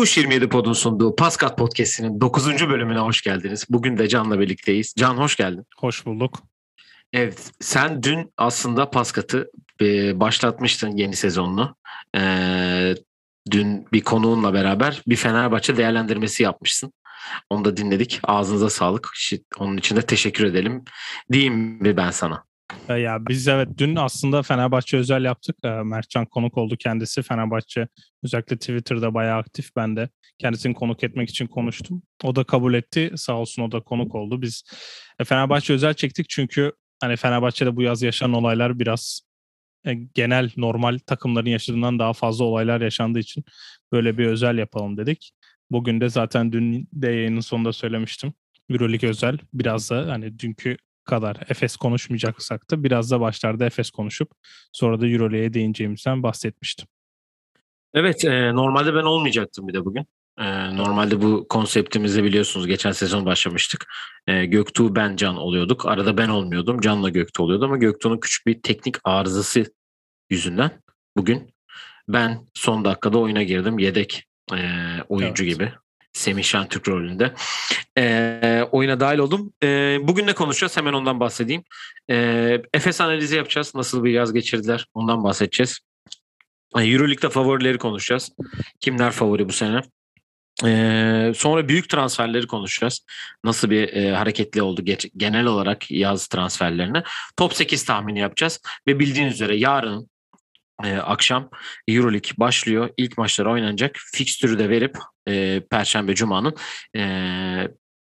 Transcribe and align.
Tuş 0.00 0.16
27 0.16 0.48
Pod'un 0.48 0.72
sunduğu 0.72 1.16
Paskat 1.16 1.58
Podcast'inin 1.58 2.20
9. 2.20 2.68
bölümüne 2.68 2.98
hoş 2.98 3.22
geldiniz. 3.22 3.66
Bugün 3.70 3.98
de 3.98 4.08
Can'la 4.08 4.40
birlikteyiz. 4.40 4.94
Can 4.98 5.14
hoş 5.14 5.36
geldin. 5.36 5.66
Hoş 5.76 6.06
bulduk. 6.06 6.38
Evet, 7.12 7.52
sen 7.60 8.02
dün 8.02 8.32
aslında 8.36 8.90
Paskat'ı 8.90 9.50
e, 9.80 10.20
başlatmıştın 10.20 10.96
yeni 10.96 11.16
sezonunu. 11.16 11.76
E, 12.16 12.94
dün 13.50 13.86
bir 13.92 14.00
konuğunla 14.00 14.54
beraber 14.54 15.02
bir 15.06 15.16
Fenerbahçe 15.16 15.76
değerlendirmesi 15.76 16.42
yapmışsın. 16.42 16.92
Onu 17.50 17.64
da 17.64 17.76
dinledik. 17.76 18.20
Ağzınıza 18.22 18.70
sağlık. 18.70 19.10
Onun 19.58 19.76
için 19.76 19.96
de 19.96 20.02
teşekkür 20.02 20.44
edelim. 20.44 20.84
Diyeyim 21.32 21.54
mi 21.54 21.96
ben 21.96 22.10
sana? 22.10 22.44
E, 22.88 22.94
ya 22.94 23.26
biz 23.28 23.48
evet 23.48 23.68
dün 23.78 23.96
aslında 23.96 24.42
Fenerbahçe 24.42 24.96
özel 24.96 25.24
yaptık. 25.24 25.56
E, 25.64 25.68
Mertcan 25.68 26.26
konuk 26.26 26.58
oldu 26.58 26.76
kendisi. 26.76 27.22
Fenerbahçe 27.22 27.88
özellikle 28.24 28.56
Twitter'da 28.56 29.14
bayağı 29.14 29.38
aktif. 29.38 29.76
Ben 29.76 29.96
de 29.96 30.08
kendisini 30.38 30.74
konuk 30.74 31.04
etmek 31.04 31.30
için 31.30 31.46
konuştum. 31.46 32.02
O 32.24 32.36
da 32.36 32.44
kabul 32.44 32.74
etti. 32.74 33.12
Sağ 33.16 33.38
olsun 33.38 33.62
o 33.62 33.72
da 33.72 33.80
konuk 33.80 34.14
oldu. 34.14 34.42
Biz 34.42 34.64
e, 35.18 35.24
Fenerbahçe 35.24 35.72
özel 35.72 35.94
çektik 35.94 36.28
çünkü 36.28 36.72
hani 37.00 37.16
Fenerbahçe'de 37.16 37.76
bu 37.76 37.82
yaz 37.82 38.02
yaşanan 38.02 38.34
olaylar 38.34 38.78
biraz 38.78 39.20
genel 40.14 40.50
normal 40.56 40.98
takımların 41.06 41.50
yaşadığından 41.50 41.98
daha 41.98 42.12
fazla 42.12 42.44
olaylar 42.44 42.80
yaşandığı 42.80 43.18
için 43.18 43.44
böyle 43.92 44.18
bir 44.18 44.26
özel 44.26 44.58
yapalım 44.58 44.96
dedik. 44.96 45.32
Bugün 45.70 46.00
de 46.00 46.08
zaten 46.08 46.52
dün 46.52 46.88
de 46.92 47.10
yayının 47.10 47.40
sonunda 47.40 47.72
söylemiştim. 47.72 48.32
Euroleague 48.70 49.10
özel 49.10 49.38
biraz 49.54 49.90
da 49.90 50.06
hani 50.08 50.38
dünkü 50.38 50.76
kadar 51.04 51.36
Efes 51.48 51.76
konuşmayacaksak 51.76 52.70
da 52.70 52.82
biraz 52.84 53.10
da 53.10 53.20
başlarda 53.20 53.64
Efes 53.64 53.90
konuşup 53.90 54.30
sonra 54.72 55.00
da 55.00 55.06
Euroleague'e 55.06 55.54
değineceğimizden 55.54 56.22
bahsetmiştim. 56.22 56.86
Evet 57.94 58.24
e, 58.24 58.54
normalde 58.54 58.94
ben 58.94 59.02
olmayacaktım 59.02 59.68
bir 59.68 59.74
de 59.74 59.84
bugün. 59.84 60.06
E, 60.38 60.76
normalde 60.76 61.22
bu 61.22 61.46
konseptimizi 61.48 62.24
biliyorsunuz 62.24 62.66
geçen 62.66 62.92
sezon 62.92 63.26
başlamıştık. 63.26 63.86
E, 64.26 64.44
Göktuğ 64.44 64.94
ben 64.96 65.16
Can 65.16 65.36
oluyorduk. 65.36 65.86
Arada 65.86 66.16
ben 66.16 66.28
olmuyordum. 66.28 66.80
Can'la 66.80 67.08
Göktuğ 67.08 67.42
oluyordu 67.42 67.64
ama 67.64 67.76
Göktuğ'un 67.76 68.20
küçük 68.20 68.46
bir 68.46 68.62
teknik 68.62 68.96
arızası 69.04 69.64
yüzünden 70.30 70.70
bugün 71.16 71.54
ben 72.08 72.46
son 72.54 72.84
dakikada 72.84 73.18
oyuna 73.18 73.42
girdim. 73.42 73.78
Yedek 73.78 74.24
e, 74.52 74.58
oyuncu 75.08 75.44
evet. 75.44 75.54
gibi. 75.54 75.72
Semih 76.12 76.44
Şentürk 76.44 76.88
rolünde. 76.88 77.34
E, 77.98 78.62
oyuna 78.72 79.00
dahil 79.00 79.18
oldum. 79.18 79.52
E, 79.62 79.98
bugün 80.02 80.26
ne 80.26 80.32
konuşacağız? 80.32 80.76
Hemen 80.76 80.92
ondan 80.92 81.20
bahsedeyim. 81.20 81.62
E, 82.10 82.16
Efes 82.74 83.00
analizi 83.00 83.36
yapacağız. 83.36 83.74
Nasıl 83.74 84.04
bir 84.04 84.10
yaz 84.10 84.32
geçirdiler? 84.32 84.86
Ondan 84.94 85.24
bahsedeceğiz. 85.24 85.78
Euroleague'de 86.76 87.30
favorileri 87.30 87.78
konuşacağız. 87.78 88.30
Kimler 88.80 89.10
favori 89.10 89.48
bu 89.48 89.52
sene? 89.52 89.80
Ee, 90.64 91.32
sonra 91.36 91.68
büyük 91.68 91.88
transferleri 91.88 92.46
konuşacağız. 92.46 93.06
Nasıl 93.44 93.70
bir 93.70 93.92
e, 93.92 94.14
hareketli 94.14 94.62
oldu 94.62 94.84
geç, 94.84 95.06
genel 95.16 95.46
olarak 95.46 95.90
yaz 95.90 96.26
transferlerine. 96.26 97.02
Top 97.36 97.54
8 97.54 97.84
tahmini 97.84 98.18
yapacağız. 98.18 98.60
Ve 98.86 98.98
bildiğiniz 98.98 99.34
üzere 99.34 99.56
yarın 99.56 100.10
e, 100.84 100.96
akşam 100.96 101.50
Euroleague 101.88 102.30
başlıyor. 102.38 102.90
İlk 102.96 103.18
maçlar 103.18 103.46
oynanacak. 103.46 103.96
Fikstürü 104.14 104.58
de 104.58 104.68
verip 104.68 104.96
e, 105.30 105.60
Perşembe 105.70 106.14
Cuma'nın 106.14 106.54
e, 106.96 107.02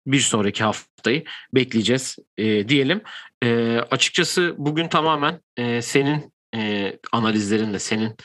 bir 0.07 0.21
sonraki 0.21 0.65
haftayı 0.65 1.25
bekleyeceğiz 1.55 2.17
e, 2.37 2.69
diyelim. 2.69 3.03
E, 3.45 3.79
açıkçası 3.91 4.55
bugün 4.59 4.89
tamamen 4.89 5.41
e, 5.57 5.83
senin 5.83 6.33
e, 6.55 6.93
analizlerinle, 7.13 7.79
senin 7.79 8.17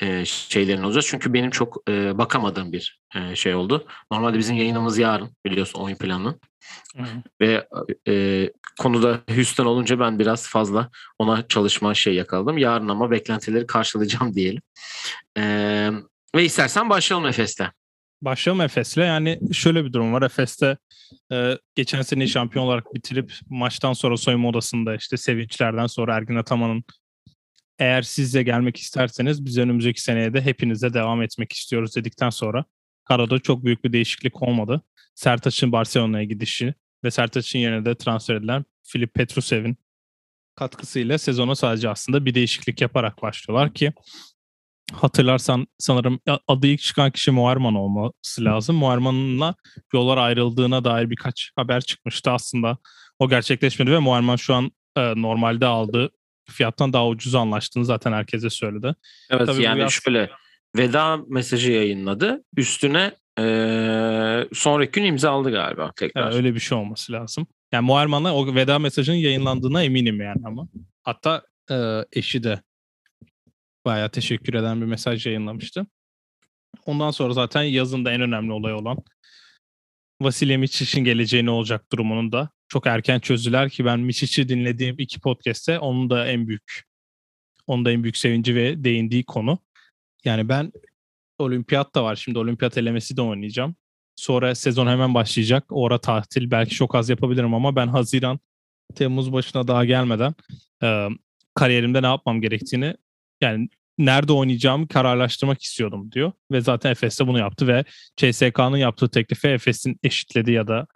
e, 0.00 0.24
şeylerin 0.24 0.82
olacak. 0.82 1.04
Çünkü 1.06 1.34
benim 1.34 1.50
çok 1.50 1.82
e, 1.88 2.18
bakamadığım 2.18 2.72
bir 2.72 3.00
e, 3.14 3.36
şey 3.36 3.54
oldu. 3.54 3.86
Normalde 4.12 4.38
bizim 4.38 4.56
yayınımız 4.56 4.98
yarın 4.98 5.36
biliyorsun 5.46 5.80
oyun 5.80 5.96
planı. 5.96 6.38
Hı. 6.96 7.04
Ve 7.40 7.68
e, 8.08 8.50
konuda 8.80 9.20
Houston 9.34 9.66
olunca 9.66 10.00
ben 10.00 10.18
biraz 10.18 10.48
fazla 10.48 10.90
ona 11.18 11.48
çalışma 11.48 11.94
şey 11.94 12.14
yakaladım. 12.14 12.58
Yarın 12.58 12.88
ama 12.88 13.10
beklentileri 13.10 13.66
karşılayacağım 13.66 14.34
diyelim. 14.34 14.62
E, 15.38 15.42
ve 16.36 16.44
istersen 16.44 16.90
başlayalım 16.90 17.28
Efes'te. 17.28 17.70
Başlayalım 18.22 18.60
Efes'le. 18.60 18.96
Yani 18.96 19.40
şöyle 19.52 19.84
bir 19.84 19.92
durum 19.92 20.12
var. 20.12 20.22
Efes'te 20.22 20.76
e, 21.32 21.58
geçen 21.74 22.02
sene 22.02 22.26
şampiyon 22.26 22.64
olarak 22.64 22.94
bitirip 22.94 23.32
maçtan 23.48 23.92
sonra 23.92 24.16
soyunma 24.16 24.48
odasında 24.48 24.94
işte 24.94 25.16
sevinçlerden 25.16 25.86
sonra 25.86 26.16
Ergin 26.16 26.36
Ataman'ın 26.36 26.84
eğer 27.78 28.02
siz 28.02 28.34
de 28.34 28.42
gelmek 28.42 28.76
isterseniz 28.76 29.44
biz 29.44 29.58
önümüzdeki 29.58 30.02
seneye 30.02 30.34
de 30.34 30.40
hepinize 30.42 30.94
devam 30.94 31.22
etmek 31.22 31.52
istiyoruz 31.52 31.96
dedikten 31.96 32.30
sonra 32.30 32.64
Karo'da 33.04 33.38
çok 33.38 33.64
büyük 33.64 33.84
bir 33.84 33.92
değişiklik 33.92 34.42
olmadı. 34.42 34.82
Sertaç'ın 35.14 35.72
Barcelona'ya 35.72 36.24
gidişi 36.24 36.74
ve 37.04 37.10
Sertaç'ın 37.10 37.58
yerine 37.58 37.84
de 37.84 37.94
transfer 37.94 38.34
edilen 38.34 38.64
Filip 38.82 39.14
Petrusev'in 39.14 39.76
katkısıyla 40.54 41.18
sezona 41.18 41.54
sadece 41.54 41.88
aslında 41.88 42.24
bir 42.24 42.34
değişiklik 42.34 42.80
yaparak 42.80 43.22
başlıyorlar 43.22 43.74
ki 43.74 43.92
hatırlarsan 44.92 45.66
sanırım 45.78 46.20
adı 46.48 46.66
ilk 46.66 46.80
çıkan 46.80 47.10
kişi 47.10 47.30
Muarman 47.30 47.74
olması 47.74 48.44
lazım. 48.44 48.76
Muarman'la 48.76 49.54
yollar 49.92 50.18
ayrıldığına 50.18 50.84
dair 50.84 51.10
birkaç 51.10 51.50
haber 51.56 51.80
çıkmıştı 51.80 52.30
aslında. 52.30 52.78
O 53.18 53.28
gerçekleşmedi 53.28 53.90
ve 53.90 53.98
Muarman 53.98 54.36
şu 54.36 54.54
an 54.54 54.70
e, 54.96 55.22
normalde 55.22 55.66
aldığı 55.66 56.10
fiyattan 56.50 56.92
daha 56.92 57.08
ucuz 57.08 57.34
anlaştığını 57.34 57.84
zaten 57.84 58.12
herkese 58.12 58.50
söyledi. 58.50 58.94
Evet 59.30 59.46
Tabii 59.46 59.62
yani 59.62 59.78
biraz... 59.78 59.92
şöyle 59.92 60.30
veda 60.76 61.16
mesajı 61.28 61.72
yayınladı. 61.72 62.44
Üstüne 62.56 63.12
e, 63.38 63.44
sonraki 64.52 64.92
gün 64.92 65.04
imza 65.04 65.30
aldı 65.30 65.50
galiba 65.50 65.92
tekrar. 65.96 66.22
Yani 66.22 66.34
öyle 66.34 66.54
bir 66.54 66.60
şey 66.60 66.78
olması 66.78 67.12
lazım. 67.12 67.46
Yani 67.72 67.86
Muharman'a 67.86 68.36
o 68.36 68.54
veda 68.54 68.78
mesajının 68.78 69.16
yayınlandığına 69.16 69.82
eminim 69.82 70.20
yani 70.20 70.42
ama. 70.44 70.68
Hatta 71.02 71.42
e, 71.70 71.76
eşi 72.12 72.42
de 72.42 72.62
bayağı 73.84 74.10
teşekkür 74.10 74.54
eden 74.54 74.80
bir 74.80 74.86
mesaj 74.86 75.26
yayınlamıştı. 75.26 75.86
Ondan 76.86 77.10
sonra 77.10 77.32
zaten 77.32 77.62
yazın 77.62 78.04
da 78.04 78.12
en 78.12 78.20
önemli 78.20 78.52
olay 78.52 78.74
olan 78.74 78.98
Vasilya 80.20 80.58
Miçic'in 80.58 81.04
geleceği 81.04 81.46
ne 81.46 81.50
olacak 81.50 81.92
durumunun 81.92 82.32
da 82.32 82.50
çok 82.68 82.86
erken 82.86 83.20
çözdüler 83.20 83.70
ki 83.70 83.84
ben 83.84 84.00
Miçic'i 84.00 84.48
dinlediğim 84.48 84.94
iki 84.98 85.20
podcast'te 85.20 85.78
onun 85.78 86.10
da 86.10 86.26
en 86.26 86.48
büyük 86.48 86.84
onun 87.66 87.84
da 87.84 87.90
en 87.90 88.02
büyük 88.02 88.16
sevinci 88.16 88.54
ve 88.54 88.84
değindiği 88.84 89.24
konu. 89.24 89.58
Yani 90.24 90.48
ben 90.48 90.72
olimpiyat 91.38 91.94
da 91.94 92.04
var. 92.04 92.16
Şimdi 92.16 92.38
olimpiyat 92.38 92.78
elemesi 92.78 93.16
de 93.16 93.22
oynayacağım. 93.22 93.76
Sonra 94.16 94.54
sezon 94.54 94.86
hemen 94.86 95.14
başlayacak. 95.14 95.64
Ora 95.70 95.98
tatil 95.98 96.50
belki 96.50 96.74
çok 96.74 96.94
az 96.94 97.08
yapabilirim 97.08 97.54
ama 97.54 97.76
ben 97.76 97.88
Haziran 97.88 98.40
Temmuz 98.94 99.32
başına 99.32 99.68
daha 99.68 99.84
gelmeden 99.84 100.34
e, 100.82 101.08
kariyerimde 101.54 102.02
ne 102.02 102.06
yapmam 102.06 102.40
gerektiğini 102.40 102.94
yani 103.42 103.68
nerede 103.98 104.32
oynayacağımı 104.32 104.88
kararlaştırmak 104.88 105.62
istiyordum 105.62 106.12
diyor. 106.12 106.32
Ve 106.52 106.60
zaten 106.60 106.90
Efes 106.90 107.20
de 107.20 107.26
bunu 107.26 107.38
yaptı 107.38 107.66
ve 107.66 107.84
CSK'nın 108.16 108.76
yaptığı 108.76 109.10
teklifi 109.10 109.48
Efes'in 109.48 109.98
eşitledi 110.02 110.52
ya 110.52 110.68
da 110.68 110.86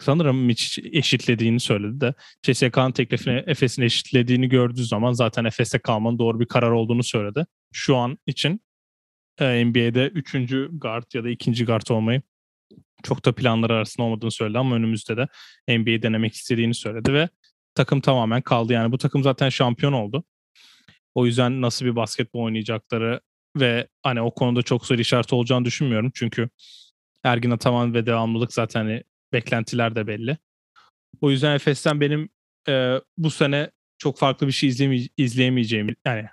sanırım 0.00 0.44
Mitch 0.44 0.78
eşitlediğini 0.92 1.60
söyledi 1.60 2.00
de 2.00 2.14
CSK'nın 2.42 2.92
teklifini 2.92 3.44
Efes'in 3.46 3.82
eşitlediğini 3.82 4.48
gördüğü 4.48 4.84
zaman 4.84 5.12
zaten 5.12 5.44
Efes'te 5.44 5.78
kalmanın 5.78 6.18
doğru 6.18 6.40
bir 6.40 6.46
karar 6.46 6.70
olduğunu 6.70 7.02
söyledi. 7.02 7.46
Şu 7.72 7.96
an 7.96 8.18
için 8.26 8.60
e, 9.40 9.64
NBA'de 9.64 10.06
3. 10.06 10.34
guard 10.72 11.04
ya 11.14 11.24
da 11.24 11.28
2. 11.28 11.64
guard 11.64 11.88
olmayı 11.90 12.22
çok 13.02 13.24
da 13.24 13.34
planları 13.34 13.74
arasında 13.74 14.06
olmadığını 14.06 14.30
söyledi 14.30 14.58
ama 14.58 14.74
önümüzde 14.74 15.16
de 15.16 15.28
NBA 15.68 16.02
denemek 16.02 16.34
istediğini 16.34 16.74
söyledi 16.74 17.12
ve 17.12 17.28
takım 17.74 18.00
tamamen 18.00 18.42
kaldı. 18.42 18.72
Yani 18.72 18.92
bu 18.92 18.98
takım 18.98 19.22
zaten 19.22 19.48
şampiyon 19.48 19.92
oldu. 19.92 20.24
O 21.16 21.26
yüzden 21.26 21.62
nasıl 21.62 21.86
bir 21.86 21.96
basketbol 21.96 22.40
oynayacakları 22.40 23.20
ve 23.56 23.88
hani 24.02 24.20
o 24.20 24.34
konuda 24.34 24.62
çok 24.62 24.86
soru 24.86 25.00
işareti 25.00 25.34
olacağını 25.34 25.64
düşünmüyorum. 25.64 26.10
Çünkü 26.14 26.48
Ergin 27.24 27.50
Ataman 27.50 27.94
ve 27.94 28.06
devamlılık 28.06 28.52
zaten 28.52 28.80
hani 28.80 29.02
beklentiler 29.32 29.94
de 29.94 30.06
belli. 30.06 30.38
O 31.20 31.30
yüzden 31.30 31.54
Efes'ten 31.54 32.00
benim 32.00 32.28
e, 32.68 32.94
bu 33.18 33.30
sene 33.30 33.70
çok 33.98 34.18
farklı 34.18 34.46
bir 34.46 34.52
şey 34.52 34.68
izleme, 34.68 34.98
izleyemeyeceğim 35.16 35.96
yani 36.06 36.26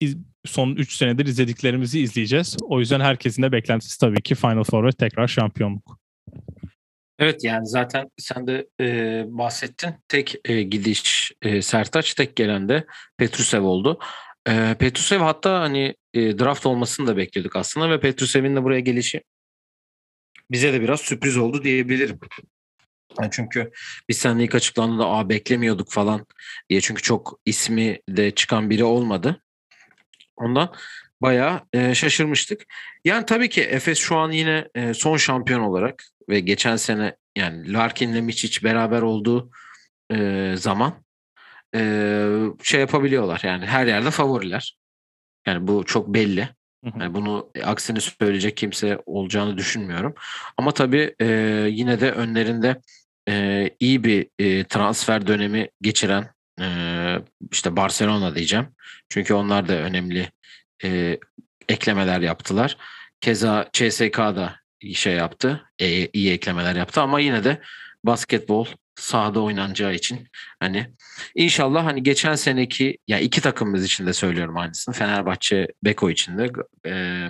iz, 0.00 0.16
son 0.44 0.74
3 0.74 0.96
senedir 0.96 1.26
izlediklerimizi 1.26 2.00
izleyeceğiz. 2.00 2.56
O 2.62 2.80
yüzden 2.80 3.00
herkesin 3.00 3.42
de 3.42 3.52
beklentisi 3.52 4.00
tabii 4.00 4.22
ki 4.22 4.34
Final 4.34 4.64
Four 4.64 4.84
ve 4.84 4.92
tekrar 4.92 5.28
şampiyonluk. 5.28 5.99
Evet 7.20 7.44
yani 7.44 7.66
zaten 7.66 8.10
sen 8.18 8.46
de 8.46 8.66
e, 8.80 9.24
bahsettin. 9.26 9.94
Tek 10.08 10.34
e, 10.44 10.62
gidiş 10.62 11.32
e, 11.42 11.62
Sertaç, 11.62 12.14
tek 12.14 12.36
gelen 12.36 12.68
de 12.68 12.86
Petrusev 13.16 13.62
oldu. 13.62 13.98
E, 14.48 14.76
Petrusev 14.78 15.20
hatta 15.20 15.60
hani 15.60 15.94
e, 16.14 16.38
draft 16.38 16.66
olmasını 16.66 17.06
da 17.06 17.16
bekliyorduk 17.16 17.56
aslında 17.56 17.90
ve 17.90 18.00
Petrusev'in 18.00 18.56
de 18.56 18.62
buraya 18.62 18.80
gelişi 18.80 19.22
bize 20.50 20.72
de 20.72 20.80
biraz 20.80 21.00
sürpriz 21.00 21.36
oldu 21.36 21.64
diyebilirim. 21.64 22.18
Yani 23.20 23.28
çünkü 23.32 23.70
biz 24.08 24.18
seninle 24.18 24.44
ilk 24.44 24.54
açıklandığında 24.54 25.08
Aa, 25.08 25.28
beklemiyorduk 25.28 25.90
falan 25.90 26.26
diye 26.70 26.80
çünkü 26.80 27.02
çok 27.02 27.40
ismi 27.44 27.98
de 28.08 28.30
çıkan 28.30 28.70
biri 28.70 28.84
olmadı. 28.84 29.42
Ondan 30.36 30.74
bayağı 31.22 31.60
e, 31.72 31.94
şaşırmıştık. 31.94 32.62
Yani 33.04 33.26
tabii 33.26 33.48
ki 33.48 33.62
Efes 33.62 33.98
şu 33.98 34.16
an 34.16 34.30
yine 34.30 34.68
e, 34.74 34.94
son 34.94 35.16
şampiyon 35.16 35.60
olarak 35.60 36.04
ve 36.28 36.40
geçen 36.40 36.76
sene 36.76 37.16
yani 37.36 37.72
Larkin'le 37.72 38.22
Miçic 38.22 38.64
beraber 38.64 39.02
olduğu 39.02 39.50
e, 40.12 40.52
zaman 40.56 40.94
e, 41.74 41.80
şey 42.62 42.80
yapabiliyorlar. 42.80 43.40
Yani 43.44 43.66
her 43.66 43.86
yerde 43.86 44.10
favoriler. 44.10 44.76
Yani 45.46 45.66
bu 45.66 45.84
çok 45.84 46.08
belli. 46.08 46.48
Yani 46.98 47.14
bunu 47.14 47.50
aksini 47.64 48.00
söyleyecek 48.00 48.56
kimse 48.56 48.98
olacağını 49.06 49.58
düşünmüyorum. 49.58 50.14
Ama 50.56 50.74
tabii 50.74 51.14
e, 51.20 51.26
yine 51.70 52.00
de 52.00 52.12
önlerinde 52.12 52.80
e, 53.28 53.70
iyi 53.80 54.04
bir 54.04 54.28
e, 54.38 54.64
transfer 54.64 55.26
dönemi 55.26 55.68
geçiren 55.82 56.30
e, 56.60 56.66
işte 57.52 57.76
Barcelona 57.76 58.34
diyeceğim. 58.34 58.68
Çünkü 59.08 59.34
onlar 59.34 59.68
da 59.68 59.74
önemli 59.74 60.30
e, 60.84 61.18
eklemeler 61.68 62.20
yaptılar. 62.20 62.76
Keza 63.20 63.68
CSK 63.72 64.18
da 64.18 64.56
şey 64.94 65.14
yaptı. 65.14 65.70
E, 65.78 66.06
iyi 66.06 66.32
eklemeler 66.32 66.76
yaptı 66.76 67.00
ama 67.00 67.20
yine 67.20 67.44
de 67.44 67.60
basketbol 68.04 68.66
sahada 68.94 69.40
oynanacağı 69.40 69.94
için 69.94 70.28
hani 70.60 70.86
inşallah 71.34 71.84
hani 71.84 72.02
geçen 72.02 72.34
seneki 72.34 72.84
ya 72.84 72.94
yani 73.08 73.22
iki 73.22 73.40
takımımız 73.40 73.84
için 73.84 74.06
de 74.06 74.12
söylüyorum 74.12 74.56
aynısını. 74.56 74.94
Fenerbahçe 74.94 75.68
Beko 75.84 76.10
için 76.10 76.38
de 76.38 76.50
e, 76.86 77.26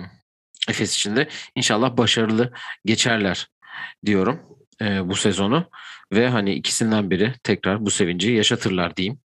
Efes 0.69 0.95
için 0.95 1.15
de 1.15 1.27
inşallah 1.55 1.97
başarılı 1.97 2.51
geçerler 2.85 3.47
diyorum 4.05 4.39
e, 4.81 5.09
bu 5.09 5.15
sezonu 5.15 5.69
ve 6.13 6.29
hani 6.29 6.53
ikisinden 6.53 7.11
biri 7.11 7.33
tekrar 7.43 7.85
bu 7.85 7.91
sevinci 7.91 8.31
yaşatırlar 8.31 8.95
diyeyim. 8.95 9.19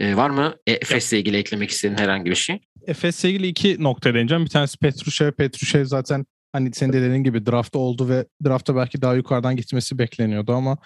E, 0.00 0.16
var 0.16 0.30
mı 0.30 0.56
Efes'le 0.66 1.12
ilgili 1.12 1.36
eklemek 1.36 1.70
istediğin 1.70 1.98
herhangi 1.98 2.30
bir 2.30 2.36
şey? 2.36 2.60
Efes'le 2.86 3.24
ilgili 3.24 3.46
iki 3.46 3.82
nokta 3.82 4.14
değineceğim. 4.14 4.44
Bir 4.44 4.50
tanesi 4.50 4.78
Petrushev. 4.78 5.32
Petrushev 5.32 5.84
zaten 5.84 6.26
hani 6.52 6.74
senin 6.74 6.92
de 6.92 7.02
dediğin 7.02 7.24
gibi 7.24 7.46
draftta 7.46 7.78
oldu 7.78 8.08
ve 8.08 8.26
draftta 8.44 8.76
belki 8.76 9.02
daha 9.02 9.14
yukarıdan 9.14 9.56
gitmesi 9.56 9.98
bekleniyordu 9.98 10.52
ama 10.52 10.78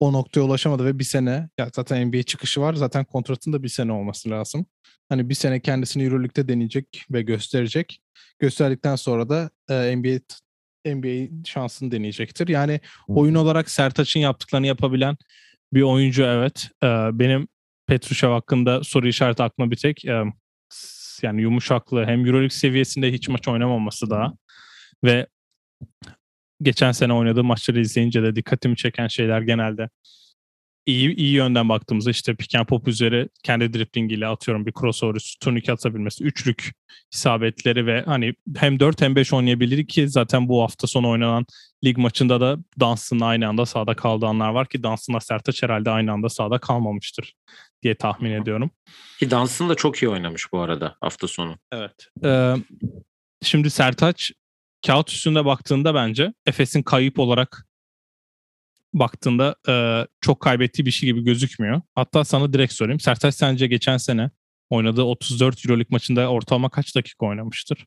o 0.00 0.12
noktaya 0.12 0.40
ulaşamadı 0.40 0.84
ve 0.84 0.98
bir 0.98 1.04
sene 1.04 1.48
ya 1.58 1.70
zaten 1.74 2.08
NBA 2.08 2.22
çıkışı 2.22 2.60
var. 2.60 2.74
Zaten 2.74 3.04
kontratın 3.04 3.52
da 3.52 3.62
bir 3.62 3.68
sene 3.68 3.92
olması 3.92 4.30
lazım. 4.30 4.66
Hani 5.08 5.28
bir 5.28 5.34
sene 5.34 5.60
kendisini 5.60 6.04
Euroleague'de 6.04 6.48
deneyecek 6.48 7.04
ve 7.10 7.22
gösterecek. 7.22 8.00
Gösterdikten 8.38 8.96
sonra 8.96 9.28
da 9.28 9.50
e, 9.70 9.96
NBA 9.96 10.18
NBA 10.86 11.44
şansını 11.44 11.90
deneyecektir. 11.90 12.48
Yani 12.48 12.80
oyun 13.08 13.34
olarak 13.34 13.70
Sertaç'ın 13.70 14.20
yaptıklarını 14.20 14.66
yapabilen 14.66 15.16
bir 15.72 15.82
oyuncu 15.82 16.22
evet. 16.22 16.70
E, 16.82 16.86
benim 17.12 17.48
Petrushev 17.88 18.30
hakkında 18.30 18.84
soru 18.84 19.08
işareti 19.08 19.42
aklıma 19.42 19.70
bir 19.70 19.76
tek 19.76 20.04
yani 21.22 21.42
yumuşaklığı 21.42 22.04
hem 22.04 22.26
Euroleague 22.26 22.50
seviyesinde 22.50 23.12
hiç 23.12 23.28
maç 23.28 23.48
oynamaması 23.48 24.10
daha 24.10 24.32
ve 25.04 25.26
geçen 26.62 26.92
sene 26.92 27.12
oynadığı 27.12 27.44
maçları 27.44 27.80
izleyince 27.80 28.22
de 28.22 28.36
dikkatimi 28.36 28.76
çeken 28.76 29.08
şeyler 29.08 29.40
genelde 29.40 29.88
iyi 30.88 31.16
iyi 31.16 31.32
yönden 31.32 31.68
baktığımızda 31.68 32.10
işte 32.10 32.34
pick 32.34 32.54
and 32.54 32.66
pop 32.66 32.88
üzeri 32.88 33.28
kendi 33.42 33.72
driblingiyle 33.72 34.26
atıyorum 34.26 34.66
bir 34.66 34.72
crossover 34.80 35.36
turnike 35.40 35.72
atabilmesi, 35.72 36.24
üçlük 36.24 36.72
isabetleri 37.12 37.86
ve 37.86 38.02
hani 38.06 38.34
hem 38.56 38.80
4 38.80 39.00
hem 39.00 39.16
5 39.16 39.32
oynayabilir 39.32 39.86
ki 39.86 40.08
zaten 40.08 40.48
bu 40.48 40.62
hafta 40.62 40.86
sonu 40.86 41.08
oynanan 41.10 41.46
lig 41.84 41.98
maçında 41.98 42.40
da 42.40 42.56
Dunstan 42.80 43.20
aynı 43.20 43.48
anda 43.48 43.66
sahada 43.66 43.94
kaldığı 43.94 44.26
anlar 44.26 44.48
var 44.48 44.68
ki 44.68 44.82
Dunstan'la 44.82 45.20
Sertaç 45.20 45.62
herhalde 45.62 45.90
aynı 45.90 46.12
anda 46.12 46.28
sahada 46.28 46.58
kalmamıştır 46.58 47.34
diye 47.82 47.94
tahmin 47.94 48.30
ediyorum. 48.30 48.70
Ki 49.18 49.30
Dunstan 49.30 49.68
da 49.68 49.74
çok 49.74 50.02
iyi 50.02 50.08
oynamış 50.08 50.52
bu 50.52 50.58
arada 50.58 50.96
hafta 51.00 51.28
sonu. 51.28 51.56
Evet. 51.72 52.08
Ee, 52.24 52.54
şimdi 53.42 53.70
Sertaç 53.70 54.32
kağıt 54.86 55.10
üstünde 55.10 55.44
baktığında 55.44 55.94
bence 55.94 56.32
Efes'in 56.46 56.82
kayıp 56.82 57.18
olarak 57.18 57.67
baktığında 58.94 59.56
e, 59.68 60.06
çok 60.20 60.40
kaybettiği 60.40 60.86
bir 60.86 60.90
şey 60.90 61.06
gibi 61.06 61.24
gözükmüyor. 61.24 61.80
Hatta 61.94 62.24
sana 62.24 62.52
direkt 62.52 62.72
sorayım. 62.72 63.00
Sertaç 63.00 63.34
sence 63.34 63.66
geçen 63.66 63.96
sene 63.96 64.30
oynadığı 64.70 65.02
34 65.02 65.66
Euroleague 65.66 65.88
maçında 65.90 66.30
ortalama 66.30 66.70
kaç 66.70 66.96
dakika 66.96 67.26
oynamıştır? 67.26 67.86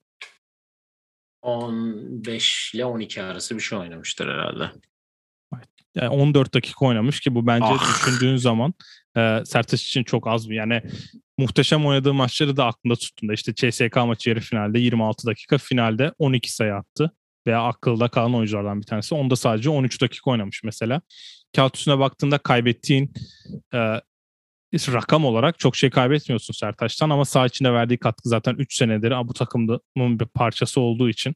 15 1.41 2.73
ile 2.73 2.85
12 2.85 3.23
arası 3.23 3.55
bir 3.55 3.61
şey 3.61 3.77
oynamıştır 3.77 4.27
herhalde. 4.27 4.71
Yani 5.95 6.09
14 6.09 6.53
dakika 6.53 6.85
oynamış 6.85 7.19
ki 7.19 7.35
bu 7.35 7.47
bence 7.47 7.65
ah. 7.65 8.05
düşündüğün 8.05 8.35
zaman 8.35 8.73
e, 9.17 9.41
Sertaç 9.45 9.83
için 9.83 10.03
çok 10.03 10.27
az 10.27 10.49
bir 10.49 10.55
yani 10.55 10.81
muhteşem 11.37 11.85
oynadığı 11.85 12.13
maçları 12.13 12.57
da 12.57 12.65
aklında 12.65 12.95
tuttuğunda 12.95 13.33
işte 13.33 13.55
CSK 13.55 13.95
maçı 13.95 14.29
yarı 14.29 14.39
finalde 14.39 14.79
26 14.79 15.27
dakika 15.27 15.57
finalde 15.57 16.13
12 16.17 16.53
sayı 16.53 16.73
attı 16.73 17.11
veya 17.47 17.63
akılda 17.63 18.07
kalan 18.07 18.35
oyunculardan 18.35 18.81
bir 18.81 18.85
tanesi. 18.85 19.15
Onda 19.15 19.35
sadece 19.35 19.69
13 19.69 20.01
dakika 20.01 20.31
oynamış 20.31 20.63
mesela. 20.63 21.01
Kağıt 21.55 21.77
üstüne 21.77 21.99
baktığında 21.99 22.37
kaybettiğin 22.37 23.13
e, 23.73 24.01
rakam 24.73 25.25
olarak 25.25 25.59
çok 25.59 25.75
şey 25.75 25.89
kaybetmiyorsun 25.89 26.53
Sertaç'tan 26.53 27.09
ama 27.09 27.25
sağ 27.25 27.45
içinde 27.45 27.73
verdiği 27.73 27.97
katkı 27.97 28.29
zaten 28.29 28.55
3 28.55 28.75
senedir 28.75 29.11
bu 29.27 29.33
takımın 29.33 30.19
bir 30.19 30.25
parçası 30.25 30.81
olduğu 30.81 31.09
için 31.09 31.35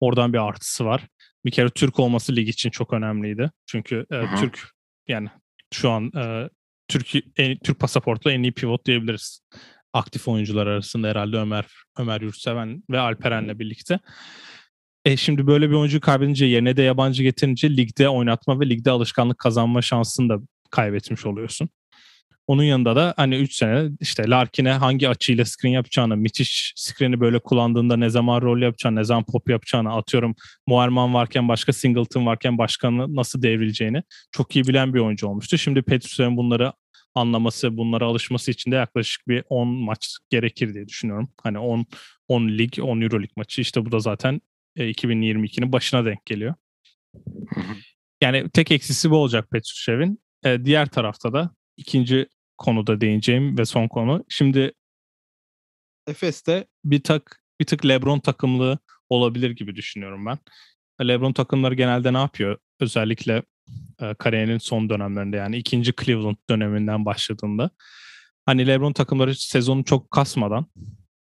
oradan 0.00 0.32
bir 0.32 0.48
artısı 0.48 0.84
var. 0.84 1.02
Bir 1.44 1.50
kere 1.50 1.70
Türk 1.70 1.98
olması 2.00 2.36
lig 2.36 2.48
için 2.48 2.70
çok 2.70 2.92
önemliydi. 2.92 3.50
Çünkü 3.66 4.06
e, 4.12 4.36
Türk 4.40 4.70
yani 5.08 5.28
şu 5.72 5.90
an 5.90 6.12
e, 6.16 6.48
Türk 6.88 7.06
en, 7.36 7.58
Türk 7.58 7.80
pasaportlu 7.80 8.30
en 8.30 8.42
iyi 8.42 8.52
pivot 8.52 8.86
diyebiliriz. 8.86 9.40
Aktif 9.92 10.28
oyuncular 10.28 10.66
arasında 10.66 11.08
herhalde 11.08 11.36
Ömer 11.36 11.66
Ömer 11.98 12.20
Yurtseven 12.20 12.82
ve 12.90 12.98
Alperen'le 12.98 13.58
birlikte. 13.58 14.00
E 15.06 15.16
şimdi 15.16 15.46
böyle 15.46 15.70
bir 15.70 15.74
oyuncu 15.74 16.00
kaybedince 16.00 16.46
yerine 16.46 16.76
de 16.76 16.82
yabancı 16.82 17.22
getirince 17.22 17.76
ligde 17.76 18.08
oynatma 18.08 18.60
ve 18.60 18.68
ligde 18.68 18.90
alışkanlık 18.90 19.38
kazanma 19.38 19.82
şansını 19.82 20.28
da 20.28 20.38
kaybetmiş 20.70 21.26
oluyorsun. 21.26 21.68
Onun 22.46 22.62
yanında 22.62 22.96
da 22.96 23.14
hani 23.16 23.36
3 23.36 23.54
sene 23.54 23.90
işte 24.00 24.30
Larkin'e 24.30 24.72
hangi 24.72 25.08
açıyla 25.08 25.44
screen 25.44 25.72
yapacağını, 25.72 26.16
müthiş 26.16 26.72
screen'i 26.76 27.20
böyle 27.20 27.38
kullandığında 27.38 27.96
ne 27.96 28.08
zaman 28.10 28.42
rol 28.42 28.62
yapacağını, 28.62 28.96
ne 28.96 29.04
zaman 29.04 29.24
pop 29.24 29.50
yapacağını, 29.50 29.94
atıyorum 29.94 30.34
Muarman 30.66 31.14
varken 31.14 31.48
başka 31.48 31.72
Singleton 31.72 32.26
varken 32.26 32.58
başkanı 32.58 33.16
nasıl 33.16 33.42
devrileceğini 33.42 34.02
çok 34.32 34.56
iyi 34.56 34.64
bilen 34.64 34.94
bir 34.94 35.00
oyuncu 35.00 35.28
olmuştu. 35.28 35.58
Şimdi 35.58 35.82
Petrus'un 35.82 36.36
bunları 36.36 36.72
anlaması, 37.14 37.76
bunlara 37.76 38.04
alışması 38.04 38.50
için 38.50 38.70
de 38.70 38.74
yaklaşık 38.76 39.28
bir 39.28 39.44
10 39.48 39.68
maç 39.68 40.18
gerekir 40.30 40.74
diye 40.74 40.88
düşünüyorum. 40.88 41.28
Hani 41.42 41.58
10 41.58 41.86
10 42.28 42.48
lig, 42.48 42.78
10 42.82 43.00
Euro 43.00 43.22
lig 43.22 43.30
maçı 43.36 43.60
işte 43.60 43.86
bu 43.86 43.92
da 43.92 43.98
zaten 43.98 44.40
2022'nin 44.76 45.68
e, 45.68 45.72
başına 45.72 46.04
denk 46.04 46.26
geliyor. 46.26 46.54
Yani 48.20 48.50
tek 48.50 48.70
eksisi 48.70 49.10
bu 49.10 49.16
olacak 49.16 49.50
Petrushev'in. 49.50 50.20
E, 50.44 50.64
diğer 50.64 50.86
tarafta 50.86 51.32
da 51.32 51.50
ikinci 51.76 52.26
konuda 52.58 53.00
değineceğim 53.00 53.58
ve 53.58 53.64
son 53.64 53.88
konu. 53.88 54.24
Şimdi 54.28 54.72
Efes'te 56.06 56.66
bir 56.84 57.02
tak 57.02 57.42
bir 57.60 57.66
tık 57.66 57.86
LeBron 57.86 58.20
takımlığı 58.20 58.78
olabilir 59.08 59.50
gibi 59.50 59.76
düşünüyorum 59.76 60.26
ben. 60.26 60.38
LeBron 61.08 61.32
takımları 61.32 61.74
genelde 61.74 62.12
ne 62.12 62.18
yapıyor? 62.18 62.58
Özellikle 62.80 63.42
e, 64.00 64.14
kariyerinin 64.14 64.58
son 64.58 64.90
dönemlerinde 64.90 65.36
yani 65.36 65.56
ikinci 65.56 65.92
Cleveland 66.04 66.36
döneminden 66.50 67.04
başladığında. 67.04 67.70
Hani 68.46 68.66
LeBron 68.66 68.92
takımları 68.92 69.34
sezonu 69.34 69.84
çok 69.84 70.10
kasmadan 70.10 70.66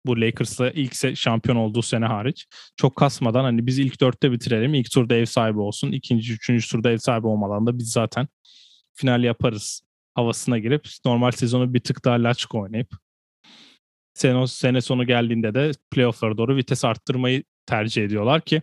bu 0.10 0.22
Lakers'la 0.22 0.72
ilk 0.72 1.18
şampiyon 1.18 1.56
olduğu 1.58 1.82
sene 1.82 2.06
hariç 2.06 2.48
çok 2.78 2.96
kasmadan 2.96 3.44
hani 3.44 3.68
biz 3.68 3.80
ilk 3.80 4.02
dörtte 4.02 4.32
bitirelim. 4.32 4.74
ilk 4.74 4.92
turda 4.92 5.16
ev 5.16 5.26
sahibi 5.26 5.60
olsun. 5.60 5.92
ikinci, 5.92 6.34
üçüncü 6.34 6.70
turda 6.70 6.92
ev 6.92 6.98
sahibi 6.98 7.28
olmadan 7.28 7.68
da 7.68 7.78
biz 7.78 7.92
zaten 7.92 8.28
final 8.94 9.24
yaparız 9.24 9.82
havasına 10.16 10.60
girip 10.60 10.88
normal 11.06 11.32
sezonu 11.32 11.74
bir 11.74 11.80
tık 11.80 12.06
daha 12.06 12.16
laçık 12.16 12.56
oynayıp 12.56 12.90
sene, 14.14 14.48
sene 14.48 14.82
sonu 14.82 15.08
geldiğinde 15.08 15.54
de 15.54 15.72
playoff'lara 15.92 16.38
doğru 16.38 16.56
vites 16.56 16.86
arttırmayı 16.86 17.44
tercih 17.66 18.04
ediyorlar 18.04 18.42
ki 18.42 18.62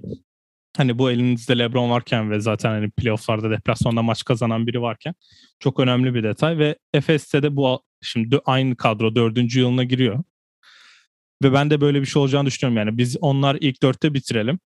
hani 0.76 0.98
bu 0.98 1.10
elinizde 1.10 1.58
LeBron 1.58 1.90
varken 1.90 2.30
ve 2.30 2.40
zaten 2.40 2.70
hani 2.70 2.90
playoff'larda 2.90 3.50
deplasmanda 3.50 4.02
maç 4.02 4.24
kazanan 4.24 4.66
biri 4.66 4.82
varken 4.82 5.14
çok 5.60 5.80
önemli 5.80 6.14
bir 6.14 6.22
detay 6.22 6.58
ve 6.58 6.76
Efes'te 6.94 7.42
de 7.42 7.56
bu 7.56 7.82
şimdi 8.02 8.40
aynı 8.46 8.76
kadro 8.76 9.14
dördüncü 9.14 9.60
yılına 9.60 9.84
giriyor. 9.84 10.24
Ve 11.42 11.52
ben 11.52 11.70
de 11.70 11.80
böyle 11.80 12.00
bir 12.00 12.06
şey 12.06 12.22
olacağını 12.22 12.46
düşünüyorum 12.46 12.86
yani. 12.86 12.98
Biz 12.98 13.16
onlar 13.20 13.56
ilk 13.60 13.82
dörtte 13.82 14.14
bitirelim. 14.14 14.58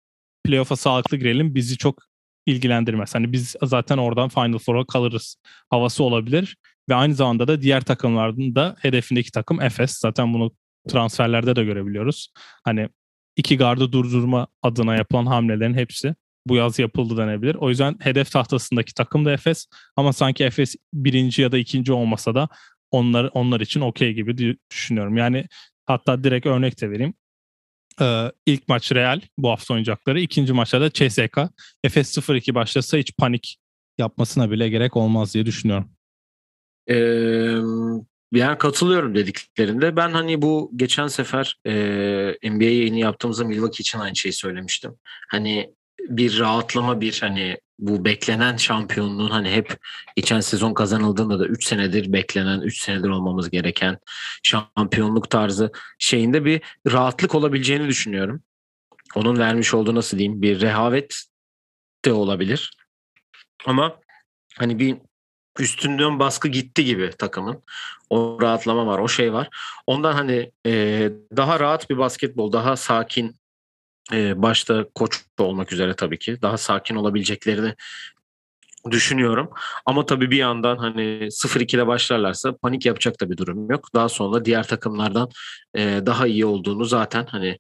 Playoff'a 0.45 0.77
sağlıklı 0.77 1.17
girelim. 1.17 1.55
Bizi 1.55 1.77
çok 1.77 2.03
ilgilendirmez. 2.47 3.15
Hani 3.15 3.33
biz 3.33 3.57
zaten 3.63 3.99
oradan 3.99 4.29
Final 4.29 4.59
Four'a 4.59 4.85
kalırız 4.87 5.37
havası 5.71 6.05
olabilir. 6.05 6.57
Ve 6.89 6.95
aynı 6.95 7.15
zamanda 7.15 7.49
da 7.49 7.63
diğer 7.63 7.81
takımların 7.81 8.55
da 8.55 8.77
hedefindeki 8.79 9.31
takım 9.31 9.63
Efes. 9.63 9.99
Zaten 9.99 10.35
bunu 10.35 10.53
transferlerde 10.89 11.57
de 11.57 11.65
görebiliyoruz. 11.65 12.33
Hani 12.65 12.89
iki 13.37 13.57
gardı 13.57 13.93
durdurma 13.93 14.47
adına 14.63 14.97
yapılan 14.97 15.27
hamlelerin 15.27 15.75
hepsi 15.75 16.15
bu 16.47 16.57
yaz 16.57 16.79
yapıldı 16.79 17.17
denebilir. 17.17 17.55
O 17.55 17.69
yüzden 17.69 17.97
hedef 18.01 18.31
tahtasındaki 18.31 18.95
takım 18.95 19.25
da 19.25 19.33
Efes 19.33 19.67
ama 19.97 20.13
sanki 20.13 20.45
Efes 20.45 20.77
birinci 20.95 21.43
ya 21.43 21.53
da 21.53 21.59
ikinci 21.59 21.93
olmasa 21.93 22.35
da 22.35 22.49
onlar 22.91 23.31
onlar 23.35 23.61
için 23.61 23.81
okey 23.81 24.13
gibi 24.15 24.57
düşünüyorum. 24.71 25.17
Yani 25.17 25.45
hatta 25.91 26.25
direkt 26.25 26.47
örnek 26.47 26.81
de 26.81 26.91
vereyim. 26.91 27.15
Ee, 28.01 28.33
ilk 28.47 28.69
maç 28.69 28.93
Real 28.93 29.21
bu 29.39 29.51
hafta 29.51 29.75
oynayacakları. 29.75 30.21
İkinci 30.21 30.53
maçta 30.53 30.81
da 30.81 30.91
CSK. 30.91 31.39
Efes 31.85 32.19
0-2 32.19 32.55
başlasa 32.55 32.99
hiç 32.99 33.17
panik 33.17 33.59
yapmasına 33.99 34.51
bile 34.51 34.69
gerek 34.69 34.97
olmaz 34.97 35.35
diye 35.35 35.47
düşünüyorum. 35.47 35.91
Ee, 36.89 36.97
yani 38.33 38.59
katılıyorum 38.59 39.15
dediklerinde. 39.15 39.97
Ben 39.97 40.11
hani 40.11 40.43
bu 40.43 40.71
geçen 40.77 41.07
sefer 41.07 41.59
e, 41.67 41.73
NBA 42.51 42.65
yayını 42.65 42.99
yaptığımızda 42.99 43.45
Milwaukee 43.45 43.81
için 43.83 43.99
aynı 43.99 44.17
şeyi 44.17 44.33
söylemiştim. 44.33 44.95
Hani 45.29 45.75
bir 46.09 46.39
rahatlama 46.39 47.01
bir 47.01 47.19
hani 47.21 47.57
bu 47.81 48.05
beklenen 48.05 48.57
şampiyonluğun 48.57 49.31
hani 49.31 49.51
hep 49.51 49.79
geçen 50.17 50.41
sezon 50.41 50.75
kazanıldığında 50.75 51.39
da 51.39 51.47
3 51.47 51.65
senedir 51.65 52.13
beklenen 52.13 52.61
3 52.61 52.83
senedir 52.83 53.09
olmamız 53.09 53.51
gereken 53.51 53.99
şampiyonluk 54.43 55.31
tarzı 55.31 55.73
şeyinde 55.99 56.45
bir 56.45 56.61
rahatlık 56.91 57.35
olabileceğini 57.35 57.89
düşünüyorum. 57.89 58.43
Onun 59.15 59.39
vermiş 59.39 59.75
olduğu 59.75 59.95
nasıl 59.95 60.19
diyeyim 60.19 60.43
bir 60.43 60.61
rehavet 60.61 61.25
de 62.05 62.13
olabilir. 62.13 62.77
Ama 63.67 64.01
hani 64.59 64.79
bir 64.79 64.97
üstünden 65.59 66.19
baskı 66.19 66.49
gitti 66.49 66.85
gibi 66.85 67.11
takımın. 67.19 67.63
O 68.11 68.39
rahatlama 68.43 68.87
var, 68.87 68.99
o 68.99 69.09
şey 69.09 69.33
var. 69.33 69.49
Ondan 69.87 70.13
hani 70.13 70.53
e, 70.67 70.73
daha 71.37 71.61
rahat 71.61 71.91
bir 71.91 71.99
basketbol, 71.99 72.53
daha 72.53 72.77
sakin 72.77 73.40
e, 74.13 74.43
başta 74.43 74.87
koç 74.95 75.21
olmak 75.39 75.73
üzere 75.73 75.97
tabii 75.97 76.19
ki 76.19 76.43
daha 76.43 76.59
sakin 76.59 76.97
olabileceklerini 76.97 77.75
düşünüyorum. 78.91 79.51
Ama 79.87 80.07
tabii 80.07 80.31
bir 80.31 80.37
yandan 80.37 80.77
hani 80.77 81.31
0-2'de 81.31 81.87
başlarlarsa 81.87 82.57
panik 82.57 82.87
yapacak 82.87 83.21
da 83.21 83.31
bir 83.31 83.37
durum 83.37 83.71
yok. 83.71 83.89
Daha 83.95 84.09
sonra 84.09 84.45
diğer 84.45 84.67
takımlardan 84.67 85.29
e, 85.75 86.01
daha 86.07 86.27
iyi 86.27 86.47
olduğunu 86.47 86.85
zaten 86.85 87.27
hani 87.27 87.59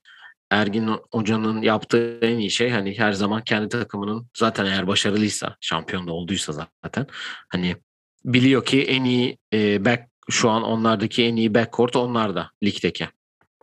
Ergin 0.50 0.90
Hoca'nın 1.12 1.62
yaptığı 1.62 2.18
en 2.22 2.38
iyi 2.38 2.50
şey 2.50 2.70
hani 2.70 2.98
her 2.98 3.12
zaman 3.12 3.44
kendi 3.44 3.68
takımının 3.68 4.26
zaten 4.36 4.66
eğer 4.66 4.86
başarılıysa, 4.86 5.56
şampiyon 5.60 6.06
da 6.06 6.12
olduysa 6.12 6.52
zaten 6.84 7.06
hani 7.48 7.76
biliyor 8.24 8.64
ki 8.64 8.82
en 8.82 9.04
iyi 9.04 9.38
e, 9.52 9.84
back 9.84 10.02
şu 10.30 10.50
an 10.50 10.62
onlardaki 10.62 11.24
en 11.24 11.36
iyi 11.36 11.54
backcourt 11.54 11.96
onlarda 11.96 12.50
ligdeki. 12.62 13.08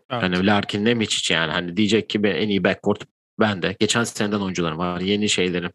Evet. 0.09 0.23
Hani 0.23 0.45
Larkin 0.45 0.85
ne 0.85 0.93
Miçic 0.93 1.33
yani 1.33 1.51
hani 1.51 1.77
diyecek 1.77 2.09
ki 2.09 2.23
ben 2.23 2.35
en 2.35 2.49
iyi 2.49 2.63
backcourt 2.63 3.03
ben 3.39 3.61
de. 3.61 3.75
Geçen 3.79 4.03
seneden 4.03 4.39
oyuncularım 4.39 4.77
var. 4.77 5.01
Yeni 5.01 5.29
şeylerim. 5.29 5.71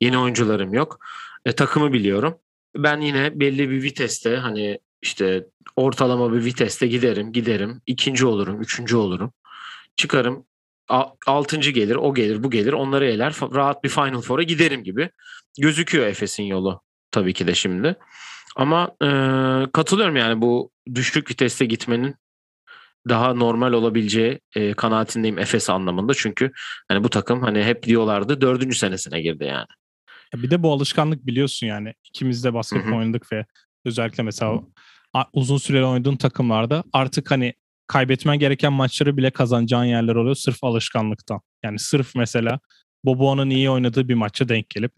Yeni 0.00 0.18
oyuncularım 0.18 0.74
yok. 0.74 0.98
E, 1.44 1.52
takımı 1.52 1.92
biliyorum. 1.92 2.38
Ben 2.76 3.00
yine 3.00 3.40
belli 3.40 3.70
bir 3.70 3.82
viteste 3.82 4.36
hani 4.36 4.78
işte 5.02 5.46
ortalama 5.76 6.32
bir 6.32 6.44
viteste 6.44 6.86
giderim, 6.86 7.32
giderim. 7.32 7.80
ikinci 7.86 8.26
olurum, 8.26 8.60
üçüncü 8.60 8.96
olurum. 8.96 9.32
Çıkarım 9.96 10.46
altıncı 11.26 11.70
gelir, 11.70 11.96
o 11.96 12.14
gelir, 12.14 12.42
bu 12.42 12.50
gelir. 12.50 12.72
Onları 12.72 13.06
eler. 13.06 13.34
Rahat 13.54 13.84
bir 13.84 13.88
Final 13.88 14.20
Four'a 14.20 14.42
giderim 14.42 14.84
gibi. 14.84 15.10
Gözüküyor 15.60 16.06
Efes'in 16.06 16.42
yolu 16.42 16.80
tabii 17.10 17.32
ki 17.32 17.46
de 17.46 17.54
şimdi. 17.54 17.96
Ama 18.56 18.96
e, 19.02 19.08
katılıyorum 19.72 20.16
yani 20.16 20.40
bu 20.40 20.70
düşük 20.94 21.30
viteste 21.30 21.64
gitmenin 21.64 22.14
daha 23.08 23.34
normal 23.34 23.72
olabileceği 23.72 24.40
e, 24.56 24.74
kanaatindeyim 24.74 25.38
Efes 25.38 25.70
anlamında. 25.70 26.14
Çünkü 26.14 26.52
hani 26.88 27.04
bu 27.04 27.10
takım 27.10 27.42
hani 27.42 27.64
hep 27.64 27.82
diyorlardı 27.82 28.40
dördüncü 28.40 28.76
senesine 28.78 29.20
girdi 29.20 29.44
yani. 29.44 29.66
Bir 30.34 30.50
de 30.50 30.62
bu 30.62 30.72
alışkanlık 30.72 31.26
biliyorsun 31.26 31.66
yani. 31.66 31.94
ikimiz 32.04 32.44
de 32.44 32.54
basketbol 32.54 32.96
oynadık 32.96 33.32
ve 33.32 33.46
özellikle 33.84 34.22
mesela 34.22 34.60
uzun 35.32 35.56
süreli 35.56 35.84
oynadığın 35.84 36.16
takımlarda 36.16 36.84
artık 36.92 37.30
hani 37.30 37.54
kaybetmen 37.86 38.38
gereken 38.38 38.72
maçları 38.72 39.16
bile 39.16 39.30
kazanacağın 39.30 39.84
yerler 39.84 40.14
oluyor 40.14 40.34
sırf 40.34 40.64
alışkanlıktan. 40.64 41.40
Yani 41.64 41.78
sırf 41.78 42.14
mesela 42.14 42.60
Boboa'nın 43.04 43.50
iyi 43.50 43.70
oynadığı 43.70 44.08
bir 44.08 44.14
maça 44.14 44.48
denk 44.48 44.70
gelip 44.70 44.92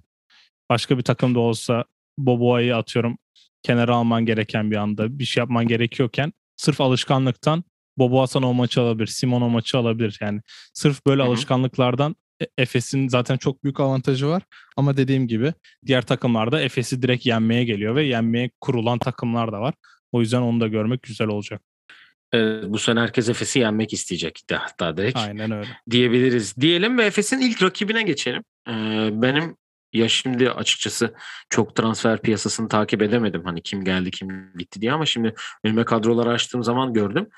başka 0.71 0.99
bir 0.99 1.03
takımda 1.03 1.41
olsa 1.41 1.85
Boboa'yı 2.19 2.77
atıyorum 2.77 3.19
kenara 3.63 3.97
alman 3.97 4.27
gereken 4.27 4.71
bir 4.71 4.77
anda 4.77 5.19
bir 5.19 5.25
şey 5.25 5.41
yapman 5.41 5.69
gerekiyorken 5.69 6.33
sırf 6.57 6.81
alışkanlıktan 6.81 7.65
Bobo 7.99 8.21
Hasan 8.21 8.43
o 8.43 8.55
maçı 8.55 8.81
alabilir, 8.81 9.07
Simon 9.07 9.43
o 9.43 9.49
maçı 9.49 9.79
alabilir. 9.79 10.19
Yani 10.21 10.41
sırf 10.73 11.07
böyle 11.07 11.23
Hı-hı. 11.23 11.31
alışkanlıklardan 11.31 12.17
e, 12.43 12.47
Efes'in 12.59 13.09
zaten 13.09 13.37
çok 13.37 13.65
büyük 13.65 13.81
avantajı 13.81 14.29
var. 14.29 14.43
Ama 14.77 14.97
dediğim 14.97 15.29
gibi 15.29 15.53
diğer 15.87 16.03
takımlarda 16.03 16.61
Efes'i 16.61 17.03
direkt 17.03 17.27
yenmeye 17.27 17.65
geliyor 17.65 17.95
ve 17.95 18.05
yenmeye 18.05 18.51
kurulan 18.61 18.99
takımlar 18.99 19.53
da 19.53 19.61
var. 19.61 19.75
O 20.13 20.21
yüzden 20.21 20.41
onu 20.41 20.61
da 20.61 20.69
görmek 20.69 21.03
güzel 21.03 21.29
olacak. 21.29 21.63
Evet, 22.33 22.65
bu 22.69 22.79
sene 22.79 23.01
herkes 23.01 23.29
Efes'i 23.29 23.59
yenmek 23.59 23.93
isteyecek 23.93 24.41
hatta 24.53 24.97
direkt. 24.97 25.19
Aynen 25.19 25.51
öyle. 25.51 25.69
Diyebiliriz. 25.91 26.57
Diyelim 26.57 26.99
ve 26.99 27.05
Efes'in 27.05 27.41
ilk 27.41 27.63
rakibine 27.63 28.03
geçelim. 28.03 28.43
Ee, 28.69 29.09
benim 29.13 29.57
ya 29.93 30.09
şimdi 30.09 30.51
açıkçası 30.51 31.15
çok 31.51 31.77
transfer 31.77 32.23
piyasasını 32.23 32.69
takip 32.69 33.03
edemedim. 33.03 33.43
Hani 33.45 33.63
kim 33.63 33.85
geldi 33.85 34.11
kim 34.11 34.53
gitti 34.59 34.81
diye 34.81 34.93
ama 34.93 35.07
şimdi 35.07 35.35
önüme 35.65 35.85
kadroları 35.85 36.31
açtığım 36.31 36.65
zaman 36.65 36.93
gördüm. 36.93 37.29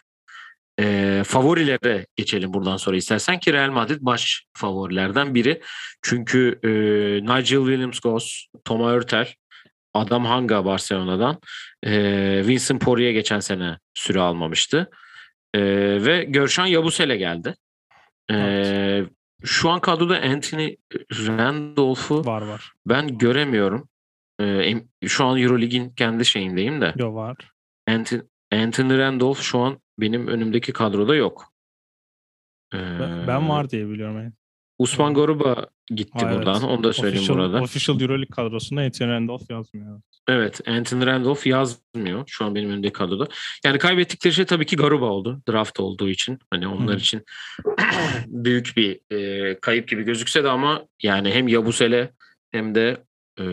E, 0.81 1.23
favorilere 1.27 2.07
geçelim 2.17 2.53
buradan 2.55 2.77
sonra 2.77 2.97
istersen 2.97 3.41
ki 3.41 3.53
Real 3.53 3.71
Madrid 3.71 3.99
baş 4.01 4.45
favorilerden 4.57 5.35
biri. 5.35 5.61
Çünkü 6.03 6.59
e, 6.63 6.69
Nigel 7.23 7.59
Williams-Goss, 7.59 8.47
Thomas 8.65 8.95
Hurtel, 8.95 9.29
Adam 9.95 10.25
Hanga 10.25 10.65
Barcelona'dan, 10.65 11.41
e, 11.83 11.93
Vincent 12.47 12.83
Poirier 12.83 13.11
geçen 13.11 13.41
sene 13.41 13.79
süre 13.95 14.21
almamıştı. 14.21 14.91
E, 15.55 15.61
ve 16.05 16.25
Görşan 16.25 16.67
Yabusele 16.67 17.17
geldi. 17.17 17.55
E, 18.31 18.35
evet. 18.35 19.09
Şu 19.45 19.71
an 19.71 19.81
kadroda 19.81 20.21
Anthony 20.21 20.77
Randolph'u 21.13 22.25
var 22.27 22.43
var. 22.43 22.73
Ben 22.87 23.19
göremiyorum. 23.19 23.89
E, 24.41 24.75
şu 25.07 25.25
an 25.25 25.39
Eurolig'in 25.39 25.91
kendi 25.91 26.25
şeyindeyim 26.25 26.81
de. 26.81 26.95
Yo 26.97 27.15
var. 27.15 27.37
Anthony, 27.89 28.21
Anthony 28.53 28.99
Randolph 28.99 29.41
şu 29.41 29.59
an 29.59 29.81
benim 30.00 30.26
önümdeki 30.26 30.73
kadroda 30.73 31.14
yok. 31.14 31.52
Ee, 32.75 32.78
ben 33.26 33.49
var 33.49 33.71
diye 33.71 33.88
biliyorum. 33.88 34.16
Yani. 34.16 34.33
Usman 34.78 35.14
Garuba 35.14 35.66
gitti 35.90 36.26
ha, 36.26 36.35
buradan. 36.35 36.54
Evet. 36.54 36.64
Onu 36.64 36.85
da 36.85 36.92
söyleyeyim 36.92 37.19
official, 37.19 37.38
burada. 37.38 37.62
Official 37.62 38.00
Euroleague 38.00 38.35
kadrosunda 38.37 38.80
Anthony 38.80 39.09
Randolph 39.09 39.50
yazmıyor. 39.50 40.00
Evet 40.28 40.61
Anthony 40.69 41.07
Randolph 41.07 41.47
yazmıyor 41.47 42.25
şu 42.26 42.45
an 42.45 42.54
benim 42.54 42.71
önümdeki 42.71 42.92
kadroda. 42.92 43.28
Yani 43.64 43.78
kaybettikleri 43.78 44.35
şey 44.35 44.45
tabii 44.45 44.66
ki 44.66 44.76
Garuba 44.76 45.04
oldu. 45.04 45.42
Draft 45.49 45.80
olduğu 45.80 46.09
için. 46.09 46.38
Hani 46.50 46.69
onlar 46.69 46.95
hmm. 46.95 47.00
için 47.00 47.25
büyük 48.26 48.73
bir 48.76 49.16
e, 49.16 49.61
kayıp 49.61 49.88
gibi 49.88 50.02
gözükse 50.02 50.45
de 50.45 50.49
ama 50.49 50.83
yani 51.02 51.30
hem 51.30 51.49
Yabusele 51.49 52.12
hem 52.50 52.75
de 52.75 53.04
e, 53.40 53.45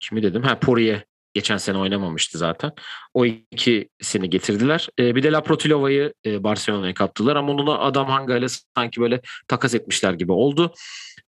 kimi 0.00 0.22
dedim? 0.22 0.42
Ha 0.42 0.58
Poirier 0.58 1.04
Geçen 1.36 1.56
sene 1.56 1.78
oynamamıştı 1.78 2.38
zaten. 2.38 2.72
O 3.14 3.26
ikisini 3.26 4.30
getirdiler. 4.30 4.88
E, 4.98 5.14
bir 5.14 5.22
de 5.22 5.32
Laprotilova'yı 5.32 6.14
e, 6.26 6.44
Barcelona'ya 6.44 6.94
kaptılar 6.94 7.36
ama 7.36 7.52
onu 7.52 7.66
da 7.66 7.80
Adam 7.80 8.06
Hanga 8.06 8.36
ile 8.36 8.46
sanki 8.76 9.00
böyle 9.00 9.20
takas 9.48 9.74
etmişler 9.74 10.12
gibi 10.12 10.32
oldu. 10.32 10.72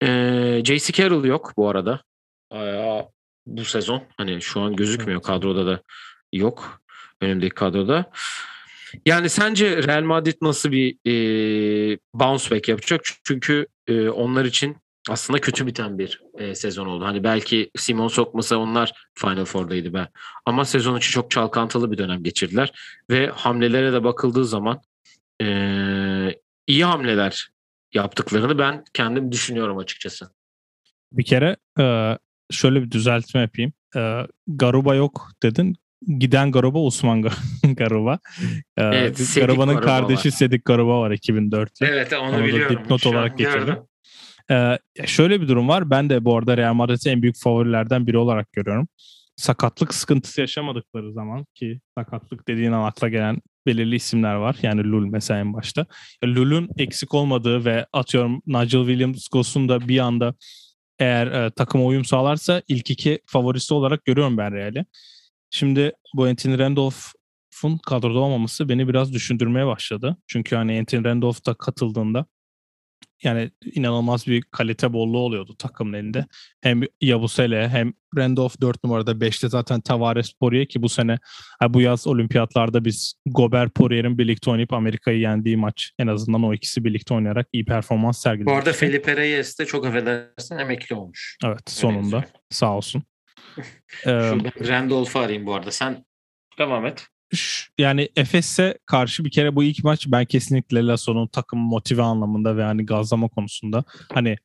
E, 0.02 0.08
J.C. 0.66 0.94
Carroll 0.94 1.26
yok 1.26 1.54
bu 1.58 1.70
arada. 1.70 2.02
E, 2.54 2.58
bu 3.46 3.66
sezon. 3.66 4.04
Hani 4.18 4.42
şu 4.42 4.62
an 4.62 4.76
gözükmüyor 4.76 5.22
kadroda 5.22 5.66
da 5.66 5.82
yok. 6.34 6.82
Önümdeki 7.22 7.56
kadroda. 7.56 8.12
Yani 9.06 9.30
sence 9.30 9.84
Real 9.84 10.04
Madrid 10.04 10.38
nasıl 10.42 10.72
bir 10.72 10.96
e, 11.08 11.98
bounce 12.14 12.52
back 12.52 12.68
yapacak? 12.70 13.02
Çünkü 13.24 13.68
e, 13.88 14.10
onlar 14.10 14.46
için 14.46 14.78
aslında 15.10 15.42
kötü 15.42 15.68
biten 15.68 15.98
bir 16.00 16.22
e, 16.38 16.56
sezon 16.56 16.86
oldu. 16.86 17.06
Hani 17.06 17.24
belki 17.24 17.72
Simon 17.76 18.08
sokmasa 18.08 18.58
onlar 18.58 18.92
Final 19.16 19.46
Four'daydı 19.46 19.94
be. 19.94 20.08
Ama 20.46 20.66
sezon 20.66 20.98
içi 20.98 21.12
çok 21.12 21.32
çalkantılı 21.32 21.92
bir 21.92 21.98
dönem 21.98 22.24
geçirdiler. 22.24 22.72
Ve 23.10 23.28
hamlelere 23.28 23.94
de 23.94 24.04
bakıldığı 24.04 24.46
zaman 24.46 24.82
e, 25.42 25.48
iyi 26.68 26.86
hamleler 26.86 27.50
yaptıklarını 27.94 28.58
ben 28.58 28.84
kendim 28.94 29.32
düşünüyorum 29.32 29.78
açıkçası. 29.78 30.30
Bir 31.12 31.24
kere 31.24 31.58
e, 31.80 32.18
şöyle 32.52 32.82
bir 32.84 32.92
düzeltme 32.92 33.42
yapayım. 33.42 33.74
E, 33.96 34.28
Garuba 34.48 34.96
yok 34.96 35.32
dedin. 35.44 35.76
Giden 36.20 36.52
Garuba 36.52 36.80
Osman 36.80 37.22
Garuba. 37.64 38.20
E, 38.78 38.84
evet, 38.84 39.36
Garuba'nın 39.36 39.82
kardeşi 39.82 40.30
var. 40.30 40.34
Sedik 40.34 40.66
Garuba 40.66 41.00
var 41.00 41.12
2004'te. 41.12 41.86
Evet 41.86 42.14
onu, 42.14 42.36
onu 42.36 42.44
biliyorum. 42.44 42.78
Dipnot 42.78 43.06
olarak 43.06 43.38
getirdim. 43.38 43.78
Ee, 44.52 44.78
şöyle 45.06 45.42
bir 45.42 45.48
durum 45.48 45.68
var. 45.68 45.90
Ben 45.90 46.10
de 46.10 46.26
bu 46.26 46.38
arada 46.38 46.58
Real 46.58 46.74
Madrid'i 46.74 47.10
en 47.10 47.22
büyük 47.22 47.36
favorilerden 47.44 48.08
biri 48.08 48.18
olarak 48.18 48.52
görüyorum. 48.52 48.88
Sakatlık 49.36 49.94
sıkıntısı 49.94 50.42
yaşamadıkları 50.42 51.14
zaman 51.14 51.46
ki 51.56 51.80
sakatlık 51.98 52.48
dediğin 52.48 52.72
an 52.72 52.84
akla 52.84 53.10
gelen 53.10 53.42
belirli 53.66 53.96
isimler 53.96 54.36
var. 54.36 54.56
Yani 54.62 54.84
Lul 54.84 55.06
mesela 55.06 55.40
en 55.40 55.54
başta. 55.54 55.86
Lul'un 56.26 56.70
eksik 56.78 57.14
olmadığı 57.14 57.66
ve 57.66 57.86
atıyorum 57.94 58.42
Nigel 58.48 58.82
Williams-Goss'un 58.82 59.70
da 59.70 59.88
bir 59.88 60.00
anda 60.00 60.34
eğer 61.00 61.28
e, 61.28 61.52
takıma 61.52 61.86
uyum 61.86 62.06
sağlarsa 62.06 62.62
ilk 62.68 62.92
iki 62.92 63.20
favorisi 63.26 63.74
olarak 63.74 64.06
görüyorum 64.06 64.38
ben 64.38 64.54
Real'i. 64.54 64.86
Şimdi 65.50 65.92
bu 66.16 66.26
Anthony 66.26 66.58
Randolph'un 66.58 67.78
kadroda 67.78 68.20
olmaması 68.20 68.70
beni 68.70 68.88
biraz 68.88 69.14
düşündürmeye 69.14 69.66
başladı. 69.68 70.18
Çünkü 70.28 70.56
hani 70.56 70.80
Anthony 70.80 71.04
Randolph 71.04 71.46
da 71.46 71.54
katıldığında 71.54 72.26
yani 73.24 73.51
inanılmaz 73.74 74.27
bir 74.27 74.42
kalite 74.42 74.94
bolluğu 74.94 75.20
oluyordu 75.20 75.56
takımın 75.58 75.94
elinde. 75.94 76.25
Hem 76.62 76.82
Yabusele 77.01 77.70
hem 77.70 77.94
Randolph 78.18 78.62
4 78.62 78.84
numarada 78.84 79.12
5'te 79.12 79.50
zaten 79.50 79.82
Tavares 79.82 80.34
Poirier 80.34 80.68
ki 80.68 80.82
bu 80.82 80.89
sene 80.89 81.18
bu 81.70 81.82
yaz 81.82 82.08
olimpiyatlarda 82.08 82.86
biz 82.86 83.13
Gobert 83.25 83.75
Poirier'in 83.75 84.18
birlikte 84.18 84.51
oynayıp 84.51 84.74
Amerika'yı 84.74 85.20
yendiği 85.20 85.58
maç 85.58 85.92
en 86.00 86.08
azından 86.08 86.44
o 86.44 86.53
ikisi 86.53 86.84
birlikte 86.84 87.13
oynayarak 87.13 87.48
iyi 87.53 87.65
performans 87.65 88.22
sergiledi. 88.22 88.46
Bu 88.46 88.53
arada 88.53 88.74
Felipe 88.74 89.18
Reyes 89.18 89.60
de 89.60 89.65
çok 89.65 89.86
affedersin 89.86 90.58
emekli 90.58 90.96
olmuş. 90.96 91.38
Evet 91.46 91.70
sonunda 91.70 92.15
Öyle 92.15 92.27
sağ 92.50 92.77
olsun. 92.77 93.03
Şuradan 94.03 94.68
Randolph'u 94.68 95.20
arayayım 95.20 95.46
bu 95.46 95.53
arada. 95.53 95.72
Sen 95.72 96.06
devam 96.60 96.86
et 96.86 97.08
yani 97.78 98.10
Efes'e 98.16 98.78
karşı 98.86 99.25
bir 99.25 99.32
kere 99.32 99.56
bu 99.56 99.63
ilk 99.63 99.84
maç 99.84 100.06
ben 100.08 100.25
kesinlikle 100.25 100.86
Lasso'nun 100.86 101.28
takım 101.28 101.60
motive 101.60 102.02
anlamında 102.02 102.58
ve 102.58 102.63
hani 102.63 102.86
gazlama 102.86 103.28
konusunda 103.28 103.84
hani 104.13 104.36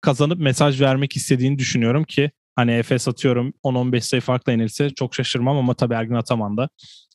kazanıp 0.00 0.38
mesaj 0.38 0.80
vermek 0.80 1.16
istediğini 1.16 1.58
düşünüyorum 1.58 2.04
ki 2.04 2.30
hani 2.56 2.72
Efes 2.72 3.08
atıyorum 3.08 3.52
10-15 3.64 4.00
sayı 4.00 4.20
farkla 4.20 4.52
yenilse 4.52 4.90
çok 4.90 5.14
şaşırmam 5.14 5.56
ama 5.56 5.74
tabii 5.74 5.94
Ergin 5.94 6.14
Ataman 6.14 6.56
da 6.56 6.68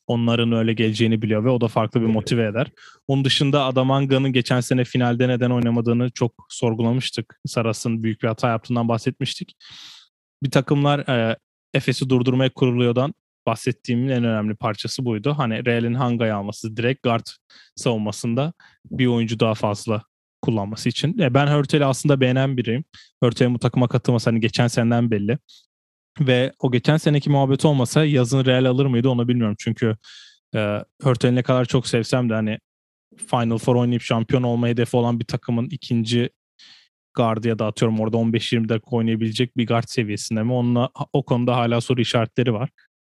onların 0.06 0.52
öyle 0.52 0.72
geleceğini 0.72 1.22
biliyor 1.22 1.44
ve 1.44 1.50
o 1.50 1.60
da 1.60 1.68
farklı 1.68 2.00
bir 2.00 2.06
motive 2.06 2.46
eder. 2.46 2.66
Onun 3.08 3.24
dışında 3.24 3.64
Adamanga'nın 3.64 4.32
geçen 4.32 4.60
sene 4.60 4.84
finalde 4.84 5.28
neden 5.28 5.50
oynamadığını 5.50 6.10
çok 6.10 6.32
sorgulamıştık. 6.48 7.40
Saras'ın 7.46 8.02
büyük 8.02 8.22
bir 8.22 8.28
hata 8.28 8.48
yaptığından 8.48 8.88
bahsetmiştik. 8.88 9.56
Bir 10.42 10.50
takımlar 10.50 10.98
e, 10.98 11.36
Efes'i 11.74 12.08
durdurmaya 12.10 12.50
kuruluyordan 12.50 13.14
bahsettiğimin 13.48 14.08
en 14.08 14.24
önemli 14.24 14.54
parçası 14.54 15.04
buydu. 15.04 15.34
Hani 15.38 15.66
Real'in 15.66 15.94
Hanga'yı 15.94 16.34
alması 16.34 16.76
direkt 16.76 17.02
guard 17.02 17.26
savunmasında 17.76 18.52
bir 18.90 19.06
oyuncu 19.06 19.40
daha 19.40 19.54
fazla 19.54 20.02
kullanması 20.42 20.88
için. 20.88 21.18
E 21.18 21.34
ben 21.34 21.46
Hörtel'i 21.46 21.84
aslında 21.84 22.20
beğenen 22.20 22.56
biriyim. 22.56 22.84
Hörtel'in 23.22 23.54
bu 23.54 23.58
takıma 23.58 23.88
katılması 23.88 24.30
hani 24.30 24.40
geçen 24.40 24.66
seneden 24.66 25.10
belli. 25.10 25.38
Ve 26.20 26.52
o 26.58 26.72
geçen 26.72 26.96
seneki 26.96 27.30
muhabbet 27.30 27.64
olmasa 27.64 28.04
yazın 28.04 28.44
Real 28.44 28.64
alır 28.64 28.86
mıydı 28.86 29.08
onu 29.08 29.28
bilmiyorum. 29.28 29.56
Çünkü 29.58 29.96
e, 30.54 30.84
Hörtel'i 31.02 31.34
ne 31.34 31.42
kadar 31.42 31.64
çok 31.64 31.86
sevsem 31.86 32.30
de 32.30 32.34
hani 32.34 32.58
Final 33.30 33.58
Four 33.58 33.76
oynayıp 33.76 34.02
şampiyon 34.02 34.42
olma 34.42 34.68
hedefi 34.68 34.96
olan 34.96 35.20
bir 35.20 35.24
takımın 35.24 35.68
ikinci 35.70 36.30
gardı 37.14 37.48
ya 37.48 37.58
da 37.58 37.66
atıyorum 37.66 38.00
orada 38.00 38.16
15-20 38.16 38.68
dakika 38.68 38.96
oynayabilecek 38.96 39.56
bir 39.56 39.66
guard 39.66 39.84
seviyesinde 39.86 40.42
mi? 40.42 40.52
Onunla, 40.52 40.90
o 41.12 41.24
konuda 41.24 41.56
hala 41.56 41.80
soru 41.80 42.00
işaretleri 42.00 42.52
var. 42.52 42.70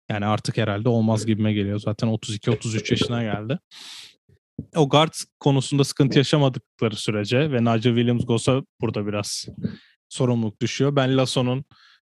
Yani 0.09 0.25
artık 0.25 0.57
herhalde 0.57 0.89
olmaz 0.89 1.25
gibime 1.25 1.53
geliyor. 1.53 1.79
Zaten 1.79 2.07
32-33 2.09 2.91
yaşına 2.91 3.23
geldi. 3.23 3.59
O 4.75 4.89
guard 4.89 5.13
konusunda 5.39 5.83
sıkıntı 5.83 6.17
yaşamadıkları 6.17 6.95
sürece 6.95 7.51
ve 7.51 7.61
Nigel 7.61 7.95
Williams-Goss'a 7.95 8.65
burada 8.81 9.07
biraz 9.07 9.47
sorumluluk 10.09 10.61
düşüyor. 10.61 10.95
Ben 10.95 11.17
Lasso'nun 11.17 11.65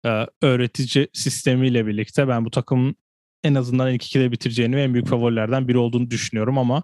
e, 0.06 0.26
öğretici 0.42 1.08
sistemiyle 1.14 1.88
birlikte 1.88 2.28
ben 2.28 2.46
bu 2.46 2.52
takımın 2.52 2.96
en 3.44 3.56
azından 3.56 3.94
ilk 3.94 4.06
ikide 4.06 4.32
bitireceğini 4.32 4.76
ve 4.76 4.84
en 4.84 4.94
büyük 4.94 5.08
favorilerden 5.08 5.68
biri 5.68 5.78
olduğunu 5.78 6.12
düşünüyorum 6.12 6.58
ama 6.58 6.84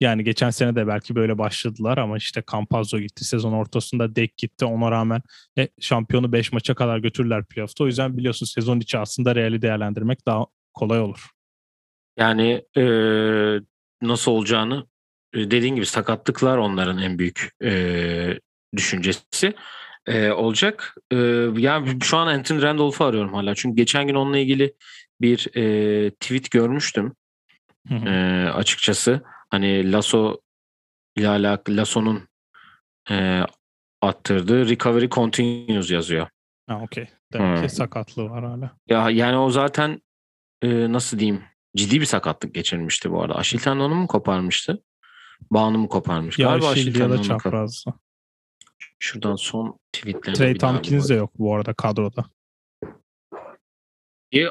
yani 0.00 0.24
geçen 0.24 0.50
sene 0.50 0.76
de 0.76 0.86
belki 0.86 1.14
böyle 1.14 1.38
başladılar 1.38 1.98
ama 1.98 2.16
işte 2.16 2.42
Campazzo 2.52 2.98
gitti. 2.98 3.24
Sezon 3.24 3.52
ortasında 3.52 4.16
Dek 4.16 4.36
gitti. 4.36 4.64
Ona 4.64 4.90
rağmen 4.90 5.22
e, 5.58 5.68
şampiyonu 5.80 6.32
5 6.32 6.52
maça 6.52 6.74
kadar 6.74 6.98
götürdüler 6.98 7.44
playoff'ta. 7.44 7.84
O 7.84 7.86
yüzden 7.86 8.16
biliyorsun 8.16 8.46
sezon 8.46 8.80
içi 8.80 8.98
aslında 8.98 9.34
Real'i 9.34 9.62
değerlendirmek 9.62 10.26
daha 10.26 10.46
kolay 10.74 11.00
olur. 11.00 11.30
Yani 12.18 12.64
e, 12.76 12.82
nasıl 14.02 14.32
olacağını 14.32 14.86
e, 15.34 15.50
dediğin 15.50 15.74
gibi 15.74 15.86
sakatlıklar 15.86 16.58
onların 16.58 16.98
en 16.98 17.18
büyük 17.18 17.50
e, 17.64 18.38
düşüncesi 18.76 19.54
e, 20.06 20.30
olacak. 20.30 20.94
E, 21.12 21.16
yani 21.56 21.98
şu 22.02 22.16
an 22.16 22.26
Anthony 22.26 22.62
Randolph'u 22.62 23.04
arıyorum 23.04 23.34
hala. 23.34 23.54
Çünkü 23.54 23.76
geçen 23.76 24.06
gün 24.06 24.14
onunla 24.14 24.38
ilgili 24.38 24.74
bir 25.20 25.56
e, 25.56 26.10
tweet 26.10 26.50
görmüştüm. 26.50 27.12
E, 27.90 28.10
açıkçası 28.54 29.22
hani 29.50 29.92
Lasso 29.92 30.40
ile 31.16 31.28
alakalı 31.28 31.76
Lasso'nun 31.76 32.28
e, 33.10 33.40
attırdığı 34.02 34.68
recovery 34.68 35.08
continues 35.08 35.90
yazıyor. 35.90 36.28
Ha 36.66 36.80
okey. 36.82 37.08
Demek 37.32 37.56
hmm. 37.56 37.66
ki 37.66 37.74
sakatlığı 37.74 38.30
var 38.30 38.44
hala. 38.44 38.76
Ya 38.88 39.10
yani 39.10 39.36
o 39.36 39.50
zaten 39.50 40.02
e, 40.62 40.92
nasıl 40.92 41.18
diyeyim 41.18 41.42
ciddi 41.76 42.00
bir 42.00 42.06
sakatlık 42.06 42.54
geçirmişti 42.54 43.10
bu 43.10 43.22
arada. 43.22 43.34
Aşil 43.34 43.58
tendonu 43.58 43.94
mu 43.94 44.06
koparmıştı? 44.06 44.82
Bağını 45.50 45.78
mı 45.78 45.88
koparmış? 45.88 46.38
Ya 46.38 46.48
Galiba 46.48 46.68
aşil 46.68 47.00
ya 47.00 47.10
da. 47.10 47.66
Şuradan 48.98 49.36
son 49.36 49.78
tweetlerine 49.92 50.38
Trey 50.38 50.58
Tompkins 50.58 51.08
de 51.08 51.14
yok 51.14 51.30
bu 51.38 51.54
arada 51.54 51.74
kadroda. 51.74 52.24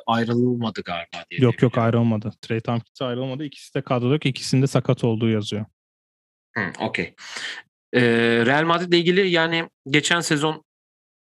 Ayrılmadı 0.08 0.82
galiba. 0.82 1.26
Diye 1.32 1.42
yok 1.42 1.62
yok 1.62 1.78
ayrılmadı. 1.78 2.32
Trey 2.42 2.60
Tompkins 2.60 3.02
ayrılmadı. 3.02 3.44
İkisi 3.44 3.74
de 3.74 3.82
kadroda 3.82 4.14
yok. 4.14 4.26
İkisinde 4.26 4.68
sakat 4.68 5.04
olduğu 5.04 5.30
yazıyor. 5.30 5.66
Hmm, 6.56 6.72
Okey. 6.80 7.16
Ee, 7.94 8.02
Real 8.46 8.64
Madrid 8.64 8.88
ile 8.88 8.98
ilgili 8.98 9.30
yani 9.30 9.70
geçen 9.90 10.20
sezon 10.20 10.64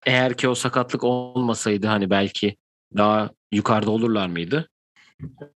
eğer 0.05 0.37
ki 0.37 0.49
o 0.49 0.55
sakatlık 0.55 1.03
olmasaydı 1.03 1.87
hani 1.87 2.09
belki 2.09 2.57
daha 2.97 3.29
yukarıda 3.51 3.91
olurlar 3.91 4.27
mıydı? 4.27 4.69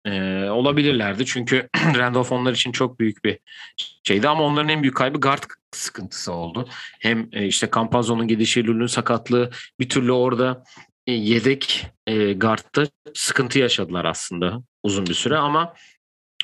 Ee, 0.04 0.44
olabilirlerdi 0.50 1.26
çünkü 1.26 1.68
Randolph 1.96 2.32
onlar 2.32 2.52
için 2.52 2.72
çok 2.72 3.00
büyük 3.00 3.24
bir 3.24 3.38
şeydi 4.04 4.28
ama 4.28 4.42
onların 4.42 4.68
en 4.68 4.82
büyük 4.82 4.96
kaybı 4.96 5.20
guard 5.20 5.42
sıkıntısı 5.72 6.32
oldu. 6.32 6.68
Hem 7.00 7.28
e, 7.32 7.46
işte 7.46 7.68
Campazzo'nun 7.74 8.28
gidişi, 8.28 8.66
Lul'ün 8.66 8.86
sakatlığı 8.86 9.50
bir 9.80 9.88
türlü 9.88 10.12
orada 10.12 10.64
yedek 11.06 11.86
e, 12.06 12.32
guard'da 12.32 12.86
sıkıntı 13.14 13.58
yaşadılar 13.58 14.04
aslında 14.04 14.62
uzun 14.82 15.06
bir 15.06 15.14
süre 15.14 15.36
ama 15.36 15.74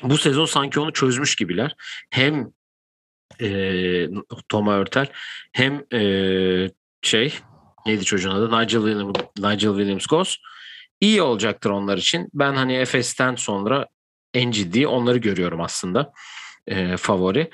bu 0.03 0.17
sezon 0.17 0.45
sanki 0.45 0.79
onu 0.79 0.93
çözmüş 0.93 1.35
gibiler. 1.35 1.75
Hem 2.09 2.51
e, 3.41 4.07
Toma 4.49 4.75
Örtel 4.77 5.07
hem 5.53 5.83
e, 5.93 6.01
şey 7.01 7.33
neydi 7.85 8.05
çocuğun 8.05 8.31
adı 8.31 8.47
Nigel 8.47 8.81
Williams, 8.81 9.15
Nigel 9.37 9.69
Williams 9.69 10.07
Goss 10.07 10.37
iyi 11.01 11.21
olacaktır 11.21 11.69
onlar 11.69 11.97
için. 11.97 12.29
Ben 12.33 12.53
hani 12.53 12.73
Efes'ten 12.73 13.35
sonra 13.35 13.87
en 14.33 14.51
ciddi 14.51 14.87
onları 14.87 15.17
görüyorum 15.17 15.61
aslında 15.61 16.13
e, 16.67 16.97
favori. 16.97 17.49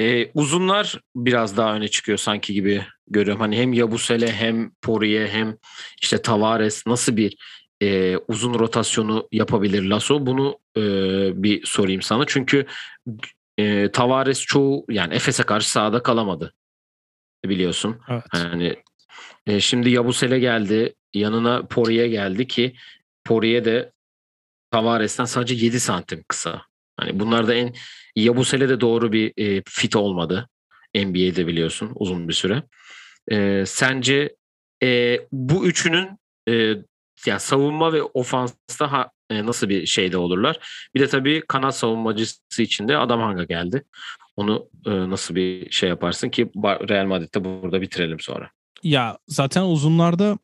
E, 0.00 0.30
uzunlar 0.34 1.00
biraz 1.16 1.56
daha 1.56 1.74
öne 1.74 1.88
çıkıyor 1.88 2.18
sanki 2.18 2.52
gibi 2.52 2.84
görüyorum. 3.06 3.40
Hani 3.40 3.56
hem 3.56 3.72
Yabusele 3.72 4.32
hem 4.32 4.70
Poirier 4.82 5.28
hem 5.28 5.56
işte 6.02 6.22
Tavares 6.22 6.86
nasıl 6.86 7.16
bir 7.16 7.36
e, 7.82 8.16
uzun 8.16 8.58
rotasyonu 8.58 9.28
yapabilir 9.32 9.82
Lasso? 9.82 10.26
Bunu 10.26 10.58
e, 10.76 10.82
bir 11.42 11.66
sorayım 11.66 12.02
sana. 12.02 12.24
Çünkü 12.26 12.66
e, 13.58 13.90
Tavares 13.92 14.40
çoğu 14.40 14.84
yani 14.88 15.14
Efes'e 15.14 15.42
karşı 15.42 15.70
sahada 15.70 16.02
kalamadı 16.02 16.54
biliyorsun. 17.44 18.00
Evet. 18.08 18.24
Yani 18.34 18.76
e, 19.46 19.60
şimdi 19.60 19.90
Yabusele 19.90 20.38
geldi. 20.38 20.94
Yanına 21.14 21.66
Poirier 21.66 22.06
geldi 22.06 22.46
ki 22.46 22.76
Poirier 23.24 23.64
de 23.64 23.92
Tavares'ten 24.70 25.24
sadece 25.24 25.54
7 25.54 25.80
santim 25.80 26.24
kısa. 26.28 26.62
Hani 27.00 27.20
bunlar 27.20 27.48
da 27.48 27.54
en 27.54 27.74
Yabusele 28.16 28.68
de 28.68 28.80
doğru 28.80 29.12
bir 29.12 29.32
e, 29.36 29.62
fit 29.68 29.96
olmadı. 29.96 30.48
NBA'de 30.94 31.46
biliyorsun 31.46 31.92
uzun 31.94 32.28
bir 32.28 32.32
süre. 32.32 32.62
E, 33.30 33.66
sence 33.66 34.36
e, 34.82 35.20
bu 35.32 35.66
üçünün 35.66 36.08
e, 36.48 36.52
yani 37.26 37.40
savunma 37.40 37.92
ve 37.92 38.02
ofansta 38.02 38.92
ha, 38.92 39.10
e, 39.30 39.46
nasıl 39.46 39.68
bir 39.68 39.86
şeyde 39.86 40.18
olurlar? 40.18 40.58
Bir 40.94 41.00
de 41.00 41.08
tabii 41.08 41.42
kanat 41.48 41.76
savunmacısı 41.76 42.62
için 42.62 42.88
de 42.88 42.96
Adam 42.96 43.20
Hanga 43.20 43.44
geldi. 43.44 43.84
Onu 44.36 44.70
e, 44.86 44.90
nasıl 44.90 45.34
bir 45.34 45.70
şey 45.70 45.88
yaparsın 45.88 46.28
ki 46.28 46.50
Real 46.64 47.06
Madrid'de 47.06 47.44
burada 47.44 47.80
bitirelim 47.80 48.20
sonra. 48.20 48.50
Ya 48.82 49.18
zaten 49.28 49.62
uzunlarda 49.62 50.38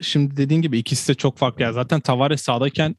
şimdi 0.00 0.36
dediğin 0.36 0.62
gibi 0.62 0.78
ikisi 0.78 1.08
de 1.08 1.14
çok 1.14 1.38
farklı. 1.38 1.62
Yani 1.62 1.74
zaten 1.74 2.00
Tavares 2.00 2.42
sağdayken 2.42 2.96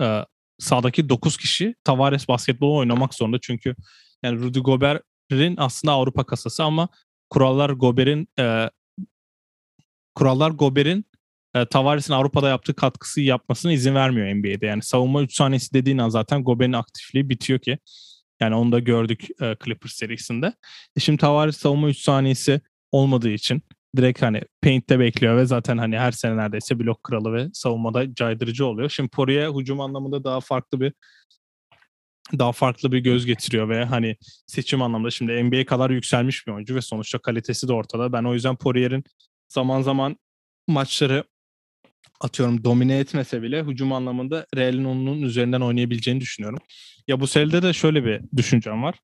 e, 0.00 0.24
sağdaki 0.58 1.08
9 1.08 1.36
kişi 1.36 1.74
Tavares 1.84 2.28
basketbolu 2.28 2.76
oynamak 2.76 3.14
zorunda. 3.14 3.38
Çünkü 3.42 3.76
yani 4.22 4.38
Rudy 4.38 4.58
Gobert'in 4.58 5.54
aslında 5.58 5.92
Avrupa 5.92 6.24
kasası 6.24 6.64
ama 6.64 6.88
kurallar 7.30 7.70
Gobert'in 7.70 8.28
e, 8.38 8.70
kurallar 10.14 10.50
Gobert'in 10.50 11.04
e, 11.54 11.66
Tavares'in 11.66 12.12
Avrupa'da 12.12 12.48
yaptığı 12.48 12.74
katkısı 12.74 13.20
yapmasına 13.20 13.72
izin 13.72 13.94
vermiyor 13.94 14.34
NBA'de. 14.34 14.66
Yani 14.66 14.82
savunma 14.82 15.22
3 15.22 15.34
saniyesi 15.34 15.74
dediğin 15.74 15.98
an 15.98 16.08
zaten 16.08 16.44
Gobert'in 16.44 16.72
aktifliği 16.72 17.28
bitiyor 17.28 17.58
ki. 17.58 17.78
Yani 18.40 18.54
onu 18.54 18.72
da 18.72 18.78
gördük 18.78 19.28
e, 19.42 19.56
Clippers 19.64 19.92
serisinde. 19.92 20.54
E 20.96 21.00
şimdi 21.00 21.18
Tavares 21.18 21.56
savunma 21.56 21.88
3 21.88 21.98
saniyesi 21.98 22.60
olmadığı 22.92 23.30
için 23.30 23.62
direkt 23.96 24.22
hani 24.22 24.42
paint'te 24.62 24.98
bekliyor 24.98 25.36
ve 25.36 25.46
zaten 25.46 25.78
hani 25.78 25.98
her 25.98 26.12
sene 26.12 26.36
neredeyse 26.36 26.78
blok 26.78 27.02
kralı 27.02 27.32
ve 27.32 27.48
savunmada 27.52 28.14
caydırıcı 28.14 28.66
oluyor. 28.66 28.88
Şimdi 28.88 29.08
Poirier 29.08 29.48
hücum 29.48 29.80
anlamında 29.80 30.24
daha 30.24 30.40
farklı 30.40 30.80
bir 30.80 30.92
daha 32.38 32.52
farklı 32.52 32.92
bir 32.92 32.98
göz 32.98 33.26
getiriyor 33.26 33.68
ve 33.68 33.84
hani 33.84 34.16
seçim 34.46 34.82
anlamda 34.82 35.10
şimdi 35.10 35.44
NBA 35.44 35.64
kadar 35.66 35.90
yükselmiş 35.90 36.46
bir 36.46 36.52
oyuncu 36.52 36.74
ve 36.74 36.80
sonuçta 36.80 37.18
kalitesi 37.18 37.68
de 37.68 37.72
ortada. 37.72 38.12
Ben 38.12 38.24
o 38.24 38.34
yüzden 38.34 38.56
Poirier'in 38.56 39.04
zaman 39.48 39.82
zaman 39.82 40.16
maçları 40.68 41.24
atıyorum 42.20 42.64
domine 42.64 42.98
etmese 42.98 43.42
bile 43.42 43.62
hücum 43.62 43.92
anlamında 43.92 44.46
Real'in 44.56 44.84
onun 44.84 45.22
üzerinden 45.22 45.60
oynayabileceğini 45.60 46.20
düşünüyorum. 46.20 46.58
Ya 47.08 47.20
bu 47.20 47.26
seride 47.26 47.62
de 47.62 47.72
şöyle 47.72 48.04
bir 48.04 48.20
düşüncem 48.36 48.82
var. 48.82 48.98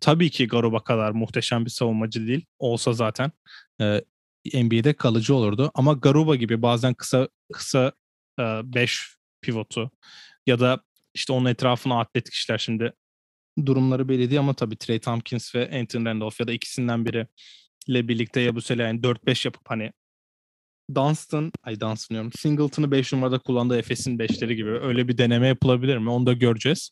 Tabii 0.00 0.30
ki 0.30 0.48
Garuba 0.48 0.84
kadar 0.84 1.10
muhteşem 1.10 1.64
bir 1.64 1.70
savunmacı 1.70 2.26
değil. 2.26 2.46
Olsa 2.58 2.92
zaten 2.92 3.32
e, 3.80 4.00
NBA'de 4.44 4.92
kalıcı 4.92 5.34
olurdu. 5.34 5.70
Ama 5.74 5.92
Garuba 5.92 6.36
gibi 6.36 6.62
bazen 6.62 6.94
kısa 6.94 7.28
kısa 7.52 7.92
5 8.38 9.00
e, 9.00 9.04
pivotu 9.42 9.90
ya 10.46 10.60
da 10.60 10.80
işte 11.14 11.32
onun 11.32 11.46
etrafına 11.46 12.00
atletik 12.00 12.32
kişiler 12.32 12.58
şimdi 12.58 12.92
durumları 13.66 14.08
belli 14.08 14.30
değil 14.30 14.40
ama 14.40 14.54
tabii 14.54 14.76
Trey 14.76 14.98
Tompkins 14.98 15.54
ve 15.54 15.80
Anthony 15.80 16.04
Randolph 16.04 16.40
ya 16.40 16.46
da 16.46 16.52
ikisinden 16.52 17.06
biri 17.06 17.26
ile 17.88 18.08
birlikte 18.08 18.40
Yabusele 18.40 18.82
yani 18.82 19.00
4-5 19.00 19.46
yapıp 19.48 19.62
hani 19.70 19.92
Dunstan, 20.94 21.52
ay 21.62 21.80
Dunstan 21.80 22.14
diyorum. 22.14 22.32
Singleton'ı 22.32 22.90
5 22.90 23.12
numarada 23.12 23.38
kullandığı 23.38 23.78
Efes'in 23.78 24.18
5'leri 24.18 24.52
gibi 24.52 24.70
öyle 24.70 25.08
bir 25.08 25.18
deneme 25.18 25.48
yapılabilir 25.48 25.98
mi? 25.98 26.10
Onu 26.10 26.26
da 26.26 26.32
göreceğiz. 26.32 26.90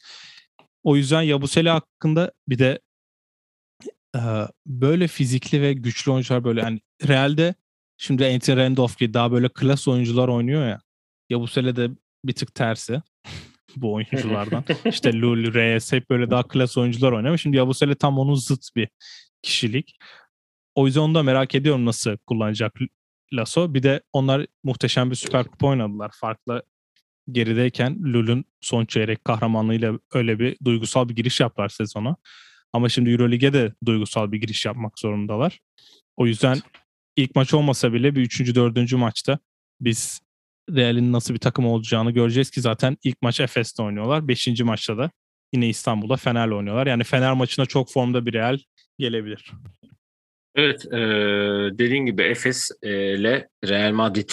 O 0.83 0.97
yüzden 0.97 1.23
Yabusele 1.23 1.71
hakkında 1.71 2.33
bir 2.49 2.59
de 2.59 2.81
böyle 4.67 5.09
fizikli 5.09 5.63
ve 5.63 5.73
güçlü 5.73 6.13
oyuncular 6.13 6.45
böyle 6.45 6.61
yani 6.61 6.81
realde 7.09 7.55
şimdi 7.97 8.27
Anthony 8.27 8.57
Randolph 8.57 8.99
gibi 8.99 9.15
daha 9.15 9.33
böyle 9.33 9.49
klas 9.49 9.89
oyuncular 9.89 10.29
oynuyor 10.29 10.69
ya. 10.69 10.81
Yabusele 11.31 11.77
de 11.77 11.91
bir 12.25 12.33
tık 12.33 12.55
tersi 12.55 13.03
bu 13.77 13.95
oyunculardan. 13.95 14.65
işte 14.85 15.13
Lul, 15.13 15.55
Reyes 15.55 15.93
hep 15.93 16.11
böyle 16.11 16.31
daha 16.31 16.49
klas 16.49 16.79
oyuncular 16.79 17.13
oynuyor 17.13 17.39
şimdi 17.39 17.57
Yabusele 17.57 17.95
tam 17.95 18.19
onun 18.19 18.35
zıt 18.35 18.77
bir 18.77 18.89
kişilik. 19.43 19.97
O 20.75 20.87
yüzden 20.87 21.01
onu 21.01 21.15
da 21.15 21.23
merak 21.23 21.55
ediyorum 21.55 21.87
nasıl 21.87 22.17
kullanacak 22.17 22.75
Lasso. 23.33 23.75
Bir 23.75 23.83
de 23.83 24.03
onlar 24.13 24.47
muhteşem 24.65 25.11
bir 25.11 25.17
Süper 25.17 25.45
Kupa 25.45 25.67
oynadılar. 25.67 26.11
Farklı 26.15 26.63
gerideyken 27.33 27.99
Lul'ün 28.03 28.45
son 28.61 28.85
çeyrek 28.85 29.25
kahramanlığıyla 29.25 29.99
öyle 30.13 30.39
bir 30.39 30.57
duygusal 30.65 31.09
bir 31.09 31.17
giriş 31.17 31.41
yaptılar 31.41 31.69
sezona. 31.69 32.17
Ama 32.73 32.89
şimdi 32.89 33.11
Euroleague'e 33.11 33.53
de 33.53 33.73
duygusal 33.87 34.33
bir 34.33 34.41
giriş 34.41 34.67
yapmak 34.67 34.99
zorundalar. 34.99 35.61
O 36.17 36.27
yüzden 36.27 36.59
ilk 37.17 37.35
maç 37.35 37.55
olmasa 37.55 37.93
bile 37.93 38.15
bir 38.15 38.21
üçüncü, 38.21 38.55
dördüncü 38.55 38.97
maçta 38.97 39.39
biz 39.81 40.21
Real'in 40.71 41.13
nasıl 41.13 41.35
bir 41.35 41.39
takım 41.39 41.67
olacağını 41.67 42.11
göreceğiz 42.11 42.51
ki 42.51 42.61
zaten 42.61 42.97
ilk 43.05 43.23
maç 43.23 43.41
Efes'te 43.41 43.83
oynuyorlar. 43.83 44.29
Beşinci 44.29 44.65
maçta 44.65 44.99
da 44.99 45.11
yine 45.53 45.69
İstanbul'da 45.69 46.17
Fener'le 46.17 46.53
oynuyorlar. 46.53 46.87
Yani 46.87 47.05
Fener 47.05 47.33
maçına 47.33 47.67
çok 47.67 47.93
formda 47.93 48.27
bir 48.27 48.33
Real 48.33 48.59
gelebilir. 48.99 49.53
Evet, 50.55 50.87
e, 50.87 50.99
dediğin 51.79 52.07
gibi 52.07 52.23
Efes 52.23 52.71
ile 52.83 53.49
Real 53.65 53.93
Madrid 53.93 54.31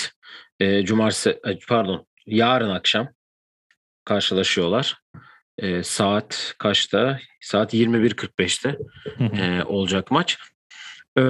e, 0.59 0.85
cumartesi 0.85 1.39
pardon 1.67 2.07
yarın 2.25 2.69
akşam 2.69 3.07
karşılaşıyorlar. 4.05 4.97
E, 5.59 5.83
saat 5.83 6.55
kaçta? 6.59 7.19
Saat 7.41 7.73
21.45'te 7.73 8.77
e, 9.19 9.63
olacak 9.63 10.11
maç. 10.11 10.37
E, 11.17 11.21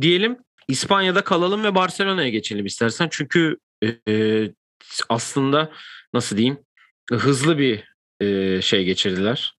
diyelim 0.00 0.38
İspanya'da 0.68 1.24
kalalım 1.24 1.64
ve 1.64 1.74
Barcelona'ya 1.74 2.28
geçelim 2.28 2.66
istersen. 2.66 3.08
Çünkü 3.10 3.56
e, 4.08 4.50
aslında 5.08 5.72
nasıl 6.14 6.36
diyeyim 6.36 6.58
hızlı 7.10 7.58
bir 7.58 7.84
e, 8.20 8.62
şey 8.62 8.84
geçirdiler. 8.84 9.54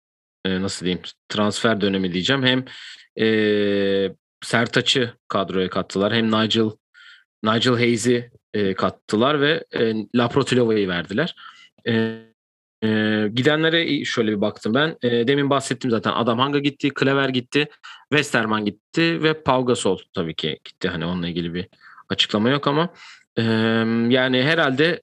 E, 0.45 0.63
nasıl 0.63 0.87
diyeyim 0.87 1.03
transfer 1.29 1.81
dönemi 1.81 2.13
diyeceğim. 2.13 2.43
Hem 2.43 2.65
e, 3.27 4.15
Sertaç'ı 4.43 5.15
kadroya 5.29 5.71
kattılar. 5.71 6.15
Hem 6.15 6.27
Nigel 6.27 6.71
Nigel 7.45 7.73
Hayes'i 7.73 8.31
e, 8.55 8.75
kattılar 8.75 9.41
ve 9.41 9.65
e, 9.75 9.95
Laprotilova'yı 10.15 10.89
verdiler. 10.89 11.35
E, 11.89 12.19
e, 12.83 12.89
gidenlere 13.35 14.05
şöyle 14.05 14.31
bir 14.31 14.41
baktım 14.41 14.75
ben. 14.75 14.97
E, 15.03 15.29
demin 15.29 15.51
bahsettim 15.51 15.91
zaten. 15.91 16.13
Adam 16.13 16.39
Hanga 16.39 16.59
gitti, 16.59 16.91
Klever 16.91 17.29
gitti, 17.29 17.69
Westerman 18.11 18.65
gitti 18.65 19.23
ve 19.23 19.43
Pau 19.43 19.67
Gasol 19.67 19.99
tabii 20.15 20.35
ki 20.35 20.59
gitti. 20.65 20.89
Hani 20.89 21.07
onunla 21.07 21.29
ilgili 21.29 21.55
bir 21.55 21.69
açıklama 22.09 22.51
yok 22.51 22.67
ama 22.67 22.89
e, 23.39 23.43
yani 24.09 24.43
herhalde 24.43 25.03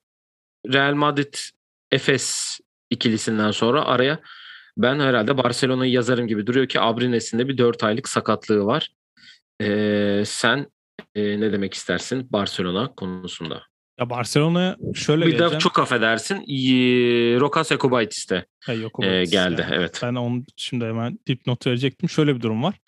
Real 0.74 0.94
Madrid 0.94 1.34
Efes 1.92 2.60
ikilisinden 2.90 3.52
sonra 3.52 3.86
araya 3.86 4.20
ben 4.78 5.00
herhalde 5.00 5.38
Barcelona'yı 5.38 5.92
yazarım 5.92 6.28
gibi 6.28 6.48
duruyor 6.48 6.68
ki 6.68 6.80
Abrines'in 6.80 7.40
de 7.40 7.48
bir 7.48 7.58
4 7.58 7.84
aylık 7.84 8.10
sakatlığı 8.10 8.66
var. 8.66 8.90
Ee, 9.62 10.24
sen 10.26 10.72
e, 11.16 11.40
ne 11.40 11.52
demek 11.52 11.74
istersin 11.74 12.28
Barcelona 12.32 12.96
konusunda? 12.96 13.64
Ya 14.00 14.10
Barcelona'ya 14.10 14.78
şöyle 14.96 15.26
bir 15.26 15.32
geleceğim. 15.32 15.54
de 15.54 15.60
çok 15.60 15.80
affedersin 15.80 16.36
Rokas 17.40 17.72
Ekobaitis 17.72 18.30
de 18.30 18.46
e, 18.70 19.26
geldi. 19.26 19.62
Yani. 19.62 19.76
Evet. 19.76 20.00
Ben 20.04 20.16
onu 20.16 20.44
şimdi 20.56 20.86
hemen 20.86 21.20
dipnot 21.28 21.68
verecektim. 21.68 22.10
Şöyle 22.10 22.36
bir 22.36 22.42
durum 22.42 22.64
var. 22.64 22.80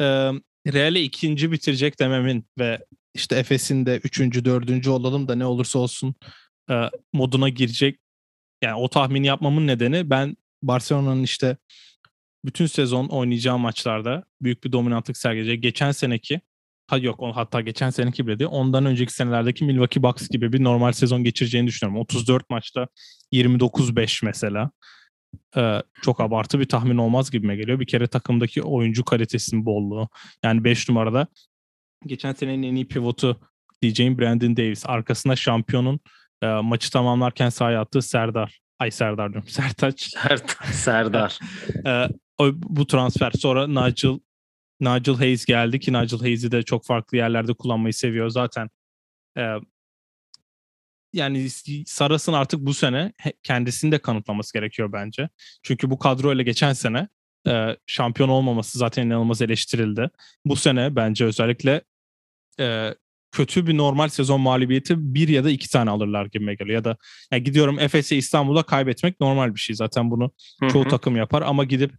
Ee, 0.00 0.30
Real'e 0.72 1.00
ikinci 1.00 1.52
bitirecek 1.52 2.00
dememin 2.00 2.46
ve 2.58 2.84
işte 3.14 3.36
Efes'in 3.36 3.86
de 3.86 4.00
üçüncü, 4.04 4.44
dördüncü 4.44 4.90
olalım 4.90 5.28
da 5.28 5.34
ne 5.34 5.46
olursa 5.46 5.78
olsun 5.78 6.14
e, 6.70 6.90
moduna 7.12 7.48
girecek. 7.48 8.00
Yani 8.62 8.74
o 8.74 8.88
tahmini 8.88 9.26
yapmamın 9.26 9.66
nedeni 9.66 10.10
ben 10.10 10.36
Barcelona'nın 10.62 11.22
işte 11.22 11.56
bütün 12.44 12.66
sezon 12.66 13.08
oynayacağı 13.08 13.58
maçlarda 13.58 14.24
büyük 14.42 14.64
bir 14.64 14.72
dominantlık 14.72 15.16
sergileyecek. 15.16 15.62
Geçen 15.62 15.92
seneki 15.92 16.40
ha 16.86 16.98
yok 16.98 17.20
hatta 17.34 17.60
geçen 17.60 17.90
seneki 17.90 18.26
bile 18.26 18.38
değil. 18.38 18.50
Ondan 18.52 18.84
önceki 18.86 19.12
senelerdeki 19.12 19.64
Milwaukee 19.64 20.02
Bucks 20.02 20.28
gibi 20.28 20.52
bir 20.52 20.64
normal 20.64 20.92
sezon 20.92 21.24
geçireceğini 21.24 21.66
düşünüyorum. 21.66 22.00
34 22.00 22.50
maçta 22.50 22.88
29-5 23.32 24.24
mesela. 24.24 24.70
Ee, 25.56 25.82
çok 26.02 26.20
abartı 26.20 26.60
bir 26.60 26.64
tahmin 26.64 26.96
olmaz 26.96 27.30
gibime 27.30 27.56
geliyor. 27.56 27.80
Bir 27.80 27.86
kere 27.86 28.06
takımdaki 28.06 28.62
oyuncu 28.62 29.04
kalitesinin 29.04 29.66
bolluğu. 29.66 30.08
Yani 30.42 30.64
5 30.64 30.88
numarada 30.88 31.26
geçen 32.06 32.32
senenin 32.32 32.62
en 32.62 32.74
iyi 32.74 32.88
pivotu 32.88 33.40
diyeceğim 33.82 34.18
Brandon 34.18 34.56
Davis. 34.56 34.86
Arkasında 34.86 35.36
şampiyonun 35.36 36.00
e, 36.42 36.46
maçı 36.46 36.90
tamamlarken 36.90 37.48
sahaya 37.48 37.80
attığı 37.80 38.02
Serdar. 38.02 38.60
Ay 38.78 38.90
Serdar 38.90 39.32
diyorum. 39.32 39.48
Sertaç. 39.52 40.00
Serdar. 40.00 40.72
Serdar. 40.72 41.38
e, 41.86 42.08
bu 42.54 42.86
transfer. 42.86 43.30
Sonra 43.30 43.66
Nigel 43.66 44.18
Nigel 44.80 45.14
Hayes 45.14 45.44
geldi 45.44 45.80
ki 45.80 45.92
Nigel 45.92 46.20
Hayes'i 46.20 46.52
de 46.52 46.62
çok 46.62 46.84
farklı 46.84 47.16
yerlerde 47.16 47.54
kullanmayı 47.54 47.94
seviyor 47.94 48.28
zaten. 48.28 48.70
Ee, 49.38 49.54
yani 51.12 51.48
Saras'ın 51.86 52.32
artık 52.32 52.60
bu 52.60 52.74
sene 52.74 53.12
kendisini 53.42 53.92
de 53.92 53.98
kanıtlaması 53.98 54.52
gerekiyor 54.52 54.92
bence. 54.92 55.28
Çünkü 55.62 55.90
bu 55.90 55.98
kadroyla 55.98 56.42
geçen 56.42 56.72
sene 56.72 57.08
e, 57.48 57.76
şampiyon 57.86 58.28
olmaması 58.28 58.78
zaten 58.78 59.06
inanılmaz 59.06 59.42
eleştirildi. 59.42 60.10
Bu 60.44 60.56
sene 60.56 60.96
bence 60.96 61.24
özellikle 61.24 61.82
e, 62.60 62.94
kötü 63.32 63.66
bir 63.66 63.76
normal 63.76 64.08
sezon 64.08 64.40
mağlubiyeti 64.40 65.14
bir 65.14 65.28
ya 65.28 65.44
da 65.44 65.50
iki 65.50 65.70
tane 65.70 65.90
alırlar 65.90 66.26
gibi 66.26 66.56
geliyor. 66.56 66.74
Ya 66.78 66.84
da 66.84 66.96
yani 67.32 67.42
gidiyorum 67.42 67.78
Efes'e 67.78 68.16
İstanbul'a 68.16 68.62
kaybetmek 68.62 69.20
normal 69.20 69.54
bir 69.54 69.60
şey. 69.60 69.76
Zaten 69.76 70.10
bunu 70.10 70.30
Hı-hı. 70.60 70.70
çoğu 70.70 70.88
takım 70.88 71.16
yapar 71.16 71.42
ama 71.42 71.64
gidip 71.64 71.92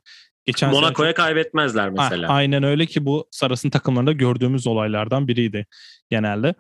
geçen 0.48 0.72
Monaco'ya 0.72 1.10
çok... 1.10 1.18
kaybetmezler 1.18 1.90
mesela. 1.90 2.30
Ha, 2.30 2.34
aynen 2.34 2.64
öyle 2.64 2.86
ki 2.86 3.06
bu 3.06 3.28
Saras'ın 3.32 3.70
takımlarında 3.70 4.12
gördüğümüz 4.12 4.68
olaylardan 4.68 5.28
biriydi 5.28 5.66
genelde. 6.10 6.54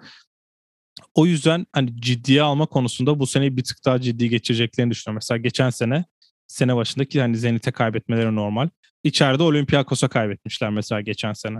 O 1.13 1.25
yüzden 1.25 1.65
hani 1.73 2.01
ciddiye 2.01 2.41
alma 2.41 2.65
konusunda 2.65 3.19
bu 3.19 3.27
seneyi 3.27 3.57
bir 3.57 3.63
tık 3.63 3.85
daha 3.85 4.01
ciddi 4.01 4.29
geçireceklerini 4.29 4.91
düşünüyorum. 4.91 5.15
Mesela 5.15 5.37
geçen 5.37 5.69
sene 5.69 6.05
sene 6.47 6.75
başındaki 6.75 7.21
hani 7.21 7.37
Zenit'e 7.37 7.71
kaybetmeleri 7.71 8.35
normal. 8.35 8.69
İçeride 9.03 9.43
Olympiakos'a 9.43 10.07
kaybetmişler 10.07 10.69
mesela 10.69 11.01
geçen 11.01 11.33
sene. 11.33 11.59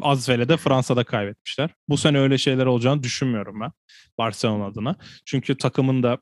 Azvel'e 0.00 0.48
de 0.48 0.56
Fransa'da 0.56 1.04
kaybetmişler. 1.04 1.70
Bu 1.88 1.96
sene 1.96 2.18
öyle 2.18 2.38
şeyler 2.38 2.66
olacağını 2.66 3.02
düşünmüyorum 3.02 3.60
ben 3.60 3.72
Barcelona 4.18 4.66
adına. 4.66 4.96
Çünkü 5.24 5.56
takımın 5.56 6.02
da 6.02 6.18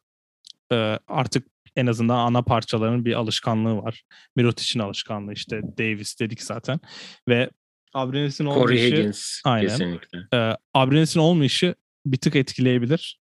e, 0.72 0.98
artık 1.06 1.46
en 1.76 1.86
azından 1.86 2.18
ana 2.18 2.42
parçaların 2.42 3.04
bir 3.04 3.14
alışkanlığı 3.14 3.76
var. 3.82 4.02
Mirotic'in 4.36 4.80
alışkanlığı 4.80 5.32
işte 5.32 5.60
Davis 5.78 6.20
dedik 6.20 6.42
zaten. 6.42 6.80
Ve 7.28 7.50
Abrines'in 7.94 8.44
olmayışı 8.44 8.96
Higgins, 8.96 9.40
aynen. 9.44 9.68
kesinlikle. 9.68 10.18
E, 10.34 10.56
Abrines'in 10.74 11.20
olmayışı 11.20 11.74
bir 12.06 12.16
tık 12.16 12.36
etkileyebilir. 12.36 13.20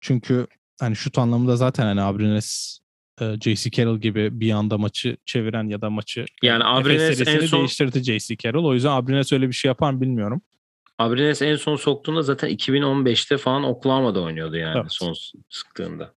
Çünkü 0.00 0.46
hani 0.80 0.96
şut 0.96 1.18
anlamında 1.18 1.56
zaten 1.56 1.84
hani 1.84 2.00
Abrines 2.00 2.78
e, 3.20 3.36
J.C. 3.40 3.70
Carroll 3.70 3.98
gibi 3.98 4.40
bir 4.40 4.50
anda 4.50 4.78
maçı 4.78 5.16
çeviren 5.24 5.68
ya 5.68 5.80
da 5.80 5.90
maçı 5.90 6.24
yani 6.42 6.64
Abrines 6.64 7.28
en 7.28 7.46
son 7.46 7.58
değiştirdi 7.58 8.04
J.C. 8.04 8.36
Carroll. 8.36 8.64
O 8.64 8.74
yüzden 8.74 8.90
Abrines 8.90 9.32
öyle 9.32 9.48
bir 9.48 9.52
şey 9.52 9.68
yapar 9.68 9.92
mı 9.92 10.00
bilmiyorum. 10.00 10.42
Abrines 10.98 11.42
en 11.42 11.56
son 11.56 11.76
soktuğunda 11.76 12.22
zaten 12.22 12.50
2015'te 12.50 13.36
falan 13.36 13.64
Oklahoma'da 13.64 14.20
oynuyordu 14.20 14.56
yani 14.56 14.78
evet. 14.80 14.92
son 14.92 15.14
sıktığında. 15.48 16.14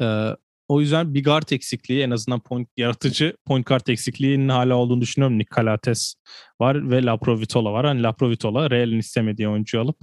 Ee, 0.00 0.36
o 0.70 0.80
yüzden 0.80 1.14
bir 1.14 1.24
guard 1.24 1.48
eksikliği 1.50 2.02
en 2.02 2.10
azından 2.10 2.40
point 2.40 2.68
yaratıcı 2.76 3.36
point 3.46 3.66
guard 3.66 3.86
eksikliğinin 3.86 4.48
hala 4.48 4.74
olduğunu 4.76 5.00
düşünüyorum. 5.00 5.38
Nick 5.38 5.56
Calates 5.56 6.14
var 6.60 6.90
ve 6.90 7.04
Laprovitola 7.04 7.72
var. 7.72 7.86
Hani 7.86 8.02
Laprovitola 8.02 8.70
Real'in 8.70 8.98
istemediği 8.98 9.48
oyuncuyu 9.48 9.82
alıp 9.82 9.96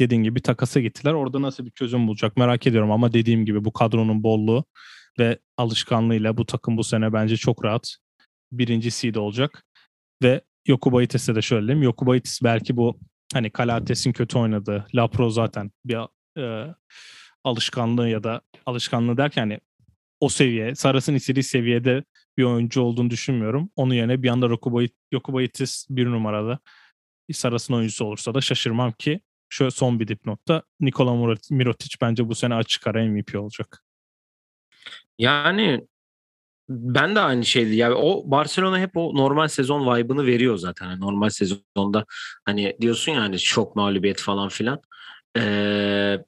dediğin 0.00 0.22
gibi 0.22 0.42
takasa 0.42 0.80
gittiler. 0.80 1.12
Orada 1.12 1.42
nasıl 1.42 1.66
bir 1.66 1.70
çözüm 1.70 2.08
bulacak 2.08 2.36
merak 2.36 2.66
ediyorum 2.66 2.90
ama 2.90 3.12
dediğim 3.12 3.44
gibi 3.44 3.64
bu 3.64 3.72
kadronun 3.72 4.22
bolluğu 4.22 4.64
ve 5.18 5.38
alışkanlığıyla 5.56 6.36
bu 6.36 6.46
takım 6.46 6.76
bu 6.76 6.84
sene 6.84 7.12
bence 7.12 7.36
çok 7.36 7.64
rahat 7.64 7.96
birinci 8.52 8.90
seed 8.90 9.14
olacak. 9.14 9.64
Ve 10.22 10.40
Yokubaitis'e 10.66 11.34
de 11.34 11.42
şöyle 11.42 11.66
diyeyim. 11.66 11.82
Yokubaitis 11.82 12.42
belki 12.42 12.76
bu 12.76 12.98
hani 13.32 13.50
Kalates'in 13.50 14.12
kötü 14.12 14.38
oynadığı, 14.38 14.86
Lapro 14.94 15.30
zaten 15.30 15.70
bir 15.84 15.98
e, 16.38 16.74
alışkanlığı 17.44 18.08
ya 18.08 18.24
da 18.24 18.40
alışkanlığı 18.66 19.16
derken 19.16 19.42
hani 19.42 19.60
o 20.20 20.28
seviye, 20.28 20.74
Saras'ın 20.74 21.14
istediği 21.14 21.42
seviyede 21.42 22.04
bir 22.38 22.44
oyuncu 22.44 22.82
olduğunu 22.82 23.10
düşünmüyorum. 23.10 23.70
Onun 23.76 23.94
yerine 23.94 24.22
bir 24.22 24.28
anda 24.28 24.48
Yokubaitis 25.12 25.86
bir 25.90 26.06
numarada 26.06 26.58
Saras'ın 27.32 27.74
oyuncusu 27.74 28.04
olursa 28.04 28.34
da 28.34 28.40
şaşırmam 28.40 28.92
ki 28.92 29.20
şu 29.48 29.70
son 29.70 30.00
bir 30.00 30.08
dipnotta 30.08 30.62
Nikola 30.80 31.34
Mirotic 31.50 31.96
bence 32.00 32.28
bu 32.28 32.34
sene 32.34 32.54
açık 32.54 32.86
ara 32.86 33.04
MVP 33.04 33.34
olacak. 33.34 33.82
Yani 35.18 35.86
ben 36.68 37.14
de 37.14 37.20
aynı 37.20 37.44
şeydi. 37.44 37.76
Yani 37.76 37.94
o 37.94 38.30
Barcelona 38.30 38.78
hep 38.78 38.96
o 38.96 39.14
normal 39.14 39.48
sezon 39.48 39.96
vibe'ını 39.96 40.26
veriyor 40.26 40.56
zaten. 40.56 40.86
Yani 40.86 41.00
normal 41.00 41.28
sezonda 41.28 42.06
hani 42.44 42.76
diyorsun 42.80 43.12
ya 43.12 43.20
hani 43.20 43.40
şok 43.40 43.76
mağlubiyet 43.76 44.20
falan 44.20 44.48
filan. 44.48 44.80
Ee, 45.38 46.18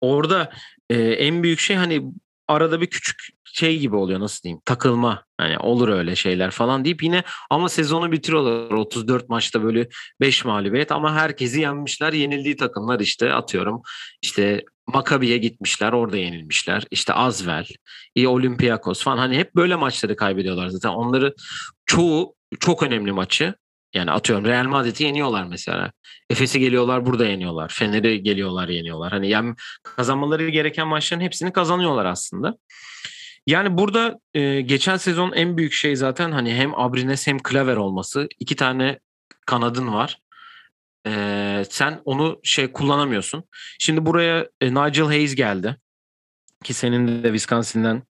orada 0.00 0.52
e, 0.90 0.98
en 0.98 1.42
büyük 1.42 1.60
şey 1.60 1.76
hani 1.76 2.02
arada 2.48 2.80
bir 2.80 2.86
küçük 2.86 3.16
şey 3.44 3.78
gibi 3.78 3.96
oluyor 3.96 4.20
nasıl 4.20 4.42
diyeyim 4.42 4.60
takılma 4.64 5.24
hani 5.38 5.58
olur 5.58 5.88
öyle 5.88 6.16
şeyler 6.16 6.50
falan 6.50 6.84
deyip 6.84 7.02
yine 7.02 7.22
ama 7.50 7.68
sezonu 7.68 8.12
bitiriyorlar. 8.12 8.70
34 8.70 9.28
maçta 9.28 9.62
böyle 9.62 9.88
5 10.20 10.44
mağlubiyet 10.44 10.92
ama 10.92 11.14
herkesi 11.14 11.60
yenmişler. 11.60 12.12
Yenildiği 12.12 12.56
takımlar 12.56 13.00
işte 13.00 13.32
atıyorum 13.32 13.82
işte 14.22 14.64
Makabi'ye 14.86 15.38
gitmişler 15.38 15.92
orada 15.92 16.16
yenilmişler. 16.16 16.84
İşte 16.90 17.12
Azvel 17.12 17.66
Olympiakos 18.26 19.02
falan 19.02 19.18
hani 19.18 19.36
hep 19.38 19.54
böyle 19.54 19.76
maçları 19.76 20.16
kaybediyorlar 20.16 20.68
zaten. 20.68 20.88
Onları 20.88 21.34
çoğu 21.86 22.34
çok 22.60 22.82
önemli 22.82 23.12
maçı 23.12 23.54
yani 23.94 24.10
atıyorum 24.10 24.44
Real 24.44 24.64
Madrid'i 24.64 25.04
yeniyorlar 25.04 25.44
mesela. 25.44 25.92
Efes'i 26.30 26.60
geliyorlar 26.60 27.06
burada 27.06 27.26
yeniyorlar. 27.26 27.68
Fener'i 27.68 28.22
geliyorlar 28.22 28.68
yeniyorlar. 28.68 29.12
Hani 29.12 29.28
yani 29.28 29.54
kazanmaları 29.82 30.48
gereken 30.48 30.88
maçların 30.88 31.20
hepsini 31.20 31.52
kazanıyorlar 31.52 32.04
aslında. 32.04 32.58
Yani 33.46 33.78
burada 33.78 34.18
e, 34.34 34.60
geçen 34.60 34.96
sezon 34.96 35.32
en 35.32 35.56
büyük 35.56 35.72
şey 35.72 35.96
zaten 35.96 36.32
hani 36.32 36.54
hem 36.54 36.74
Abrines 36.74 37.26
hem 37.26 37.38
Klaver 37.38 37.76
olması. 37.76 38.28
iki 38.40 38.56
tane 38.56 38.98
kanadın 39.46 39.92
var. 39.92 40.20
E, 41.06 41.62
sen 41.70 42.00
onu 42.04 42.40
şey 42.42 42.72
kullanamıyorsun. 42.72 43.44
Şimdi 43.78 44.06
buraya 44.06 44.48
e, 44.60 44.74
Nigel 44.74 45.04
Hayes 45.04 45.34
geldi. 45.34 45.76
Ki 46.64 46.74
senin 46.74 47.22
de 47.22 47.28
Wisconsin'den 47.28 48.02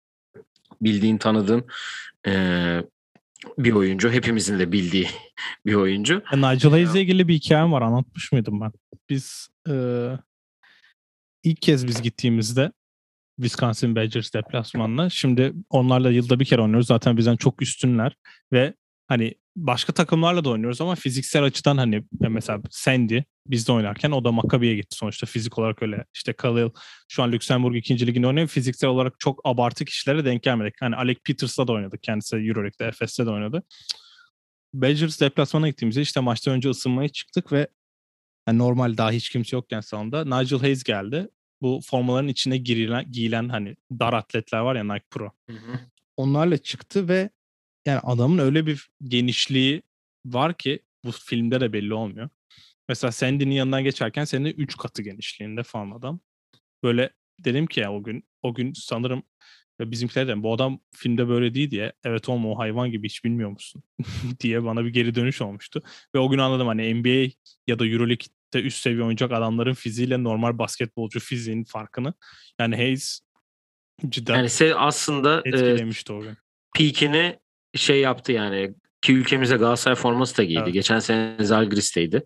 bildiğin, 0.81 1.19
tanıdığın 1.19 1.67
e, 2.27 2.33
bir 3.59 3.73
oyuncu. 3.73 4.11
Hepimizin 4.11 4.59
de 4.59 4.73
bildiği 4.73 5.09
bir 5.67 5.75
oyuncu. 5.75 6.23
E, 6.33 6.37
Nigel 6.37 6.71
Hayes'le 6.71 6.95
ilgili 6.95 7.29
bir 7.29 7.35
hikayem 7.35 7.73
var. 7.73 7.83
Anlatmış 7.83 8.33
mıydım 8.33 8.61
ben? 8.61 8.73
Biz 9.11 9.49
e, 9.69 9.75
ilk 11.43 11.63
kez 11.63 11.87
biz 11.87 12.03
gittiğimizde 12.03 12.73
Wisconsin 13.37 13.97
Badgers 13.97 14.35
deplasmanına. 14.35 15.11
Şimdi 15.11 15.53
onlarla 15.71 16.11
yılda 16.11 16.41
bir 16.41 16.45
kere 16.45 16.63
oynuyoruz. 16.63 16.87
Zaten 16.87 17.17
bizden 17.17 17.37
çok 17.37 17.63
üstünler 17.63 18.17
ve 18.53 18.75
hani 19.09 19.35
başka 19.57 19.93
takımlarla 19.93 20.45
da 20.45 20.51
oynuyoruz 20.51 20.81
ama 20.81 20.95
fiziksel 20.95 21.43
açıdan 21.43 21.77
hani 21.77 22.05
mesela 22.21 22.61
Sandy 22.71 23.21
bizde 23.47 23.73
oynarken 23.73 24.11
o 24.11 24.25
da 24.25 24.33
Maccabi'ye 24.33 24.75
gitti 24.75 24.97
sonuçta 24.97 25.27
fizik 25.27 25.59
olarak 25.59 25.83
öyle. 25.83 26.05
İşte 26.15 26.33
Khalil 26.33 26.71
şu 27.09 27.23
an 27.23 27.33
Lüksemburg 27.33 27.77
2. 27.77 28.07
liginde 28.07 28.27
oynuyor. 28.27 28.49
Fiziksel 28.49 28.91
olarak 28.91 29.15
çok 29.19 29.41
abartı 29.45 29.85
kişilere 29.85 30.25
denk 30.25 30.43
gelmedik. 30.43 30.75
Hani 30.81 30.97
Alec 30.97 31.21
Peters'la 31.25 31.69
da 31.69 31.73
oynadık. 31.73 32.03
Kendisi 32.03 32.37
Euroleague'de, 32.37 32.87
Efes'te 32.87 33.27
de 33.27 33.31
oynadı. 33.31 33.63
Badgers 34.75 35.21
deplasmana 35.21 35.69
gittiğimizde 35.69 36.03
işte 36.03 36.21
maçtan 36.21 36.55
önce 36.55 36.71
ısınmaya 36.71 37.09
çıktık 37.09 37.53
ve 37.53 37.69
yani 38.49 38.59
normal 38.59 38.97
daha 38.97 39.11
hiç 39.11 39.31
kimse 39.31 39.57
yokken 39.57 39.81
salonda 39.81 40.25
Nigel 40.25 40.59
Hayes 40.59 40.83
geldi. 40.83 41.29
Bu 41.63 41.81
formaların 41.85 42.29
içine 42.29 42.57
girilen, 42.57 43.13
giyilen 43.13 43.49
hani 43.49 43.77
dar 43.93 44.13
atletler 44.13 44.59
var 44.59 44.77
ya 44.77 44.85
Nike 44.85 45.07
Pro. 45.11 45.31
Hı 45.51 45.57
hı. 45.57 45.79
Onlarla 46.17 46.59
çıktı 46.59 47.09
ve 47.09 47.31
yani 47.87 47.99
adamın 47.99 48.39
öyle 48.39 48.67
bir 48.67 48.89
genişliği 49.03 49.83
var 50.27 50.57
ki 50.57 50.79
bu 51.05 51.13
filmde 51.13 51.61
de 51.61 51.73
belli 51.73 51.95
olmuyor. 51.95 52.29
Mesela 52.89 53.13
Sandy'nin 53.13 53.55
yanından 53.55 53.85
geçerken 53.85 54.25
senin 54.25 54.55
3 54.59 54.77
katı 54.77 55.03
genişliğinde 55.03 55.63
falan 55.63 55.91
adam. 55.91 56.21
Böyle 56.83 57.11
dedim 57.39 57.67
ki 57.67 57.81
ya 57.81 57.93
o 57.93 58.03
gün 58.03 58.25
o 58.43 58.55
gün 58.55 58.73
sanırım 58.73 59.23
ve 59.81 59.91
bizimkiler 59.91 60.29
de 60.29 60.43
bu 60.43 60.55
adam 60.55 60.81
filmde 60.95 61.29
böyle 61.29 61.55
değil 61.55 61.71
diye 61.71 61.93
evet 62.05 62.29
olma 62.29 62.51
o 62.51 62.59
hayvan 62.59 62.91
gibi 62.91 63.09
hiç 63.09 63.25
bilmiyor 63.25 63.51
musun 63.51 63.83
diye 64.41 64.65
bana 64.65 64.85
bir 64.85 64.91
geri 64.91 65.15
dönüş 65.15 65.43
olmuştu. 65.43 65.83
Ve 66.15 66.19
o 66.19 66.31
gün 66.31 66.39
anladım 66.39 66.67
hani 66.67 66.95
NBA 66.95 67.33
ya 67.67 67.79
da 67.79 67.87
Euroleague'de 67.87 68.63
üst 68.63 68.83
seviye 68.83 69.03
oynayacak 69.03 69.33
adamların 69.33 69.75
fiziğiyle 69.75 70.25
normal 70.25 70.59
basketbolcu 70.59 71.21
fiziğinin 71.21 71.65
farkını. 71.65 72.15
Yani 72.61 72.77
Hayes 72.77 73.21
cidden 74.09 74.37
yani 74.37 74.51
sen 74.51 74.73
aslında 74.77 75.43
etkilemişti 75.45 76.13
e, 76.13 76.17
o 76.17 76.21
gün. 76.21 76.37
Peak'ini 76.77 77.39
şey 77.75 78.01
yaptı 78.01 78.33
yani 78.33 78.75
ki 79.03 79.13
ülkemize 79.13 79.57
Galatasaray 79.57 79.95
forması 79.95 80.39
da 80.39 80.45
giydi. 80.45 80.61
Evet. 80.65 80.75
Geçen 80.75 80.99
sene 80.99 81.37
Zalgiris'teydi. 81.41 82.23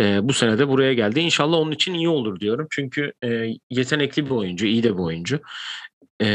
E, 0.00 0.28
bu 0.28 0.32
sene 0.32 0.58
de 0.58 0.68
buraya 0.68 0.94
geldi. 0.94 1.20
İnşallah 1.20 1.58
onun 1.58 1.72
için 1.72 1.94
iyi 1.94 2.08
olur 2.08 2.40
diyorum. 2.40 2.66
Çünkü 2.70 3.12
e, 3.24 3.48
yetenekli 3.70 4.26
bir 4.26 4.30
oyuncu, 4.30 4.66
iyi 4.66 4.82
de 4.82 4.94
bir 4.94 5.02
oyuncu. 5.02 5.40
E, 6.22 6.28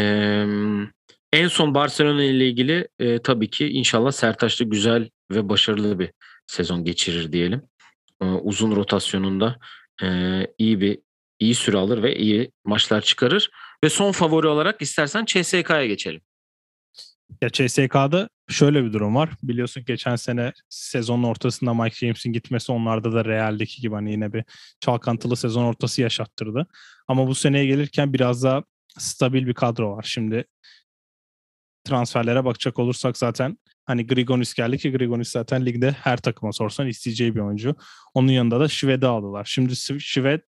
en 1.33 1.47
son 1.47 1.73
Barcelona 1.73 2.23
ile 2.23 2.47
ilgili 2.47 2.87
e, 2.99 3.19
tabii 3.19 3.49
ki 3.49 3.67
inşallah 3.67 4.11
Sertaç'ta 4.11 4.63
güzel 4.63 5.09
ve 5.31 5.49
başarılı 5.49 5.99
bir 5.99 6.11
sezon 6.47 6.83
geçirir 6.83 7.31
diyelim. 7.31 7.61
E, 8.21 8.25
uzun 8.25 8.75
rotasyonunda 8.75 9.59
e, 10.03 10.07
iyi 10.57 10.81
bir 10.81 10.99
iyi 11.39 11.55
süre 11.55 11.77
alır 11.77 12.03
ve 12.03 12.15
iyi 12.15 12.51
maçlar 12.65 13.01
çıkarır. 13.01 13.49
Ve 13.83 13.89
son 13.89 14.11
favori 14.11 14.47
olarak 14.47 14.81
istersen 14.81 15.25
CSK'ya 15.25 15.85
geçelim. 15.85 16.21
Ya 17.41 17.49
CSK'da 17.49 18.29
şöyle 18.49 18.83
bir 18.83 18.93
durum 18.93 19.15
var. 19.15 19.29
Biliyorsun 19.43 19.83
geçen 19.87 20.15
sene 20.15 20.53
sezonun 20.69 21.23
ortasında 21.23 21.73
Mike 21.73 21.95
James'in 21.95 22.33
gitmesi 22.33 22.71
onlarda 22.71 23.13
da 23.13 23.25
Real'deki 23.25 23.81
gibi 23.81 23.95
hani 23.95 24.11
yine 24.11 24.33
bir 24.33 24.43
çalkantılı 24.79 25.35
sezon 25.35 25.63
ortası 25.63 26.01
yaşattırdı. 26.01 26.67
Ama 27.07 27.27
bu 27.27 27.35
seneye 27.35 27.65
gelirken 27.65 28.13
biraz 28.13 28.43
daha 28.43 28.63
stabil 28.97 29.47
bir 29.47 29.53
kadro 29.53 29.97
var. 29.97 30.03
Şimdi 30.03 30.45
transferlere 31.83 32.45
bakacak 32.45 32.79
olursak 32.79 33.17
zaten 33.17 33.57
hani 33.85 34.07
Grigonis 34.07 34.53
geldi 34.53 34.77
ki 34.77 34.91
Grigonis 34.91 35.29
zaten 35.31 35.65
ligde 35.65 35.91
her 35.91 36.17
takıma 36.17 36.51
sorsan 36.51 36.87
isteyeceği 36.87 37.35
bir 37.35 37.39
oyuncu. 37.39 37.75
Onun 38.13 38.31
yanında 38.31 38.59
da 38.59 38.67
Şved'i 38.67 39.07
aldılar. 39.07 39.45
Şimdi 39.45 39.75
Şved 39.99 40.41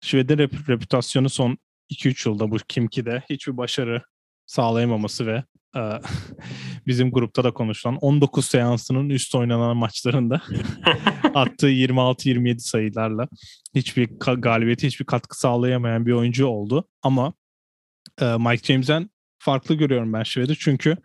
Şved'in 0.00 0.38
rep- 0.38 0.68
reputasyonu 0.68 1.30
son 1.30 1.58
2-3 1.90 2.28
yılda 2.28 2.50
bu 2.50 2.56
Kimki'de 2.68 3.22
hiçbir 3.30 3.56
başarı 3.56 4.02
sağlayamaması 4.46 5.26
ve 5.26 5.44
bizim 6.86 7.10
grupta 7.10 7.44
da 7.44 7.50
konuşulan 7.50 7.96
19 7.96 8.46
seansının 8.46 9.08
üst 9.08 9.34
oynanan 9.34 9.76
maçlarında 9.76 10.42
attığı 11.34 11.70
26-27 11.70 12.58
sayılarla 12.58 13.28
hiçbir 13.74 14.08
galibiyeti 14.38 14.86
hiçbir 14.86 15.04
katkı 15.04 15.38
sağlayamayan 15.38 16.06
bir 16.06 16.12
oyuncu 16.12 16.46
oldu. 16.46 16.88
Ama 17.02 17.32
Mike 18.20 18.66
James'den 18.66 19.10
farklı 19.38 19.74
görüyorum 19.74 20.12
ben 20.12 20.22
Şved'i 20.22 20.58
çünkü 20.58 20.96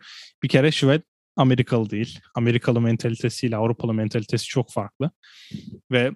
bir 0.42 0.48
kere 0.48 0.72
Şved 0.72 1.02
Amerikalı 1.36 1.90
değil. 1.90 2.20
Amerikalı 2.34 2.80
mentalitesiyle 2.80 3.56
Avrupalı 3.56 3.94
mentalitesi 3.94 4.46
çok 4.46 4.72
farklı. 4.72 5.10
Ve 5.90 6.10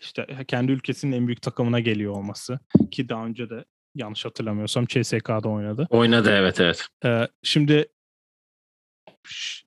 işte 0.00 0.26
kendi 0.48 0.72
ülkesinin 0.72 1.16
en 1.16 1.26
büyük 1.26 1.42
takımına 1.42 1.80
geliyor 1.80 2.12
olması 2.12 2.58
ki 2.90 3.08
daha 3.08 3.26
önce 3.26 3.50
de 3.50 3.64
yanlış 3.96 4.24
hatırlamıyorsam 4.24 4.86
CSK'da 4.86 5.48
oynadı. 5.48 5.86
Oynadı 5.90 6.30
evet 6.30 6.60
evet. 6.60 6.86
Ee, 7.04 7.28
şimdi 7.42 7.88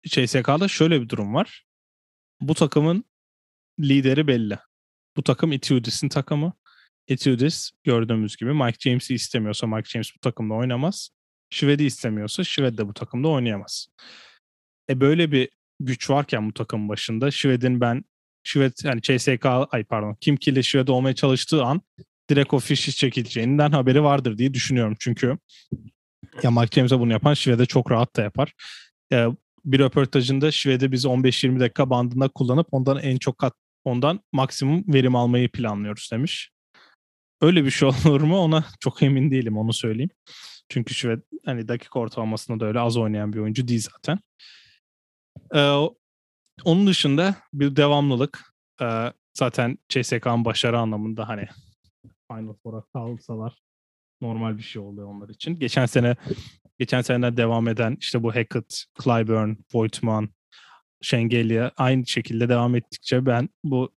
CSK'da 0.03 0.67
şöyle 0.67 1.01
bir 1.01 1.09
durum 1.09 1.33
var. 1.33 1.65
Bu 2.41 2.53
takımın 2.53 3.03
lideri 3.79 4.27
belli. 4.27 4.59
Bu 5.17 5.23
takım 5.23 5.51
Etiudis'in 5.51 6.09
takımı. 6.09 6.53
Etiudis 7.07 7.71
gördüğümüz 7.83 8.37
gibi 8.37 8.53
Mike 8.53 8.77
James'i 8.79 9.13
istemiyorsa 9.13 9.67
Mike 9.67 9.89
James 9.89 10.11
bu 10.15 10.19
takımda 10.19 10.53
oynamaz. 10.53 11.09
Şved'i 11.49 11.83
istemiyorsa 11.83 12.43
Şved 12.43 12.77
de 12.77 12.87
bu 12.87 12.93
takımda 12.93 13.27
oynayamaz. 13.27 13.87
E 14.89 15.01
böyle 15.01 15.31
bir 15.31 15.49
güç 15.79 16.09
varken 16.09 16.49
bu 16.49 16.53
takımın 16.53 16.89
başında 16.89 17.31
Şved'in 17.31 17.81
ben 17.81 18.03
Şved 18.43 18.73
yani 18.83 19.01
CSK 19.01 19.45
ay 19.45 19.83
pardon 19.83 20.17
Kim 20.21 20.37
ile 20.45 20.63
Şved 20.63 20.87
olmaya 20.87 21.15
çalıştığı 21.15 21.63
an 21.63 21.81
direkt 22.29 22.53
o 22.53 22.59
fişi 22.59 22.95
çekileceğinden 22.95 23.71
haberi 23.71 24.03
vardır 24.03 24.37
diye 24.37 24.53
düşünüyorum. 24.53 24.95
Çünkü 24.99 25.37
ya 26.43 26.51
Mike 26.51 26.75
James'e 26.75 26.99
bunu 26.99 27.11
yapan 27.11 27.33
Şvede 27.33 27.65
çok 27.65 27.91
rahat 27.91 28.15
da 28.15 28.21
yapar. 28.21 28.53
Ee, 29.13 29.25
bir 29.65 29.79
röportajında 29.79 30.51
Şvede 30.51 30.91
biz 30.91 31.05
15-20 31.05 31.59
dakika 31.59 31.89
bandında 31.89 32.27
kullanıp 32.27 32.67
ondan 32.71 32.97
en 32.97 33.17
çok 33.17 33.37
kat, 33.37 33.53
ondan 33.83 34.19
maksimum 34.31 34.83
verim 34.87 35.15
almayı 35.15 35.51
planlıyoruz 35.51 36.09
demiş. 36.11 36.49
Öyle 37.41 37.65
bir 37.65 37.71
şey 37.71 37.89
olur 38.05 38.21
mu 38.21 38.37
ona 38.37 38.65
çok 38.79 39.03
emin 39.03 39.31
değilim 39.31 39.57
onu 39.57 39.73
söyleyeyim. 39.73 40.11
Çünkü 40.69 40.93
Şved 40.93 41.21
hani 41.45 41.67
dakika 41.67 41.99
ortalamasında 41.99 42.59
da 42.59 42.65
öyle 42.65 42.79
az 42.79 42.97
oynayan 42.97 43.33
bir 43.33 43.39
oyuncu 43.39 43.67
değil 43.67 43.87
zaten. 43.93 44.19
Ee, 45.55 45.89
onun 46.63 46.87
dışında 46.87 47.35
bir 47.53 47.75
devamlılık. 47.75 48.53
Ee, 48.81 49.13
zaten 49.33 49.77
CSK'nın 49.89 50.45
başarı 50.45 50.79
anlamında 50.79 51.27
hani 51.27 51.47
Final 52.31 52.53
Four'a 52.63 52.83
kalsalar 52.93 53.57
normal 54.21 54.57
bir 54.57 54.63
şey 54.63 54.81
oluyor 54.81 55.07
onlar 55.07 55.29
için. 55.29 55.59
Geçen 55.59 55.85
sene 55.85 56.15
geçen 56.79 57.01
seneden 57.01 57.37
devam 57.37 57.67
eden 57.67 57.97
işte 57.99 58.23
bu 58.23 58.35
Hackett, 58.35 58.83
Clyburn, 59.03 59.53
Voigtman, 59.73 60.29
Şengelya 61.01 61.71
aynı 61.77 62.07
şekilde 62.07 62.49
devam 62.49 62.75
ettikçe 62.75 63.25
ben 63.25 63.49
bu 63.63 63.93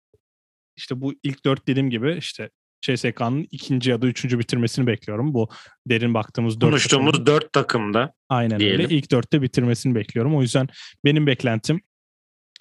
işte 0.78 1.02
bu 1.02 1.14
ilk 1.24 1.46
dört 1.46 1.68
dediğim 1.68 1.90
gibi 1.90 2.16
işte 2.18 2.50
CSK'nın 2.82 3.48
ikinci 3.52 3.90
ya 3.90 4.02
da 4.02 4.08
üçüncü 4.08 4.40
bitirmesini 4.40 4.88
bekliyorum. 4.88 5.34
Bu 5.34 5.50
derin 5.88 6.14
baktığımız 6.14 6.62
dört 6.62 6.70
Konuştuğumuz 6.70 7.12
takımın- 7.12 7.26
dört 7.26 7.54
takımda 7.54 8.14
Aynen 8.30 8.60
diyelim. 8.60 8.82
öyle. 8.86 8.96
İlk 8.96 9.12
dörtte 9.12 9.42
bitirmesini 9.42 9.96
bekliyorum. 9.96 10.36
O 10.36 10.42
yüzden 10.42 10.68
benim 11.06 11.28
beklentim 11.28 11.82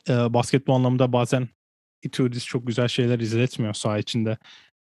e, 0.08 0.12
basketbol 0.12 0.74
anlamında 0.74 1.12
bazen 1.12 1.48
Itudis 2.02 2.44
çok 2.46 2.66
güzel 2.66 2.88
şeyler 2.88 3.18
izletmiyor 3.18 3.74
saha 3.74 3.98
içinde. 3.98 4.38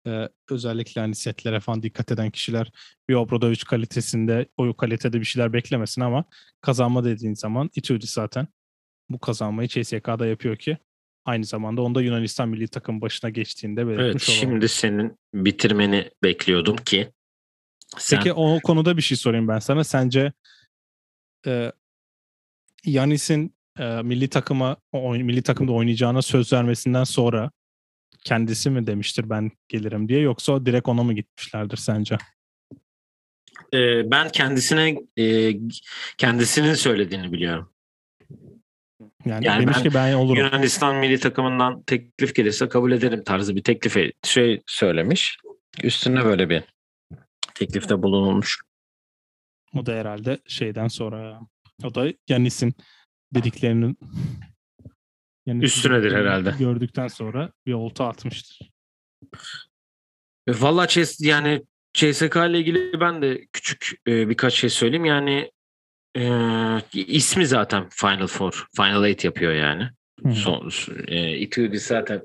E, 0.07 0.29
özellikle 0.51 1.01
hani 1.01 1.15
setlere 1.15 1.61
falan 1.61 1.83
dikkat 1.83 2.13
eden 2.13 2.31
kişiler 2.31 2.73
bir 3.09 3.15
Obradovic 3.15 3.61
kalitesinde 3.67 4.47
o 4.57 4.75
kalitede 4.77 5.21
bir 5.21 5.25
şeyler 5.25 5.53
beklemesin 5.53 6.01
ama 6.01 6.25
kazanma 6.61 7.05
dediğin 7.05 7.35
zaman 7.35 7.71
Itudis 7.75 8.11
zaten 8.11 8.49
bu 9.09 9.19
kazanmayı 9.19 9.69
CSK'da 9.69 10.27
yapıyor 10.27 10.57
ki 10.57 10.79
aynı 11.25 11.45
zamanda 11.45 11.83
onda 11.83 12.03
Yunanistan 12.03 12.49
milli 12.49 12.69
takım 12.69 13.01
başına 13.01 13.31
geçtiğinde 13.31 13.87
belirtmiş 13.87 14.29
evet 14.29 14.29
olalım. 14.29 14.41
şimdi 14.41 14.69
senin 14.69 15.19
bitirmeni 15.35 16.11
bekliyordum 16.23 16.77
ki 16.77 17.13
sen 17.99 18.19
Peki 18.19 18.33
o 18.33 18.61
konuda 18.61 18.97
bir 18.97 19.03
şey 19.03 19.17
sorayım 19.17 19.49
ben 19.49 19.59
sana. 19.59 19.85
Sence 19.85 20.33
e, 21.47 21.73
Yanis'in 22.85 23.55
e, 23.79 24.03
milli 24.03 24.29
takıma 24.29 24.77
o 24.93 25.15
milli 25.15 25.43
takımda 25.43 25.73
oynayacağına 25.73 26.23
söz 26.23 26.53
vermesinden 26.53 27.05
sonra 27.05 27.51
kendisi 28.27 28.71
mi 28.71 28.87
demiştir 28.87 29.31
ben 29.31 29.51
gelirim 29.69 30.09
diye 30.09 30.21
yoksa 30.21 30.67
direkt 30.67 30.89
ona 30.89 31.03
mı 31.03 31.13
gitmişlerdir 31.13 31.77
sence? 31.77 32.19
e, 33.75 34.11
ben 34.11 34.29
kendisine 34.29 34.97
e, 35.17 35.55
kendisinin 36.19 36.75
söylediğini 36.75 37.33
biliyorum. 37.33 37.73
Yani, 39.25 39.47
Yani 39.47 39.63
demiş 39.63 39.77
ben 39.77 39.83
ki 39.83 39.95
ben 39.95 40.15
olurum. 40.15 40.45
Yunanistan 40.45 40.97
milli 40.97 41.21
takımından 41.21 41.83
teklif 41.83 42.35
gelirse 42.35 42.69
kabul 42.69 42.93
ederim 42.93 43.25
tarzı 43.25 43.57
bir 43.57 43.63
teklif 43.63 43.97
şey 44.25 44.63
söylemiş. 44.67 45.39
Üstüne 45.83 46.25
böyle 46.25 46.49
bir 46.49 46.63
teklifte 47.55 48.03
bulunulmuş. 48.03 48.61
O 49.75 49.87
da 49.87 49.93
herhalde 49.93 50.39
şeyden 50.47 50.89
sonra 50.89 51.41
o 51.85 51.95
da 51.95 52.13
Yanis'in 52.29 52.75
dediklerinin 53.35 53.99
Yanis'in 55.47 55.67
Üstünedir 55.67 56.13
herhalde. 56.13 56.55
Gördükten 56.59 57.09
sonra 57.09 57.53
bir 57.67 57.73
olta 57.73 58.09
atmıştır. 58.09 58.71
E, 60.47 60.53
Valla 60.61 60.87
Chess, 60.89 61.21
yani 61.21 61.63
CSK 61.93 62.37
ile 62.37 62.59
ilgili 62.59 63.01
ben 63.01 63.23
de 63.23 63.47
küçük 63.53 63.91
e, 64.09 64.29
birkaç 64.29 64.55
şey 64.55 64.71
söyleyeyim. 64.71 65.05
Yani 65.05 65.51
e, 66.17 66.23
ismi 66.95 67.47
zaten 67.47 67.89
Final 67.91 68.27
Four, 68.27 68.67
Final 68.77 69.05
Eight 69.05 69.25
yapıyor 69.25 69.53
yani. 69.53 69.91
Hı. 70.23 70.33
Son, 70.33 70.71
e, 71.09 71.37
Itudis 71.37 71.87
zaten 71.87 72.23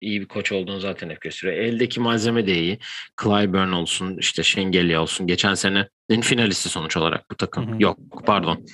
iyi 0.00 0.20
bir 0.20 0.26
koç 0.26 0.52
olduğunu 0.52 0.80
zaten 0.80 1.10
hep 1.10 1.20
gösteriyor. 1.20 1.62
Eldeki 1.62 2.00
malzeme 2.00 2.46
de 2.46 2.54
iyi. 2.54 2.78
Clyburn 3.22 3.72
olsun, 3.72 4.16
işte 4.18 4.42
Şengelya 4.42 5.02
olsun. 5.02 5.26
Geçen 5.26 5.54
senenin 5.54 6.20
finalisti 6.20 6.68
sonuç 6.68 6.96
olarak 6.96 7.30
bu 7.30 7.36
takım. 7.36 7.74
Hı. 7.74 7.82
Yok 7.82 7.98
pardon. 8.26 8.66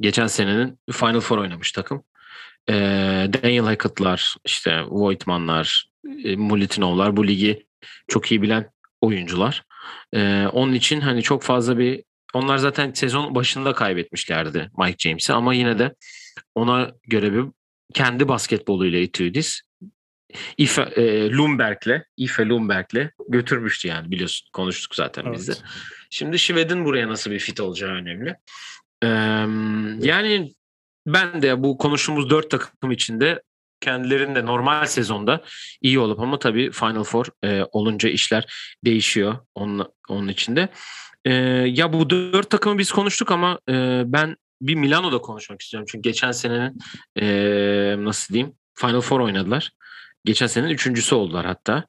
Geçen 0.00 0.26
senenin 0.26 0.78
Final 0.92 1.20
Four 1.20 1.38
oynamış 1.38 1.72
takım. 1.72 2.04
E, 2.70 2.74
Daniel 3.32 3.64
Hackett'lar, 3.64 4.36
işte 4.44 4.82
Voigtman'lar, 4.88 5.90
e, 6.24 6.36
Mulitinov'lar 6.36 7.16
bu 7.16 7.26
ligi 7.26 7.66
çok 8.08 8.30
iyi 8.30 8.42
bilen 8.42 8.70
oyuncular. 9.00 9.62
E, 10.14 10.46
onun 10.52 10.72
için 10.72 11.00
hani 11.00 11.22
çok 11.22 11.42
fazla 11.42 11.78
bir 11.78 12.02
onlar 12.34 12.58
zaten 12.58 12.92
sezon 12.92 13.34
başında 13.34 13.72
kaybetmişlerdi 13.72 14.70
Mike 14.78 15.08
James'i 15.08 15.32
ama 15.32 15.54
yine 15.54 15.78
de 15.78 15.94
ona 16.54 16.92
göre 17.06 17.32
bir 17.32 17.44
kendi 17.94 18.28
basketboluyla 18.28 18.98
Itudis 18.98 19.60
Ife, 20.58 20.82
e, 20.82 21.30
Lumberg'le 21.30 22.02
Ife 22.16 22.46
Lumberg'le 22.46 23.10
götürmüştü 23.28 23.88
yani 23.88 24.10
biliyorsun 24.10 24.48
konuştuk 24.52 24.94
zaten 24.94 25.32
biz 25.32 25.48
de. 25.48 25.52
Evet. 25.52 25.62
Şimdi 26.10 26.38
Şved'in 26.38 26.84
buraya 26.84 27.08
nasıl 27.08 27.30
bir 27.30 27.38
fit 27.38 27.60
olacağı 27.60 27.90
önemli. 27.90 28.34
Ee, 29.02 29.08
yani 30.06 30.54
ben 31.06 31.42
de 31.42 31.62
bu 31.62 31.78
konuştuğumuz 31.78 32.30
dört 32.30 32.50
takım 32.50 32.90
içinde 32.90 33.42
kendilerinin 33.80 34.34
de 34.34 34.46
normal 34.46 34.86
sezonda 34.86 35.42
iyi 35.82 35.98
olup 35.98 36.20
ama 36.20 36.38
tabii 36.38 36.70
Final 36.70 37.04
Four 37.04 37.26
e, 37.44 37.62
olunca 37.72 38.08
işler 38.08 38.52
değişiyor 38.84 39.38
onun, 39.54 39.88
onun 40.08 40.28
içinde. 40.28 40.68
Ee, 41.24 41.32
ya 41.68 41.92
bu 41.92 42.10
dört 42.10 42.50
takımı 42.50 42.78
biz 42.78 42.92
konuştuk 42.92 43.30
ama 43.30 43.58
e, 43.68 44.02
ben 44.06 44.36
bir 44.60 44.74
Milano'da 44.74 45.18
konuşmak 45.18 45.62
istiyorum. 45.62 45.86
Çünkü 45.90 46.02
geçen 46.02 46.32
senenin 46.32 46.78
e, 47.20 47.26
nasıl 48.04 48.34
diyeyim 48.34 48.54
Final 48.74 49.00
Four 49.00 49.20
oynadılar. 49.20 49.70
Geçen 50.24 50.46
senenin 50.46 50.70
üçüncüsü 50.70 51.14
oldular 51.14 51.46
hatta. 51.46 51.84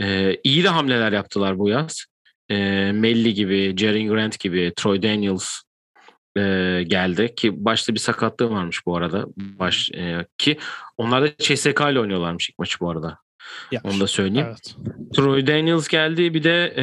E, 0.00 0.36
iyi 0.44 0.64
de 0.64 0.68
hamleler 0.68 1.12
yaptılar 1.12 1.58
bu 1.58 1.68
yaz. 1.68 2.04
E, 2.48 2.56
Melli 2.92 3.34
gibi, 3.34 3.74
Jaren 3.76 4.08
Grant 4.08 4.40
gibi, 4.40 4.72
Troy 4.76 5.02
Daniels 5.02 5.60
e, 6.36 6.42
geldi 6.86 7.34
ki 7.34 7.64
başta 7.64 7.94
bir 7.94 7.98
sakatlığı 7.98 8.50
varmış 8.50 8.86
bu 8.86 8.96
arada. 8.96 9.26
Baş 9.36 9.90
e, 9.90 10.26
ki 10.38 10.58
onlar 10.96 11.22
da 11.22 11.36
CSK 11.36 11.80
ile 11.80 12.00
oynuyorlarmış 12.00 12.50
ilk 12.50 12.58
maçı 12.58 12.80
bu 12.80 12.90
arada. 12.90 13.18
Ya, 13.70 13.80
Onu 13.84 14.00
da 14.00 14.06
söyleyeyim. 14.06 14.46
Evet. 14.48 14.76
Troy 15.14 15.46
Daniels 15.46 15.88
geldi 15.88 16.34
bir 16.34 16.44
de 16.44 16.74
e, 16.76 16.82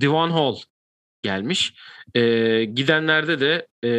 Devon 0.00 0.30
Hall 0.30 0.56
gelmiş. 1.22 1.74
E, 2.14 2.64
gidenlerde 2.64 3.40
de 3.40 3.66
e, 3.88 3.90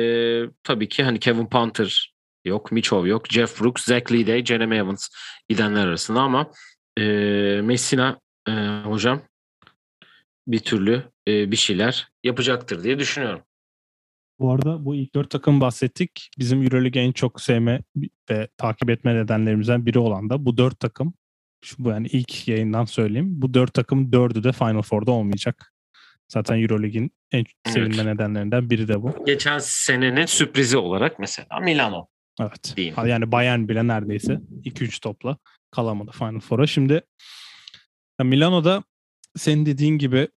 tabii 0.63 0.89
ki 0.89 1.03
hani 1.03 1.19
Kevin 1.19 1.45
Panther 1.45 2.13
yok, 2.45 2.71
Mitchell 2.71 3.05
yok, 3.05 3.27
Jeff 3.29 3.61
Brooks, 3.61 3.83
Zach 3.83 4.11
Lee'de, 4.11 4.45
Jeremy 4.45 4.77
Evans 4.77 5.09
gidenler 5.49 5.87
arasında 5.87 6.21
ama 6.21 6.51
e, 6.97 7.03
Messina 7.63 8.19
e, 8.47 8.51
hocam 8.83 9.21
bir 10.47 10.59
türlü 10.59 11.03
e, 11.27 11.51
bir 11.51 11.55
şeyler 11.55 12.07
yapacaktır 12.23 12.83
diye 12.83 12.99
düşünüyorum. 12.99 13.41
Bu 14.39 14.51
arada 14.51 14.85
bu 14.85 14.95
ilk 14.95 15.15
dört 15.15 15.29
takım 15.29 15.61
bahsettik. 15.61 16.29
Bizim 16.39 16.63
Euroleague'i 16.63 17.03
en 17.03 17.11
çok 17.11 17.41
sevme 17.41 17.81
ve 18.29 18.47
takip 18.57 18.89
etme 18.89 19.15
nedenlerimizden 19.15 19.85
biri 19.85 19.99
olan 19.99 20.29
da 20.29 20.45
bu 20.45 20.57
dört 20.57 20.79
takım. 20.79 21.13
Şu 21.63 21.83
bu 21.83 21.89
yani 21.89 22.07
ilk 22.07 22.47
yayından 22.47 22.85
söyleyeyim. 22.85 23.41
Bu 23.41 23.53
dört 23.53 23.73
takım 23.73 24.11
dördü 24.11 24.43
de 24.43 24.51
Final 24.51 24.81
Four'da 24.81 25.11
olmayacak. 25.11 25.73
Zaten 26.29 26.61
Euroleague'in 26.61 27.11
en 27.31 27.45
Evet. 27.75 28.03
nedenlerinden 28.05 28.69
biri 28.69 28.87
de 28.87 29.01
bu. 29.01 29.25
Geçen 29.25 29.59
senenin 29.59 30.25
sürprizi 30.25 30.77
olarak 30.77 31.19
mesela 31.19 31.59
Milano. 31.59 32.07
Evet. 32.41 32.73
Diyeyim. 32.77 32.95
Yani 33.05 33.31
Bayern 33.31 33.67
bile 33.67 33.87
neredeyse 33.87 34.39
2-3 34.63 35.01
topla 35.01 35.37
kalamadı 35.71 36.11
Final 36.11 36.39
Four'a. 36.39 36.67
Şimdi 36.67 37.01
Milano'da 38.23 38.83
senin 39.35 39.65
dediğin 39.65 39.97
gibi 39.97 40.27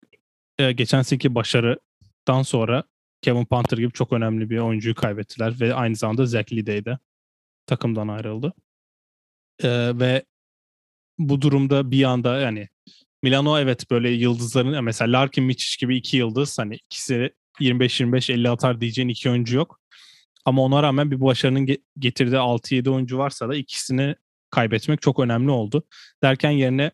e, 0.58 0.72
geçen 0.72 1.02
seneki 1.02 1.34
başarıdan 1.34 2.42
sonra 2.42 2.84
Kevin 3.22 3.44
Panther 3.44 3.78
gibi 3.78 3.92
çok 3.92 4.12
önemli 4.12 4.50
bir 4.50 4.58
oyuncuyu 4.58 4.94
kaybettiler 4.94 5.60
ve 5.60 5.74
aynı 5.74 5.96
zamanda 5.96 6.26
Zach 6.26 6.52
Lee'de 6.52 6.84
de 6.84 6.98
takımdan 7.66 8.08
ayrıldı. 8.08 8.52
E, 9.62 9.68
ve 9.98 10.24
bu 11.18 11.42
durumda 11.42 11.90
bir 11.90 12.04
anda 12.04 12.40
yani 12.40 12.68
Milano 13.22 13.58
evet 13.58 13.90
böyle 13.90 14.10
yıldızların 14.10 14.84
mesela 14.84 15.20
Larkin 15.20 15.44
Miçic 15.44 15.80
gibi 15.80 15.96
iki 15.96 16.16
yıldız 16.16 16.58
hani 16.58 16.74
ikisi 16.74 17.30
25-25-50 17.60 18.48
atar 18.48 18.80
diyeceğin 18.80 19.08
iki 19.08 19.30
oyuncu 19.30 19.56
yok. 19.56 19.80
Ama 20.44 20.62
ona 20.62 20.82
rağmen 20.82 21.10
bir 21.10 21.20
başarının 21.20 21.66
ge- 21.66 21.82
getirdiği 21.98 22.36
6-7 22.36 22.90
oyuncu 22.90 23.18
varsa 23.18 23.48
da 23.48 23.56
ikisini 23.56 24.14
kaybetmek 24.50 25.02
çok 25.02 25.18
önemli 25.18 25.50
oldu. 25.50 25.82
Derken 26.22 26.50
yerine 26.50 26.90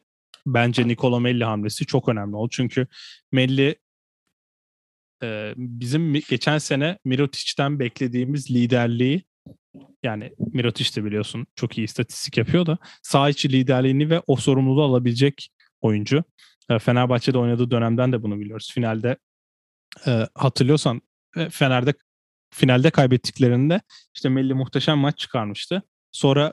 bence 0.47 0.89
Nicola 0.89 1.21
Melli 1.21 1.45
hamlesi 1.45 1.87
çok 1.87 2.09
önemli 2.09 2.37
oldu. 2.37 2.49
Çünkü 2.53 2.87
Melli 3.33 3.77
e, 5.23 5.55
bizim 5.57 6.13
geçen 6.13 6.59
sene 6.59 6.99
Mirotic'ten 7.05 7.79
beklediğimiz 7.79 8.51
liderliği 8.51 9.25
yani 10.03 10.33
Mirotic 10.39 10.97
de 10.97 11.05
biliyorsun 11.05 11.47
çok 11.55 11.79
iyi 11.79 11.85
istatistik 11.85 12.37
yapıyor 12.37 12.67
da 12.67 12.79
sağ 13.03 13.29
içi 13.29 13.53
liderliğini 13.53 14.11
ve 14.11 14.23
o 14.27 14.37
sorumluluğu 14.37 14.83
alabilecek 14.83 15.51
oyuncu. 15.81 16.25
E, 16.71 16.79
Fenerbahçe'de 16.79 17.39
oynadığı 17.39 17.71
dönemden 17.71 18.13
de 18.13 18.23
bunu 18.23 18.41
biliyoruz. 18.41 18.71
Finalde 18.75 19.17
e, 20.07 20.29
hatırlıyorsan 20.35 21.03
e, 21.37 21.51
Fener'de 21.51 21.95
finalde 22.51 22.91
kaybettiklerinde 22.91 23.81
işte 24.15 24.29
Melli 24.29 24.55
muhteşem 24.55 24.99
maç 24.99 25.19
çıkarmıştı. 25.19 25.83
Sonra 26.13 26.53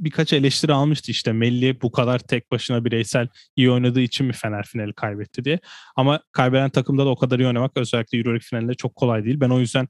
birkaç 0.00 0.32
eleştiri 0.32 0.72
almıştı 0.72 1.10
işte 1.10 1.32
Melli 1.32 1.80
bu 1.82 1.92
kadar 1.92 2.18
tek 2.18 2.50
başına 2.50 2.84
bireysel 2.84 3.28
iyi 3.56 3.70
oynadığı 3.70 4.00
için 4.00 4.26
mi 4.26 4.32
Fener 4.32 4.64
finali 4.64 4.92
kaybetti 4.92 5.44
diye. 5.44 5.58
Ama 5.96 6.20
kaybeden 6.32 6.70
takımda 6.70 7.06
da 7.06 7.08
o 7.08 7.16
kadar 7.16 7.38
iyi 7.38 7.46
oynamak 7.46 7.76
özellikle 7.76 8.18
Euroleague 8.18 8.44
finalinde 8.44 8.74
çok 8.74 8.96
kolay 8.96 9.24
değil. 9.24 9.40
Ben 9.40 9.50
o 9.50 9.60
yüzden 9.60 9.88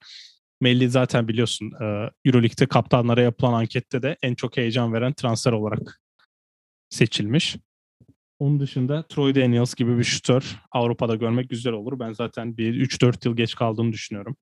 Melli 0.60 0.88
zaten 0.90 1.28
biliyorsun 1.28 1.72
Euroleague'de 2.24 2.66
kaptanlara 2.66 3.22
yapılan 3.22 3.52
ankette 3.52 4.02
de 4.02 4.16
en 4.22 4.34
çok 4.34 4.56
heyecan 4.56 4.92
veren 4.92 5.12
transfer 5.12 5.52
olarak 5.52 6.00
seçilmiş. 6.88 7.56
Onun 8.38 8.60
dışında 8.60 9.06
Troy 9.06 9.34
Daniels 9.34 9.74
gibi 9.74 9.98
bir 9.98 10.04
şutör 10.04 10.56
Avrupa'da 10.70 11.14
görmek 11.14 11.50
güzel 11.50 11.72
olur. 11.72 11.98
Ben 11.98 12.12
zaten 12.12 12.56
bir 12.56 12.74
3-4 12.74 13.28
yıl 13.28 13.36
geç 13.36 13.54
kaldığını 13.54 13.92
düşünüyorum. 13.92 14.36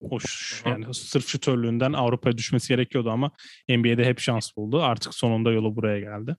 O 0.00 0.18
yani 0.64 0.94
sırf 0.94 1.28
şutörlüğünden 1.28 1.92
Avrupa'ya 1.92 2.38
düşmesi 2.38 2.68
gerekiyordu 2.68 3.10
ama 3.10 3.30
NBA'de 3.68 4.04
hep 4.04 4.20
şans 4.20 4.56
buldu. 4.56 4.82
Artık 4.82 5.14
sonunda 5.14 5.52
yolu 5.52 5.76
buraya 5.76 6.00
geldi. 6.00 6.36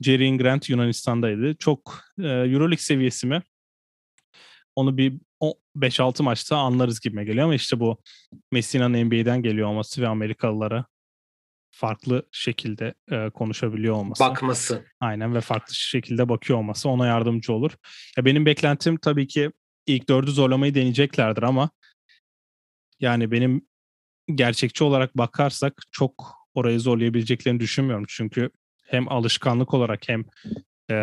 Jerry 0.00 0.38
Grant 0.38 0.70
Yunanistan'daydı. 0.70 1.54
Çok 1.56 2.00
e, 2.18 2.28
Euroleague 2.28 2.76
seviyesi 2.76 3.26
mi? 3.26 3.42
Onu 4.76 4.96
bir 4.96 5.14
5-6 5.76 6.22
maçta 6.22 6.56
anlarız 6.56 7.00
gibi 7.00 7.24
geliyor 7.24 7.44
ama 7.44 7.54
işte 7.54 7.80
bu 7.80 8.02
Messina'nın 8.52 9.04
NBA'den 9.04 9.42
geliyor 9.42 9.68
olması 9.68 10.02
ve 10.02 10.08
Amerikalılara 10.08 10.86
farklı 11.70 12.28
şekilde 12.32 12.94
e, 13.10 13.30
konuşabiliyor 13.30 13.94
olması. 13.94 14.24
Bakması. 14.24 14.84
Aynen 15.00 15.34
ve 15.34 15.40
farklı 15.40 15.74
şekilde 15.74 16.28
bakıyor 16.28 16.58
olması 16.58 16.88
ona 16.88 17.06
yardımcı 17.06 17.52
olur. 17.52 17.70
Ya 18.16 18.24
benim 18.24 18.46
beklentim 18.46 18.96
tabii 18.96 19.26
ki 19.26 19.50
ilk 19.86 20.08
dördü 20.08 20.30
zorlamayı 20.30 20.74
deneyeceklerdir 20.74 21.42
ama 21.42 21.70
yani 23.00 23.30
benim 23.30 23.66
gerçekçi 24.34 24.84
olarak 24.84 25.18
bakarsak 25.18 25.82
çok 25.90 26.34
orayı 26.54 26.80
zorlayabileceklerini 26.80 27.60
düşünmüyorum. 27.60 28.04
Çünkü 28.08 28.50
hem 28.84 29.12
alışkanlık 29.12 29.74
olarak 29.74 30.08
hem 30.08 30.24
e, 30.90 30.94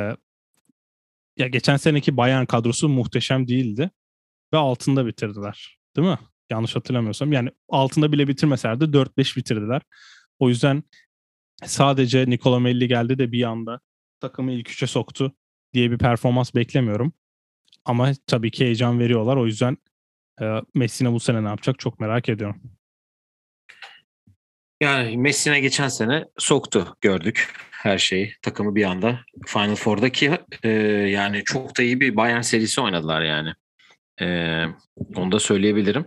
ya 1.37 1.47
geçen 1.47 1.77
seneki 1.77 2.17
Bayern 2.17 2.45
kadrosu 2.45 2.89
muhteşem 2.89 3.47
değildi 3.47 3.91
ve 4.53 4.57
altında 4.57 5.05
bitirdiler. 5.05 5.77
Değil 5.95 6.07
mi? 6.07 6.19
Yanlış 6.49 6.75
hatırlamıyorsam. 6.75 7.33
Yani 7.33 7.49
altında 7.69 8.11
bile 8.11 8.27
bitirmeselerdi 8.27 8.83
4-5 8.83 9.37
bitirdiler. 9.37 9.81
O 10.39 10.49
yüzden 10.49 10.83
sadece 11.65 12.29
Nikola 12.29 12.59
Melli 12.59 12.87
geldi 12.87 13.17
de 13.17 13.31
bir 13.31 13.43
anda 13.43 13.79
takımı 14.19 14.51
ilk 14.51 14.71
üçe 14.71 14.87
soktu 14.87 15.35
diye 15.73 15.91
bir 15.91 15.97
performans 15.97 16.55
beklemiyorum. 16.55 17.13
Ama 17.85 18.11
tabii 18.27 18.51
ki 18.51 18.65
heyecan 18.65 18.99
veriyorlar. 18.99 19.37
O 19.37 19.45
yüzden 19.45 19.77
Messina 20.75 21.13
bu 21.13 21.19
sene 21.19 21.43
ne 21.43 21.47
yapacak 21.47 21.79
çok 21.79 21.99
merak 21.99 22.29
ediyorum. 22.29 22.61
Yani 24.81 25.17
Messina 25.17 25.59
geçen 25.59 25.87
sene 25.87 26.25
soktu 26.37 26.97
gördük 27.01 27.53
her 27.71 27.97
şeyi. 27.97 28.33
Takımı 28.41 28.75
bir 28.75 28.83
anda 28.83 29.19
Final 29.47 29.75
Four'daki 29.75 30.37
e, 30.63 30.69
yani 31.09 31.43
çok 31.43 31.77
da 31.77 31.83
iyi 31.83 31.99
bir 31.99 32.15
Bayern 32.15 32.41
serisi 32.41 32.81
oynadılar 32.81 33.21
yani. 33.21 33.53
E, 34.21 34.65
onu 35.15 35.31
da 35.31 35.39
söyleyebilirim. 35.39 36.05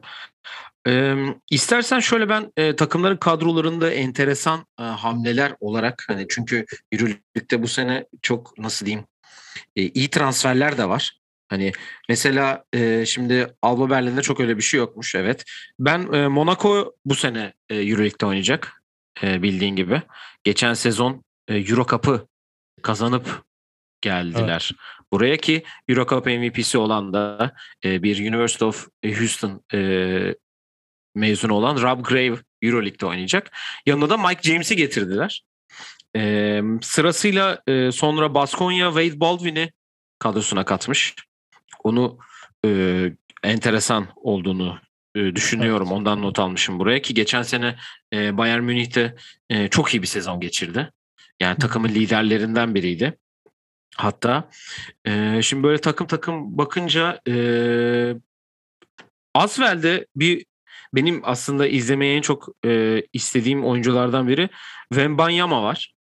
E, 0.89 1.14
istersen 1.51 2.01
şöyle 2.01 2.28
ben 2.28 2.53
e, 2.57 2.76
takımların 2.76 3.16
kadrolarında 3.16 3.91
enteresan 3.91 4.66
e, 4.81 4.83
hamleler 4.83 5.53
olarak 5.61 6.05
hani 6.09 6.26
çünkü 6.28 6.66
Euroleague'de 6.93 7.62
bu 7.62 7.68
sene 7.68 8.07
çok 8.22 8.59
nasıl 8.59 8.87
diyeyim 8.87 9.07
e, 9.76 9.83
iyi 9.83 10.11
transferler 10.11 10.78
de 10.78 10.89
var. 10.89 11.19
Hani 11.51 11.72
mesela 12.09 12.64
e, 12.72 13.07
şimdi 13.07 13.55
Alba 13.62 13.90
Berlin'de 13.90 14.22
çok 14.22 14.40
öyle 14.40 14.57
bir 14.57 14.62
şey 14.62 14.78
yokmuş 14.78 15.14
evet. 15.14 15.44
Ben 15.78 16.12
e, 16.12 16.28
Monaco 16.28 16.94
bu 17.05 17.14
sene 17.14 17.53
e, 17.68 17.76
Euroleague'de 17.76 18.26
oynayacak 18.26 18.82
e, 19.22 19.42
bildiğin 19.42 19.76
gibi. 19.76 20.03
Geçen 20.44 20.74
sezon 20.74 21.24
e, 21.48 21.57
Euro 21.57 21.86
Cup'ı 21.86 22.28
kazanıp 22.82 23.44
geldiler. 24.01 24.70
Evet. 24.72 24.80
Buraya 25.12 25.36
ki 25.36 25.62
Euro 25.88 26.07
Cup 26.07 26.26
MVP'si 26.26 26.78
olan 26.78 27.12
da 27.12 27.55
e, 27.84 28.03
bir 28.03 28.28
University 28.28 28.64
of 28.64 28.88
Houston 29.05 29.64
e, 29.74 30.34
mezunu 31.14 31.55
olan 31.55 31.82
Rob 31.82 32.05
Grave 32.05 32.38
Euroleague'de 32.62 33.07
oynayacak. 33.07 33.51
Yanına 33.86 34.11
da 34.11 34.16
Mike 34.16 34.42
James'i 34.42 34.76
getirdiler. 34.76 35.42
E, 36.16 36.62
sırasıyla 36.82 37.62
e, 37.66 37.92
sonra 37.92 38.34
Baskonya 38.34 38.86
Wade 38.86 39.20
Baldwin'i 39.20 39.72
kadrosuna 40.18 40.64
katmış. 40.64 41.14
Onu 41.85 42.18
e, 42.64 43.12
enteresan 43.43 44.07
olduğunu 44.16 44.78
e, 45.14 45.37
düşünüyorum. 45.37 45.87
Evet. 45.87 45.99
Ondan 45.99 46.22
not 46.22 46.39
almışım 46.39 46.78
buraya 46.78 47.03
ki 47.03 47.14
geçen 47.14 47.43
sene 47.43 47.76
e, 48.12 48.39
Bayern 48.39 48.62
Münih'te 48.62 49.16
e, 49.51 49.68
çok 49.68 49.95
iyi 49.95 50.03
bir 50.03 50.07
sezon 50.07 50.41
geçirdi. 50.41 50.91
Yani 51.41 51.59
takımın 51.59 51.89
liderlerinden 51.89 52.74
biriydi. 52.74 53.18
Hatta 53.97 54.51
e, 55.05 55.41
şimdi 55.43 55.62
böyle 55.62 55.81
takım 55.81 56.07
takım 56.07 56.59
bakınca 56.59 57.20
e, 57.28 57.35
Asvel'de 59.35 60.07
bir 60.16 60.45
benim 60.95 61.20
aslında 61.24 61.66
izlemeye 61.66 62.16
en 62.16 62.20
çok 62.20 62.49
e, 62.64 63.03
istediğim 63.12 63.64
oyunculardan 63.64 64.28
biri 64.28 64.49
Wembanyama 64.89 65.62
var. 65.62 65.95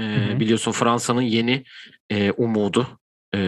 E, 0.00 0.40
biliyorsun 0.40 0.72
Fransa'nın 0.72 1.22
yeni 1.22 1.64
e, 2.10 2.30
umudu. 2.30 2.98
E, 3.34 3.38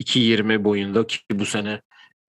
2.20 0.00 0.64
boyunda 0.64 1.06
ki 1.06 1.18
bu 1.32 1.46
sene 1.46 1.80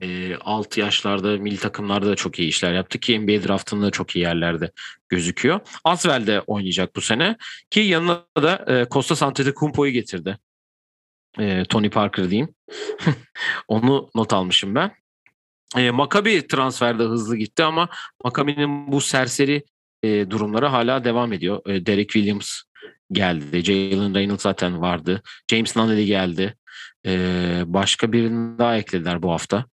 e, 0.01 0.35
alt 0.35 0.77
yaşlarda 0.77 1.37
milli 1.37 1.57
takımlarda 1.57 2.07
da 2.07 2.15
çok 2.15 2.39
iyi 2.39 2.47
işler 2.47 2.73
yaptı 2.73 2.99
ki 2.99 3.19
NBA 3.19 3.47
draftında 3.47 3.91
çok 3.91 4.15
iyi 4.15 4.19
yerlerde 4.19 4.71
gözüküyor. 5.09 5.59
Asvel'de 5.83 6.41
oynayacak 6.41 6.95
bu 6.95 7.01
sene 7.01 7.37
ki 7.69 7.79
yanına 7.79 8.25
da 8.37 8.65
e, 8.67 8.87
Costa 8.91 9.25
Antetokounmpo'yu 9.25 9.91
getirdi. 9.91 10.37
E, 11.39 11.63
Tony 11.63 11.89
Parker 11.89 12.29
diyeyim. 12.29 12.55
Onu 13.67 14.09
not 14.15 14.33
almışım 14.33 14.75
ben. 14.75 14.91
E, 15.77 15.91
Maccabi 15.91 16.47
transferde 16.47 17.03
hızlı 17.03 17.37
gitti 17.37 17.63
ama 17.63 17.89
Maccabi'nin 18.23 18.91
bu 18.91 19.01
serseri 19.01 19.63
e, 20.03 20.29
durumları 20.29 20.65
hala 20.65 21.03
devam 21.03 21.33
ediyor. 21.33 21.61
E, 21.67 21.85
Derek 21.85 22.09
Williams 22.09 22.61
geldi. 23.11 23.63
Jalen 23.63 24.15
Reynolds 24.15 24.43
zaten 24.43 24.81
vardı. 24.81 25.21
James 25.51 25.75
Nunnally 25.75 26.05
geldi. 26.05 26.55
E, 27.05 27.63
başka 27.65 28.11
birini 28.11 28.59
daha 28.59 28.77
eklediler 28.77 29.23
bu 29.23 29.31
hafta. 29.31 29.65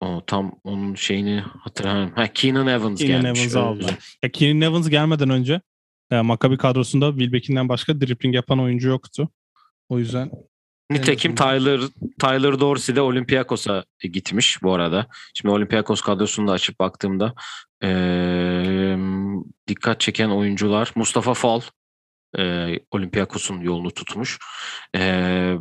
O 0.00 0.22
tam 0.26 0.52
onun 0.64 0.94
şeyini 0.94 1.40
hatırlamıyorum. 1.40 2.12
Ha 2.14 2.32
Keenan 2.32 2.66
Evans 2.66 2.98
Keenan 2.98 3.22
gelmiş. 3.22 3.40
Evans 3.40 3.56
aldı. 3.56 3.86
Ya 4.22 4.30
Keenan 4.30 4.60
Evans 4.60 4.88
gelmeden 4.88 5.30
önce 5.30 5.60
e, 6.10 6.20
Maccabi 6.20 6.58
kadrosunda 6.58 7.10
Wilbeck'inden 7.10 7.68
başka 7.68 8.00
dribbling 8.00 8.34
yapan 8.34 8.60
oyuncu 8.60 8.88
yoktu. 8.88 9.28
O 9.88 9.98
yüzden 9.98 10.30
Nitekim 10.90 11.34
Tyler 11.34 11.80
Tyler 12.20 12.60
Dorsey 12.60 12.96
de 12.96 13.00
Olympiakos'a 13.00 13.84
gitmiş 14.12 14.62
bu 14.62 14.74
arada. 14.74 15.06
Şimdi 15.34 15.54
Olympiakos 15.54 16.00
kadrosunu 16.00 16.48
da 16.48 16.52
açıp 16.52 16.80
baktığımda 16.80 17.34
ee, 17.84 18.96
dikkat 19.68 20.00
çeken 20.00 20.28
oyuncular 20.28 20.92
Mustafa 20.94 21.34
Fall 21.34 21.60
e, 22.38 22.74
Olympiakos'un 22.90 23.60
yolunu 23.60 23.90
tutmuş. 23.90 24.38
E, 24.96 25.54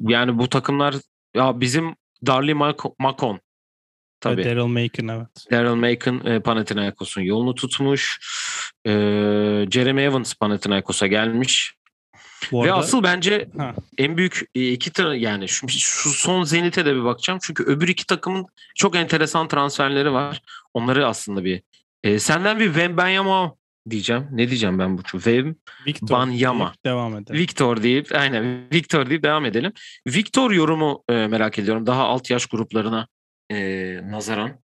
yani 0.00 0.38
bu 0.38 0.48
takımlar 0.48 0.94
ya 1.34 1.60
bizim 1.60 1.96
Darly 2.26 2.54
Macon 2.98 3.40
tabii. 4.20 4.44
Daryl 4.44 4.66
Macon 4.66 5.08
evet. 5.08 5.28
Daryl 5.50 5.74
Macon 5.74 6.26
e, 6.26 6.40
Panathinaikos'un 6.40 7.22
yolunu 7.22 7.54
tutmuş. 7.54 8.20
E, 8.86 8.90
Jeremy 9.70 10.04
Evans 10.04 10.34
Panathinaikos'a 10.34 11.06
gelmiş. 11.06 11.74
Bu 12.52 12.62
arada, 12.62 12.72
Ve 12.72 12.78
asıl 12.78 13.02
bence 13.02 13.48
ha. 13.58 13.74
en 13.98 14.16
büyük 14.16 14.40
e, 14.54 14.68
iki 14.68 14.92
tane 14.92 15.18
yani 15.18 15.48
şu, 15.48 15.68
şu 15.68 16.10
son 16.10 16.42
Zenit'e 16.42 16.84
de 16.84 16.96
bir 16.96 17.04
bakacağım. 17.04 17.38
Çünkü 17.42 17.62
öbür 17.62 17.88
iki 17.88 18.06
takımın 18.06 18.46
çok 18.74 18.96
enteresan 18.96 19.48
transferleri 19.48 20.12
var. 20.12 20.42
Onları 20.74 21.06
aslında 21.06 21.44
bir 21.44 21.62
e, 22.04 22.18
senden 22.18 22.60
bir 22.60 22.66
Wembanyama 22.66 23.54
diyeceğim. 23.90 24.28
Ne 24.30 24.48
diyeceğim 24.48 24.78
ben 24.78 24.98
bu 24.98 25.02
Wem 25.02 25.56
Banyama. 26.02 26.74
Devam 26.84 27.16
edelim. 27.16 27.40
Victor 27.40 27.82
deyip 27.82 28.14
aynen 28.14 28.70
Victor 28.72 29.10
deyip 29.10 29.22
devam 29.22 29.44
edelim. 29.44 29.72
Victor 30.06 30.50
yorumu 30.50 31.04
e, 31.08 31.26
merak 31.26 31.58
ediyorum. 31.58 31.86
Daha 31.86 32.04
alt 32.04 32.30
yaş 32.30 32.46
gruplarına 32.46 33.08
e, 33.50 33.56
nazaran. 34.10 34.60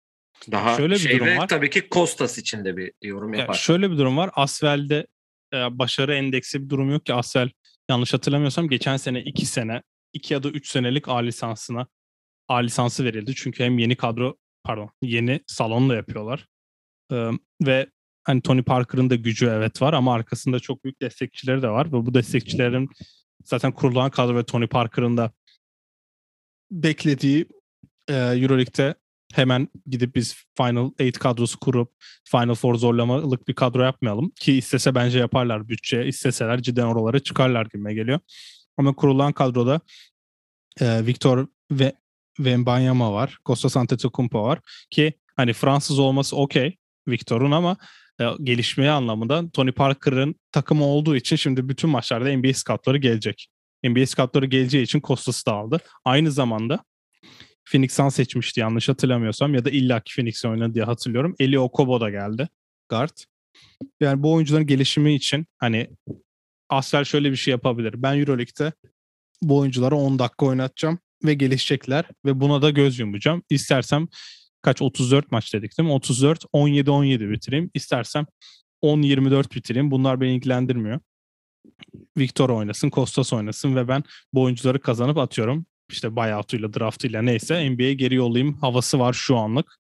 Daha 0.51 0.77
şöyle 0.77 0.95
bir 0.95 0.99
şey 0.99 1.17
durum 1.17 1.27
ve 1.27 1.37
var. 1.37 1.49
tabii 1.49 1.71
ki 1.71 1.89
Kostas 1.89 2.39
için 2.39 2.65
de 2.65 2.77
bir 2.77 2.93
yorum 3.03 3.35
yapar. 3.35 3.55
Ya 3.55 3.59
şöyle 3.59 3.91
bir 3.91 3.99
durum 3.99 4.17
var. 4.17 4.31
Asvel'de 4.35 5.07
e, 5.55 5.79
başarı 5.79 6.15
endeksi 6.15 6.65
bir 6.65 6.69
durum 6.69 6.91
yok 6.91 7.07
ki. 7.07 7.15
Asvel 7.15 7.51
yanlış 7.91 8.15
hatırlamıyorsam 8.15 8.69
geçen 8.69 8.97
sene 8.97 9.21
2 9.21 9.47
sene 9.47 9.83
2 10.13 10.35
ya 10.35 10.43
da 10.43 10.49
3 10.49 10.69
senelik 10.69 11.09
A 11.09 11.19
lisansına 11.19 11.87
A 12.49 12.57
lisansı 12.57 13.05
verildi. 13.05 13.35
Çünkü 13.35 13.65
hem 13.65 13.79
yeni 13.79 13.97
kadro 13.97 14.37
pardon 14.65 14.91
yeni 15.03 15.41
salonla 15.47 15.95
yapıyorlar. 15.95 16.47
Ee, 17.13 17.31
ve 17.67 17.87
hani 18.29 18.43
Tony 18.43 18.63
Parker'ın 18.63 19.11
da 19.11 19.15
gücü 19.15 19.47
evet 19.47 19.83
var 19.83 19.93
ama 19.93 20.15
arkasında 20.15 20.61
çok 20.61 20.85
büyük 20.85 21.03
destekçileri 21.03 21.63
de 21.63 21.69
var 21.69 21.87
ve 21.87 21.93
bu 21.93 22.15
destekçilerin 22.15 22.89
zaten 23.45 23.73
kurulan 23.73 24.11
kadro 24.11 24.37
ve 24.37 24.45
Tony 24.45 24.67
Parker'ın 24.67 25.17
da 25.17 25.33
beklediği 26.71 27.47
e, 28.09 28.15
Euroleague'de 28.15 28.95
hemen 29.35 29.69
gidip 29.87 30.15
biz 30.15 30.37
Final 30.57 30.91
8 30.99 31.19
kadrosu 31.19 31.59
kurup 31.59 31.93
Final 32.25 32.55
Four 32.55 32.75
zorlamalık 32.75 33.49
bir 33.49 33.55
kadro 33.55 33.83
yapmayalım. 33.83 34.31
Ki 34.31 34.53
istese 34.53 34.95
bence 34.95 35.19
yaparlar 35.19 35.69
bütçe. 35.69 36.07
isteseler 36.07 36.63
cidden 36.63 36.87
oralara 36.87 37.19
çıkarlar 37.19 37.67
gibi 37.67 37.95
geliyor. 37.95 38.21
Ama 38.77 38.95
kurulan 38.95 39.33
kadroda 39.33 39.81
e, 40.81 41.07
Victor 41.07 41.47
ve 41.71 41.93
Wembanyama 42.37 43.13
var. 43.13 43.39
Kostas 43.45 43.77
Antetokounmpo 43.77 44.43
var. 44.43 44.61
Ki 44.91 45.13
hani 45.37 45.53
Fransız 45.53 45.99
olması 45.99 46.37
okey 46.37 46.77
Victor'un 47.09 47.51
ama 47.51 47.77
gelişmeye 48.43 48.91
anlamında 48.91 49.51
Tony 49.51 49.73
Parker'ın 49.73 50.35
takımı 50.53 50.85
olduğu 50.85 51.17
için 51.17 51.37
şimdi 51.37 51.69
bütün 51.69 51.91
maçlarda 51.91 52.37
NBA 52.37 52.55
scoutları 52.55 52.99
gelecek. 52.99 53.49
NBA 53.85 54.07
scoutları 54.07 54.47
geleceği 54.47 54.83
için 54.83 55.01
Kostas'ı 55.01 55.47
da 55.47 55.53
aldı. 55.53 55.81
Aynı 56.05 56.33
zamanda 56.33 56.85
Phoenix 57.71 57.93
Suns 57.93 58.15
seçmişti 58.15 58.61
yanlış 58.61 58.89
hatırlamıyorsam 58.89 59.55
ya 59.55 59.65
da 59.65 59.71
illaki 59.71 60.15
Phoenix 60.15 60.45
oynadı 60.45 60.75
diye 60.75 60.85
hatırlıyorum. 60.85 61.35
Eli 61.39 61.59
Okobo 61.59 62.01
da 62.01 62.11
geldi. 62.11 62.49
Guard. 62.89 63.19
Yani 64.01 64.23
bu 64.23 64.33
oyuncuların 64.33 64.67
gelişimi 64.67 65.15
için 65.15 65.47
hani 65.59 65.91
Asfer 66.69 67.05
şöyle 67.05 67.31
bir 67.31 67.37
şey 67.37 67.53
yapabilir. 67.53 67.95
Ben 67.97 68.19
Euroleague'de 68.19 68.73
bu 69.43 69.59
oyunculara 69.59 69.95
10 69.95 70.19
dakika 70.19 70.47
oynatacağım 70.47 70.99
ve 71.25 71.35
gelişecekler 71.35 72.05
ve 72.25 72.41
buna 72.41 72.63
da 72.63 72.71
göz 72.71 72.99
yumacağım. 72.99 73.43
İstersem 73.51 74.09
kaç 74.63 74.83
34 74.83 75.33
maç 75.33 75.55
dedik 75.55 75.79
değil 75.79 75.89
mi? 75.89 75.93
34 75.93 76.45
17 76.53 76.91
17 76.91 77.31
bitireyim. 77.31 77.71
İstersem 77.75 78.27
10 78.83 79.03
24 79.03 79.55
bitireyim. 79.55 79.91
Bunlar 79.91 80.21
beni 80.21 80.35
ilgilendirmiyor. 80.35 81.01
Victor 82.19 82.51
oynasın, 82.51 82.91
Kostas 82.91 83.33
oynasın 83.33 83.77
ve 83.77 83.89
ben 83.89 84.05
bu 84.33 84.43
oyuncuları 84.43 84.81
kazanıp 84.81 85.19
atıyorum. 85.19 85.67
İşte 85.91 86.17
buyout'uyla, 86.17 86.75
draft'ıyla 86.75 87.23
neyse 87.23 87.71
NBA'ye 87.71 87.95
geri 87.95 88.15
yollayayım 88.15 88.55
havası 88.55 88.99
var 88.99 89.13
şu 89.13 89.37
anlık. 89.37 89.77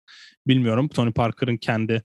Bilmiyorum 0.47 0.89
Tony 0.89 1.12
Parker'ın 1.12 1.57
kendi 1.57 2.03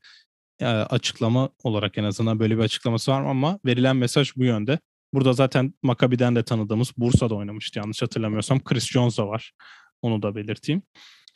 e, 0.59 0.65
açıklama 0.65 1.49
olarak 1.63 1.97
en 1.97 2.03
azından 2.03 2.39
böyle 2.39 2.57
bir 2.57 2.63
açıklaması 2.63 3.11
var 3.11 3.24
ama 3.24 3.59
verilen 3.65 3.95
mesaj 3.95 4.36
bu 4.36 4.43
yönde. 4.43 4.80
Burada 5.13 5.34
zaten 5.34 5.74
Maccabi'den 5.84 6.36
de 6.36 6.43
tanıdığımız 6.43 6.91
Bursa'da 6.97 7.36
oynamıştı 7.36 7.80
yanlış 7.80 8.01
hatırlamıyorsam. 8.01 8.63
Chris 8.63 8.88
Jones 8.88 9.17
da 9.17 9.28
var. 9.28 9.53
Onu 10.01 10.21
da 10.21 10.36
belirteyim. 10.36 10.82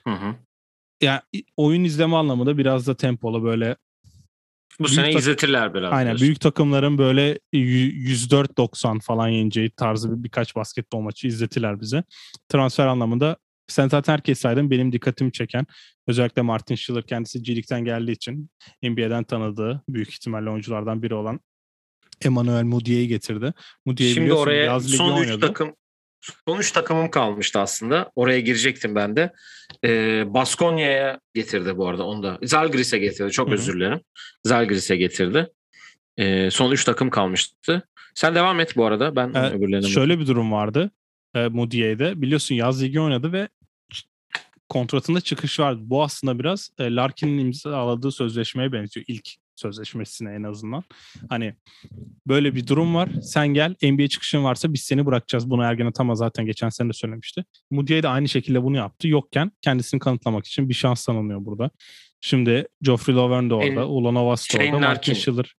Hı 0.07 0.13
hı. 0.13 0.35
Yani 1.01 1.21
oyun 1.57 1.83
izleme 1.83 2.15
anlamında 2.15 2.57
biraz 2.57 2.87
da 2.87 2.95
tempolu 2.97 3.43
böyle 3.43 3.75
Bu 4.79 4.87
sene 4.87 5.11
tak- 5.11 5.21
izletirler 5.21 5.73
biraz. 5.73 5.93
Aynen 5.93 6.05
diyorsun. 6.05 6.25
büyük 6.25 6.39
takımların 6.39 6.97
böyle 6.97 7.39
y- 7.53 7.91
104-90 7.91 8.99
falan 8.99 9.27
yeneceği 9.27 9.69
tarzı 9.69 10.17
bir, 10.17 10.23
birkaç 10.23 10.55
basketbol 10.55 10.99
maçı 11.01 11.27
izletiler 11.27 11.79
bize. 11.81 12.03
Transfer 12.49 12.87
anlamında 12.87 13.37
sen 13.67 13.87
zaten 13.89 14.13
herkes 14.13 14.39
saydın 14.39 14.71
benim 14.71 14.91
dikkatimi 14.91 15.31
çeken 15.31 15.65
özellikle 16.07 16.41
Martin 16.41 16.75
Schiller 16.75 17.03
kendisi 17.07 17.43
G-League'den 17.43 17.85
geldiği 17.85 18.11
için 18.11 18.49
NBA'den 18.83 19.23
tanıdığı 19.23 19.83
büyük 19.89 20.09
ihtimalle 20.09 20.49
oyunculardan 20.49 21.03
biri 21.03 21.13
olan 21.15 21.39
Emmanuel 22.25 22.63
Mudiay'ı 22.63 23.07
getirdi. 23.07 23.53
Mudiay 23.85 24.09
Şimdi 24.13 24.33
oraya 24.33 24.79
son 24.79 25.11
üç 25.21 25.27
oynadı. 25.29 25.39
takım 25.47 25.75
son 26.21 26.59
üç 26.59 26.71
takımım 26.71 27.11
kalmıştı 27.11 27.59
aslında. 27.59 28.11
Oraya 28.15 28.39
girecektim 28.39 28.95
ben 28.95 29.15
de. 29.15 29.33
Ee, 29.83 30.23
Baskonya'ya 30.33 31.19
getirdi 31.33 31.77
bu 31.77 31.87
arada 31.87 32.05
onu 32.05 32.23
da. 32.23 32.39
Zalgiris'e 32.43 32.97
getirdi. 32.97 33.31
Çok 33.31 33.49
özür 33.49 33.75
dilerim. 33.75 33.99
Zalgiris'e 34.43 34.95
getirdi. 34.95 35.47
Ee, 36.17 36.51
son 36.51 36.71
üç 36.71 36.83
takım 36.83 37.09
kalmıştı. 37.09 37.87
Sen 38.15 38.35
devam 38.35 38.59
et 38.59 38.75
bu 38.75 38.85
arada. 38.85 39.15
Ben 39.15 39.33
Ee, 39.33 39.49
öbürlerine 39.49 39.87
Şöyle 39.87 40.19
bir 40.19 40.27
durum 40.27 40.51
vardı. 40.51 40.91
E, 41.35 41.47
Moody'de 41.47 42.21
biliyorsun 42.21 42.55
yaz 42.55 42.83
ligi 42.83 43.01
oynadı 43.01 43.31
ve 43.31 43.47
kontratında 44.69 45.21
çıkış 45.21 45.59
vardı. 45.59 45.81
Bu 45.83 46.03
aslında 46.03 46.39
biraz 46.39 46.69
e, 46.79 46.95
Larkin'in 46.95 47.37
imzaladığı 47.37 48.11
sözleşmeye 48.11 48.71
benziyor. 48.71 49.05
ilk 49.07 49.29
sözleşmesine 49.59 50.33
en 50.33 50.43
azından. 50.43 50.83
Hani 51.29 51.53
böyle 52.27 52.55
bir 52.55 52.67
durum 52.67 52.95
var. 52.95 53.09
Sen 53.21 53.47
gel 53.47 53.75
NBA 53.83 54.07
çıkışın 54.07 54.43
varsa 54.43 54.73
biz 54.73 54.81
seni 54.81 55.05
bırakacağız. 55.05 55.49
Bunu 55.49 55.63
Ergen 55.63 55.85
Atama 55.85 56.15
zaten 56.15 56.45
geçen 56.45 56.69
sene 56.69 56.89
de 56.89 56.93
söylemişti. 56.93 57.45
Moody 57.71 58.03
de 58.03 58.07
aynı 58.07 58.29
şekilde 58.29 58.63
bunu 58.63 58.77
yaptı. 58.77 59.07
Yokken 59.07 59.51
kendisini 59.61 59.99
kanıtlamak 59.99 60.45
için 60.45 60.69
bir 60.69 60.73
şans 60.73 61.05
tanınıyor 61.05 61.45
burada. 61.45 61.69
Şimdi 62.21 62.67
Geoffrey 62.81 63.15
Lauvergne 63.15 63.49
de 63.49 63.53
orada. 63.53 63.67
En- 63.67 63.75
Ulanova 63.87 64.31
da 64.33 64.37
Shane 64.37 64.63
orada. 64.63 64.73
Larkin. 64.75 64.87
Martin 64.87 65.13
Schiller. 65.13 65.55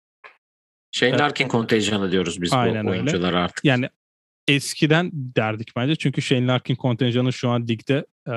Shane 0.92 1.10
Evet. 1.10 1.20
Larkin 1.20 1.48
kontenjanı 1.48 2.12
diyoruz 2.12 2.42
biz 2.42 2.52
Aynen 2.52 2.86
bu 2.86 2.90
öyle. 2.90 3.00
oyunculara 3.00 3.44
artık. 3.44 3.64
yani 3.64 3.88
eskiden 4.48 5.10
derdik 5.14 5.68
bence. 5.76 5.96
Çünkü 5.96 6.22
Shane 6.22 6.46
Larkin 6.46 6.74
kontenjanı 6.74 7.32
şu 7.32 7.48
an 7.50 7.66
ligde 7.68 8.06
e, 8.28 8.32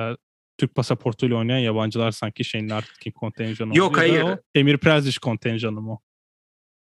Türk 0.58 0.74
pasaportuyla 0.74 1.36
oynayan 1.36 1.58
yabancılar 1.58 2.10
sanki 2.10 2.44
Shane 2.44 2.68
Larkin 2.68 3.10
kontenjanı 3.10 3.78
Yok, 3.78 3.98
hayır. 3.98 4.22
o 4.22 4.38
Emir 4.54 4.78
Prezic 4.78 5.18
kontenjanı 5.20 5.80
mı? 5.80 5.98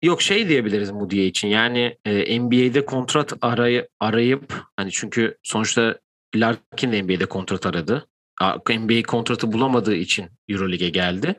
Yok 0.03 0.21
şey 0.21 0.49
diyebiliriz 0.49 0.91
Moody'ye 0.91 1.25
için. 1.25 1.47
Yani 1.47 1.97
e, 2.05 2.39
NBA'de 2.39 2.85
kontrat 2.85 3.33
arayı, 3.41 3.87
arayıp 3.99 4.53
hani 4.77 4.91
çünkü 4.91 5.37
sonuçta 5.43 5.99
Larkin 6.35 6.91
de 6.91 7.03
NBA'de 7.03 7.25
kontrat 7.25 7.65
aradı. 7.65 8.07
NBA 8.69 9.03
kontratı 9.07 9.53
bulamadığı 9.53 9.95
için 9.95 10.29
EuroLeague'e 10.49 10.89
geldi. 10.89 11.35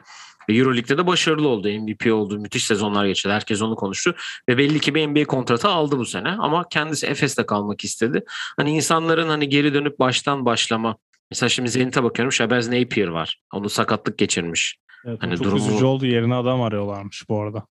Ve 0.48 0.54
EuroLeague'de 0.54 0.98
de 0.98 1.06
başarılı 1.06 1.48
oldu. 1.48 1.68
MVP 1.68 2.12
oldu. 2.12 2.38
Müthiş 2.38 2.64
sezonlar 2.64 3.06
geçirdi. 3.06 3.32
Herkes 3.32 3.62
onu 3.62 3.76
konuştu. 3.76 4.14
Ve 4.48 4.58
belli 4.58 4.80
ki 4.80 4.94
bir 4.94 5.06
NBA 5.06 5.24
kontratı 5.24 5.68
aldı 5.68 5.98
bu 5.98 6.04
sene. 6.04 6.28
Ama 6.28 6.68
kendisi 6.68 7.06
Efes'te 7.06 7.46
kalmak 7.46 7.84
istedi. 7.84 8.24
Hani 8.56 8.70
insanların 8.70 9.28
hani 9.28 9.48
geri 9.48 9.74
dönüp 9.74 9.98
baştan 9.98 10.44
başlama. 10.44 10.96
Mesela 11.30 11.48
şimdi 11.48 11.70
Zenit'e 11.70 12.02
bakıyorum. 12.02 12.32
Shabazz 12.32 12.68
Napier 12.68 13.08
var. 13.08 13.40
Onu 13.54 13.68
sakatlık 13.68 14.18
geçirmiş. 14.18 14.76
Evet, 15.04 15.18
Hani 15.22 15.36
çok 15.36 15.46
durumu- 15.46 15.68
üzücü 15.68 15.84
oldu. 15.84 16.06
Yerine 16.06 16.34
adam 16.34 16.62
arıyorlarmış 16.62 17.24
bu 17.28 17.40
arada. 17.42 17.66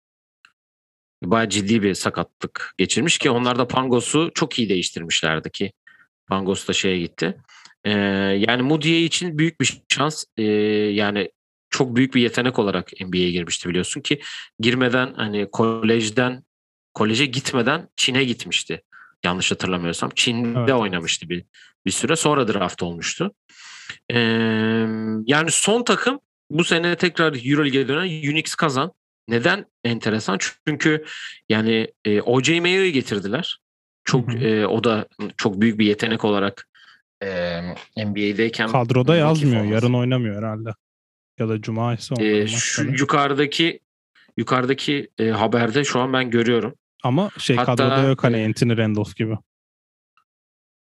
Bayağı 1.24 1.50
ciddi 1.50 1.84
bir 1.84 1.94
sakatlık 1.94 2.74
geçirmiş 2.78 3.18
ki 3.18 3.30
onlar 3.30 3.60
da 3.60 3.68
Pangos'u 3.68 4.32
çok 4.34 4.60
iyi 4.60 4.70
değiştirmişlerdi 4.70 5.52
ki 5.52 5.72
Pangos 6.28 6.68
da 6.68 6.74
şeye 6.74 7.00
gitti. 7.00 7.38
Ee, 7.86 7.92
yani 8.48 8.62
Moody'ye 8.62 9.04
için 9.04 9.38
büyük 9.38 9.62
bir 9.62 9.82
şans. 9.94 10.24
Ee, 10.38 10.44
yani 10.44 11.32
çok 11.70 11.96
büyük 11.96 12.16
bir 12.16 12.22
yetenek 12.22 12.60
olarak 12.60 12.92
NBA'ye 13.02 13.32
girmişti 13.32 13.70
biliyorsun 13.70 14.02
ki 14.02 14.22
girmeden 14.60 15.14
hani 15.14 15.50
kolejden 15.52 16.44
koleje 16.94 17.26
gitmeden 17.26 17.90
Çin'e 17.96 18.24
gitmişti. 18.24 18.82
Yanlış 19.26 19.52
hatırlamıyorsam. 19.52 20.10
Çin'de 20.16 20.60
Evet, 20.60 20.74
oynamıştı 20.74 21.30
bir 21.30 21.46
bir 21.86 21.92
süre. 21.92 22.16
Sonra 22.16 22.48
draft 22.48 22.84
olmuştu. 22.84 23.32
Ee, 24.14 24.18
yani 25.26 25.52
son 25.52 25.84
takım 25.84 26.20
bu 26.50 26.64
sene 26.64 26.96
tekrar 26.96 27.34
EuroLeague'e 27.46 27.88
dönen 27.88 28.32
Unix 28.32 28.56
kazan. 28.56 28.92
Neden 29.28 29.66
enteresan? 29.84 30.38
Çünkü 30.68 31.06
yani 31.50 31.88
e, 32.06 32.22
O.J. 32.22 32.60
Mayo'yu 32.62 32.92
getirdiler. 32.92 33.60
Çok 34.06 34.36
e, 34.44 34.68
o 34.68 34.84
da 34.84 35.08
çok 35.38 35.62
büyük 35.62 35.80
bir 35.80 35.86
yetenek 35.86 36.26
olarak 36.26 36.68
e, 37.24 37.62
NBA'deyken 37.98 38.68
Kadroda 38.72 39.16
yazmıyor. 39.16 39.58
olması. 39.62 39.74
Yarın 39.74 39.94
oynamıyor 39.94 40.38
herhalde. 40.38 40.70
Ya 41.40 41.50
da 41.50 41.62
cuma 41.62 41.94
ise 41.94 42.16
E, 42.26 42.48
şu 42.48 42.84
yukarıdaki 42.84 43.80
yukarıdaki 44.38 45.10
e, 45.20 45.30
haberde 45.30 45.84
şu 45.84 46.00
an 46.00 46.14
ben 46.14 46.30
görüyorum. 46.30 46.76
Ama 47.04 47.30
şey 47.38 47.56
Hatta- 47.56 47.76
kadroda 47.76 48.08
yok 48.08 48.24
hani 48.24 48.38
e, 48.38 48.46
Anthony 48.46 48.78
Randolph 48.78 49.16
gibi. 49.16 49.38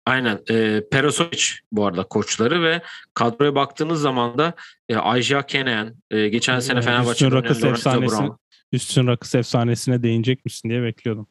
Aynen. 0.05 0.39
E, 0.49 0.83
Perasovic 0.91 1.43
bu 1.71 1.85
arada 1.85 2.03
koçları 2.03 2.63
ve 2.63 2.81
kadroya 3.13 3.55
baktığınız 3.55 4.01
zaman 4.01 4.37
da 4.37 4.53
e, 4.89 4.95
Aja 4.95 5.45
Kenan, 5.45 5.95
e, 6.11 6.27
geçen 6.27 6.59
sene 6.59 6.75
Evet, 6.75 6.85
Fenerbahçe'de 6.85 7.11
üstün 7.11 7.25
oynayan 7.25 7.43
rakısı 7.43 7.65
Lorenzo 7.65 7.89
efsanesi. 7.89 8.17
Brown, 8.17 8.33
Üstün 8.71 9.07
rakıs 9.07 9.35
efsanesine 9.35 10.03
değinecek 10.03 10.45
misin 10.45 10.69
diye 10.69 10.83
bekliyordum. 10.83 11.27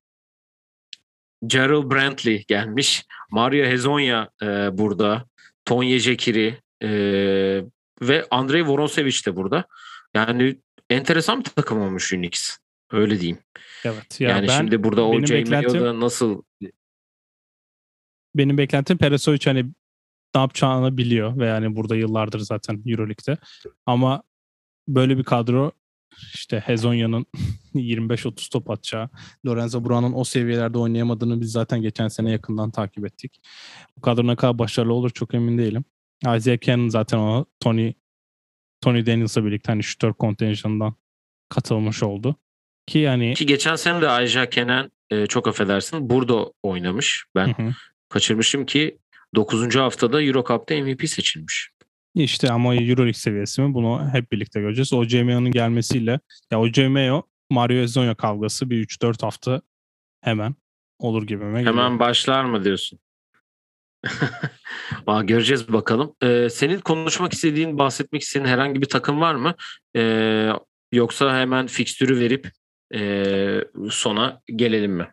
Gerald 1.47 1.91
Brantley 1.91 2.45
gelmiş. 2.49 3.05
Mario 3.31 3.65
Hezonya 3.65 4.31
e, 4.43 4.47
burada. 4.79 5.25
Tonya 5.65 5.99
Jekiri 5.99 6.61
e, 6.83 6.89
ve 8.03 8.27
Andrei 8.31 8.67
Voronsevic 8.67 9.27
de 9.27 9.37
burada. 9.37 9.65
Yani 10.15 10.59
enteresan 10.91 11.41
bir 11.41 11.51
takım 11.51 11.81
olmuş 11.81 12.13
Unix. 12.13 12.59
Öyle 12.93 13.21
diyeyim. 13.21 13.39
Evet. 13.85 14.21
Ya 14.21 14.31
yani 14.31 14.49
ben 14.49 14.59
şimdi 14.59 14.85
burada 14.85 15.05
O.J. 15.05 15.45
Mayo'da 15.45 16.01
nasıl 16.01 16.43
benim 18.35 18.59
beklentim 18.59 18.99
Peresovic 18.99 19.41
hani 19.45 19.65
ne 20.35 20.41
yapacağını 20.41 20.97
biliyor 20.97 21.39
ve 21.39 21.47
yani 21.47 21.77
burada 21.77 21.97
yıllardır 21.97 22.39
zaten 22.39 22.83
Euroleague'de. 22.87 23.39
Ama 23.87 24.23
böyle 24.89 25.19
bir 25.19 25.25
kadro 25.25 25.73
işte 26.35 26.61
Hezonya'nın 26.61 27.27
25-30 27.75 28.51
top 28.53 28.71
atacağı, 28.71 29.11
Lorenzo 29.47 29.85
Brown'un 29.85 30.13
o 30.13 30.25
seviyelerde 30.25 30.79
oynayamadığını 30.79 31.41
biz 31.41 31.53
zaten 31.53 31.83
geçen 31.83 32.09
sene 32.09 32.31
yakından 32.31 32.71
takip 32.71 33.07
ettik. 33.07 33.41
Bu 33.97 34.01
kadro 34.01 34.27
ne 34.27 34.37
kadar 34.37 34.59
başarılı 34.59 34.95
olur 34.95 35.11
çok 35.11 35.35
emin 35.35 35.59
değilim. 35.59 35.85
Isaiah 36.37 36.61
Cannon 36.61 36.89
zaten 36.89 37.19
o 37.19 37.45
Tony 37.61 37.93
Tony 38.81 39.07
Daniels'la 39.07 39.45
birlikte 39.45 39.73
hani 39.73 39.83
şütör 39.83 40.13
kontenjanından 40.13 40.95
katılmış 41.49 42.03
oldu. 42.03 42.37
Ki 42.87 42.99
yani 42.99 43.35
ki 43.35 43.47
geçen 43.47 43.77
sene 43.77 44.01
de 44.01 44.09
Aja 44.09 44.51
Kenan 44.51 44.91
e, 45.11 45.27
çok 45.27 45.49
affedersin 45.49 46.11
burada 46.11 46.53
oynamış. 46.63 47.25
Ben 47.35 47.47
Hı 47.47 47.63
hı. 47.63 47.73
kaçırmışım 48.09 48.67
ki 48.67 48.99
9. 49.35 49.77
haftada 49.77 50.23
Euro 50.23 50.45
Cup'ta 50.45 50.75
MVP 50.75 51.09
seçilmiş. 51.09 51.71
İşte 52.15 52.51
ama 52.51 52.75
Euroleague 52.75 53.13
seviyesi 53.13 53.63
mi 53.63 53.75
bunu 53.75 54.09
hep 54.13 54.33
birlikte 54.33 54.61
göreceğiz. 54.61 54.93
O 54.93 55.07
CMO'nun 55.07 55.51
gelmesiyle 55.51 56.21
ya 56.51 56.61
o 56.61 56.71
CMO 56.71 57.23
Mario 57.51 57.77
Ezonya 57.77 58.15
kavgası 58.15 58.71
bir 58.71 58.87
3-4 58.87 59.23
hafta 59.23 59.63
hemen 60.21 60.55
olur 60.99 61.27
gibime 61.27 61.59
geliyor. 61.59 61.75
Hemen 61.75 61.99
başlar 61.99 62.45
mı 62.45 62.65
diyorsun? 62.65 62.99
Aa, 65.07 65.23
göreceğiz 65.23 65.73
bakalım. 65.73 66.15
Ee, 66.23 66.49
senin 66.51 66.81
konuşmak 66.81 67.33
istediğin, 67.33 67.79
bahsetmek 67.79 68.23
istediğin 68.23 68.49
herhangi 68.49 68.83
bir 68.83 68.89
takım 68.89 69.21
var 69.21 69.35
mı? 69.35 69.55
Ee, 69.97 70.49
yoksa 70.93 71.39
hemen 71.41 71.67
fikstürü 71.67 72.21
verip 72.21 72.51
e, 72.95 73.65
sona 73.91 74.43
gelelim 74.57 74.93
mi? 74.93 75.09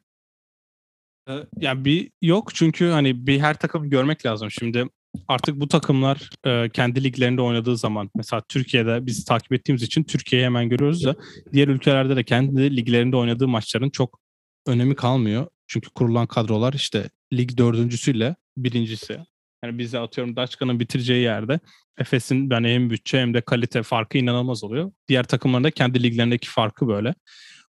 Yani 1.57 1.86
bir 1.86 2.11
yok 2.21 2.55
çünkü 2.55 2.89
hani 2.89 3.27
bir 3.27 3.39
her 3.39 3.59
takımı 3.59 3.88
görmek 3.88 4.25
lazım. 4.25 4.51
Şimdi 4.51 4.86
artık 5.27 5.55
bu 5.55 5.67
takımlar 5.67 6.30
e, 6.45 6.69
kendi 6.69 7.03
liglerinde 7.03 7.41
oynadığı 7.41 7.77
zaman 7.77 8.09
mesela 8.15 8.41
Türkiye'de 8.49 9.05
biz 9.05 9.25
takip 9.25 9.53
ettiğimiz 9.53 9.84
için 9.84 10.03
Türkiye'yi 10.03 10.45
hemen 10.45 10.69
görüyoruz 10.69 11.05
da 11.05 11.15
diğer 11.53 11.67
ülkelerde 11.67 12.15
de 12.15 12.23
kendi 12.23 12.77
liglerinde 12.77 13.15
oynadığı 13.15 13.47
maçların 13.47 13.89
çok 13.89 14.19
önemi 14.67 14.95
kalmıyor. 14.95 15.47
Çünkü 15.67 15.89
kurulan 15.89 16.27
kadrolar 16.27 16.73
işte 16.73 17.09
lig 17.34 17.57
dördüncüsüyle 17.57 18.36
birincisi. 18.57 19.19
Yani 19.63 19.77
bize 19.77 19.99
atıyorum 19.99 20.36
Daçka'nın 20.36 20.80
bitireceği 20.80 21.23
yerde 21.23 21.59
Efes'in 21.97 22.49
yani 22.51 22.73
hem 22.73 22.89
bütçe 22.89 23.19
hem 23.19 23.34
de 23.34 23.41
kalite 23.41 23.84
farkı 23.84 24.17
inanılmaz 24.17 24.63
oluyor. 24.63 24.91
Diğer 25.07 25.23
takımların 25.23 25.63
da 25.63 25.71
kendi 25.71 26.03
liglerindeki 26.03 26.49
farkı 26.49 26.88
böyle. 26.88 27.15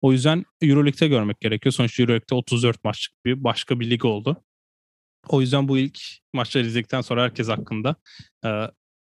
O 0.01 0.11
yüzden 0.11 0.45
Euroleague'de 0.61 1.07
görmek 1.07 1.39
gerekiyor. 1.41 1.73
Sonuçta 1.73 2.03
Euroleague'de 2.03 2.35
34 2.35 2.83
maçlık 2.83 3.25
bir 3.25 3.43
başka 3.43 3.79
bir 3.79 3.89
lig 3.89 4.05
oldu. 4.05 4.43
O 5.27 5.41
yüzden 5.41 5.67
bu 5.67 5.77
ilk 5.77 5.99
maçları 6.33 6.65
izledikten 6.65 7.01
sonra 7.01 7.23
herkes 7.23 7.47
hakkında 7.47 7.95
e, 8.45 8.49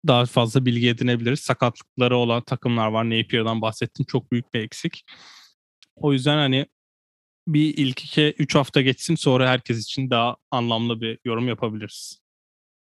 daha 0.07 0.25
fazla 0.25 0.65
bilgi 0.65 0.89
edinebiliriz. 0.89 1.39
Sakatlıkları 1.39 2.17
olan 2.17 2.41
takımlar 2.41 2.87
var. 2.87 3.09
Napier'dan 3.09 3.61
bahsettim. 3.61 4.05
Çok 4.05 4.31
büyük 4.31 4.53
bir 4.53 4.59
eksik. 4.59 5.03
O 5.95 6.13
yüzden 6.13 6.37
hani 6.37 6.65
bir 7.47 7.77
ilk 7.77 8.03
iki, 8.03 8.35
üç 8.39 8.55
hafta 8.55 8.81
geçsin 8.81 9.15
sonra 9.15 9.49
herkes 9.49 9.83
için 9.83 10.09
daha 10.09 10.35
anlamlı 10.51 11.01
bir 11.01 11.19
yorum 11.25 11.47
yapabiliriz. 11.47 12.19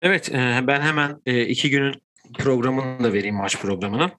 Evet, 0.02 0.30
e, 0.30 0.64
ben 0.68 0.82
hemen 0.82 1.22
e, 1.26 1.46
iki 1.46 1.70
günün 1.70 2.02
programını 2.34 3.04
da 3.04 3.14
vereyim 3.14 3.36
maç 3.36 3.62
programını. 3.62 4.12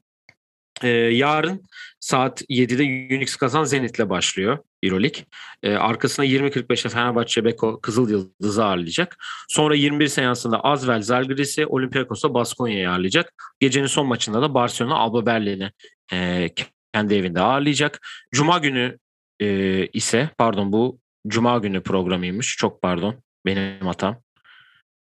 E, 0.82 0.88
yarın 0.88 1.62
saat 2.00 2.42
7'de 2.42 3.16
Unix 3.16 3.36
kazan 3.36 3.64
Zenit'le 3.64 4.08
başlıyor 4.10 4.58
Euroleague. 4.82 5.24
E, 5.62 5.74
arkasına 5.74 6.26
20.45'te 6.26 6.88
Fenerbahçe 6.88 7.44
Beko 7.44 7.80
Kızıl 7.80 8.10
Yıldız'ı 8.10 8.64
ağırlayacak. 8.64 9.16
Sonra 9.48 9.74
21 9.74 10.08
seansında 10.08 10.60
Azvel 10.60 11.02
Zalgiris'i 11.02 11.66
Olympiakos'a 11.66 12.34
Baskonya'yı 12.34 12.90
ağırlayacak. 12.90 13.34
Gecenin 13.60 13.86
son 13.86 14.06
maçında 14.06 14.42
da 14.42 14.54
Barcelona 14.54 14.94
Alba 14.94 15.26
Berlin'i 15.26 15.70
e, 16.12 16.48
kendi 16.92 17.14
evinde 17.14 17.40
ağırlayacak. 17.40 18.06
Cuma 18.32 18.58
günü 18.58 18.98
e, 19.40 19.86
ise 19.86 20.30
pardon 20.38 20.72
bu 20.72 20.98
Cuma 21.28 21.58
günü 21.58 21.82
programıymış. 21.82 22.56
Çok 22.56 22.82
pardon. 22.82 23.22
Benim 23.46 23.86
hatam. 23.86 24.22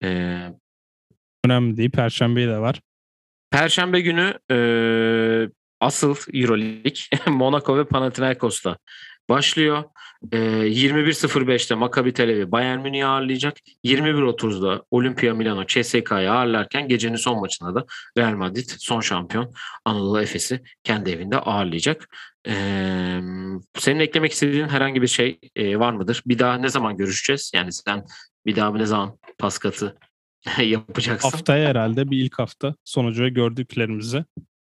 E, 0.03 0.37
Önemli 1.45 1.77
değil. 1.77 1.91
Perşembeyi 1.91 2.47
de 2.47 2.57
var. 2.57 2.81
Perşembe 3.51 4.01
günü 4.01 4.33
e, 4.51 4.57
asıl 5.83 6.15
Euroleague 6.33 6.93
Monaco 7.27 7.77
ve 7.77 7.83
Panathinaikos'ta 7.83 8.77
başlıyor. 9.29 9.83
E, 10.31 10.37
21.05'te 10.37 11.75
Maccabi 11.75 12.13
Tel 12.13 12.29
Aviv 12.29 12.51
Bayern 12.51 12.79
Münih'i 12.79 13.05
ağırlayacak. 13.05 13.57
21.30'da 13.85 14.83
Olimpia 14.91 15.33
Milano 15.33 15.65
CSK'yı 15.65 16.31
ağırlarken 16.31 16.87
gecenin 16.87 17.15
son 17.15 17.39
maçında 17.39 17.75
da 17.75 17.85
Real 18.17 18.33
Madrid 18.33 18.69
son 18.77 19.01
şampiyon 19.01 19.53
Anadolu 19.85 20.21
Efes'i 20.21 20.61
kendi 20.83 21.09
evinde 21.09 21.37
ağırlayacak. 21.39 22.09
E, 22.47 22.53
senin 23.77 23.99
eklemek 23.99 24.31
istediğin 24.31 24.67
herhangi 24.67 25.01
bir 25.01 25.07
şey 25.07 25.39
e, 25.55 25.79
var 25.79 25.93
mıdır? 25.93 26.23
Bir 26.25 26.39
daha 26.39 26.57
ne 26.57 26.69
zaman 26.69 26.97
görüşeceğiz? 26.97 27.51
Yani 27.55 27.71
sen 27.71 28.05
bir 28.45 28.55
daha 28.55 28.71
ne 28.71 28.85
zaman 28.85 29.17
Paskat'ı 29.37 29.97
yapacaksın? 30.63 31.29
Haftaya 31.29 31.69
herhalde 31.69 32.11
bir 32.11 32.17
ilk 32.17 32.39
hafta 32.39 32.75
sonucu 32.83 33.27
gördüklerimizi 33.27 34.25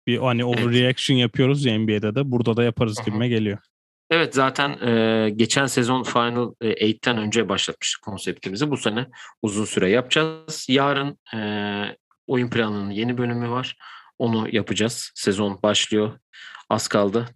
bir 0.06 0.18
hani 0.18 0.44
overreaction 0.44 1.16
yapıyoruz 1.16 1.64
ya 1.64 1.78
NBA'de 1.78 2.14
de 2.14 2.30
burada 2.30 2.56
da 2.56 2.62
yaparız 2.62 2.98
Aha. 2.98 3.04
gibime 3.04 3.28
geliyor. 3.28 3.58
Evet 4.10 4.34
zaten 4.34 4.86
e, 4.86 5.30
geçen 5.30 5.66
sezon 5.66 6.02
Final 6.02 6.54
8'ten 6.62 7.18
önce 7.18 7.48
başlatmıştık 7.48 8.02
konseptimizi. 8.02 8.70
Bu 8.70 8.76
sene 8.76 9.06
uzun 9.42 9.64
süre 9.64 9.90
yapacağız. 9.90 10.66
Yarın 10.68 11.18
e, 11.34 11.40
oyun 12.26 12.50
planının 12.50 12.90
yeni 12.90 13.18
bölümü 13.18 13.50
var. 13.50 13.76
Onu 14.18 14.48
yapacağız. 14.52 15.10
Sezon 15.14 15.62
başlıyor. 15.62 16.18
Az 16.70 16.88
kaldı. 16.88 17.28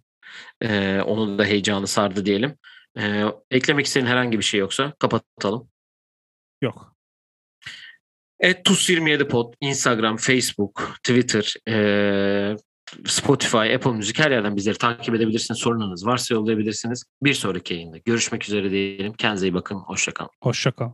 E, 0.61 1.01
onun 1.01 1.39
da 1.39 1.45
heyecanı 1.45 1.87
sardı 1.87 2.25
diyelim. 2.25 2.57
E, 2.97 3.23
eklemek 3.51 3.85
istediğin 3.85 4.11
herhangi 4.11 4.37
bir 4.37 4.43
şey 4.43 4.59
yoksa 4.59 4.93
kapatalım. 4.99 5.69
Yok. 6.61 6.95
Et 8.39 8.53
TUS27 8.53 9.27
Pod, 9.27 9.53
Instagram, 9.61 10.17
Facebook, 10.17 10.99
Twitter, 11.03 11.53
e, 11.69 12.55
Spotify, 13.05 13.75
Apple 13.75 13.91
Müzik 13.91 14.19
her 14.19 14.31
yerden 14.31 14.55
bizleri 14.55 14.77
takip 14.77 15.15
edebilirsiniz. 15.15 15.59
Sorunlarınız 15.59 16.05
varsa 16.05 16.33
yollayabilirsiniz. 16.33 17.03
Bir 17.23 17.33
sonraki 17.33 17.73
yayında 17.73 17.97
görüşmek 17.97 18.43
üzere 18.43 18.71
diyelim. 18.71 19.13
Kendinize 19.13 19.47
iyi 19.47 19.53
bakın. 19.53 19.75
Hoşçakalın. 19.75 20.31
Hoşça 20.43 20.71
kal. 20.71 20.89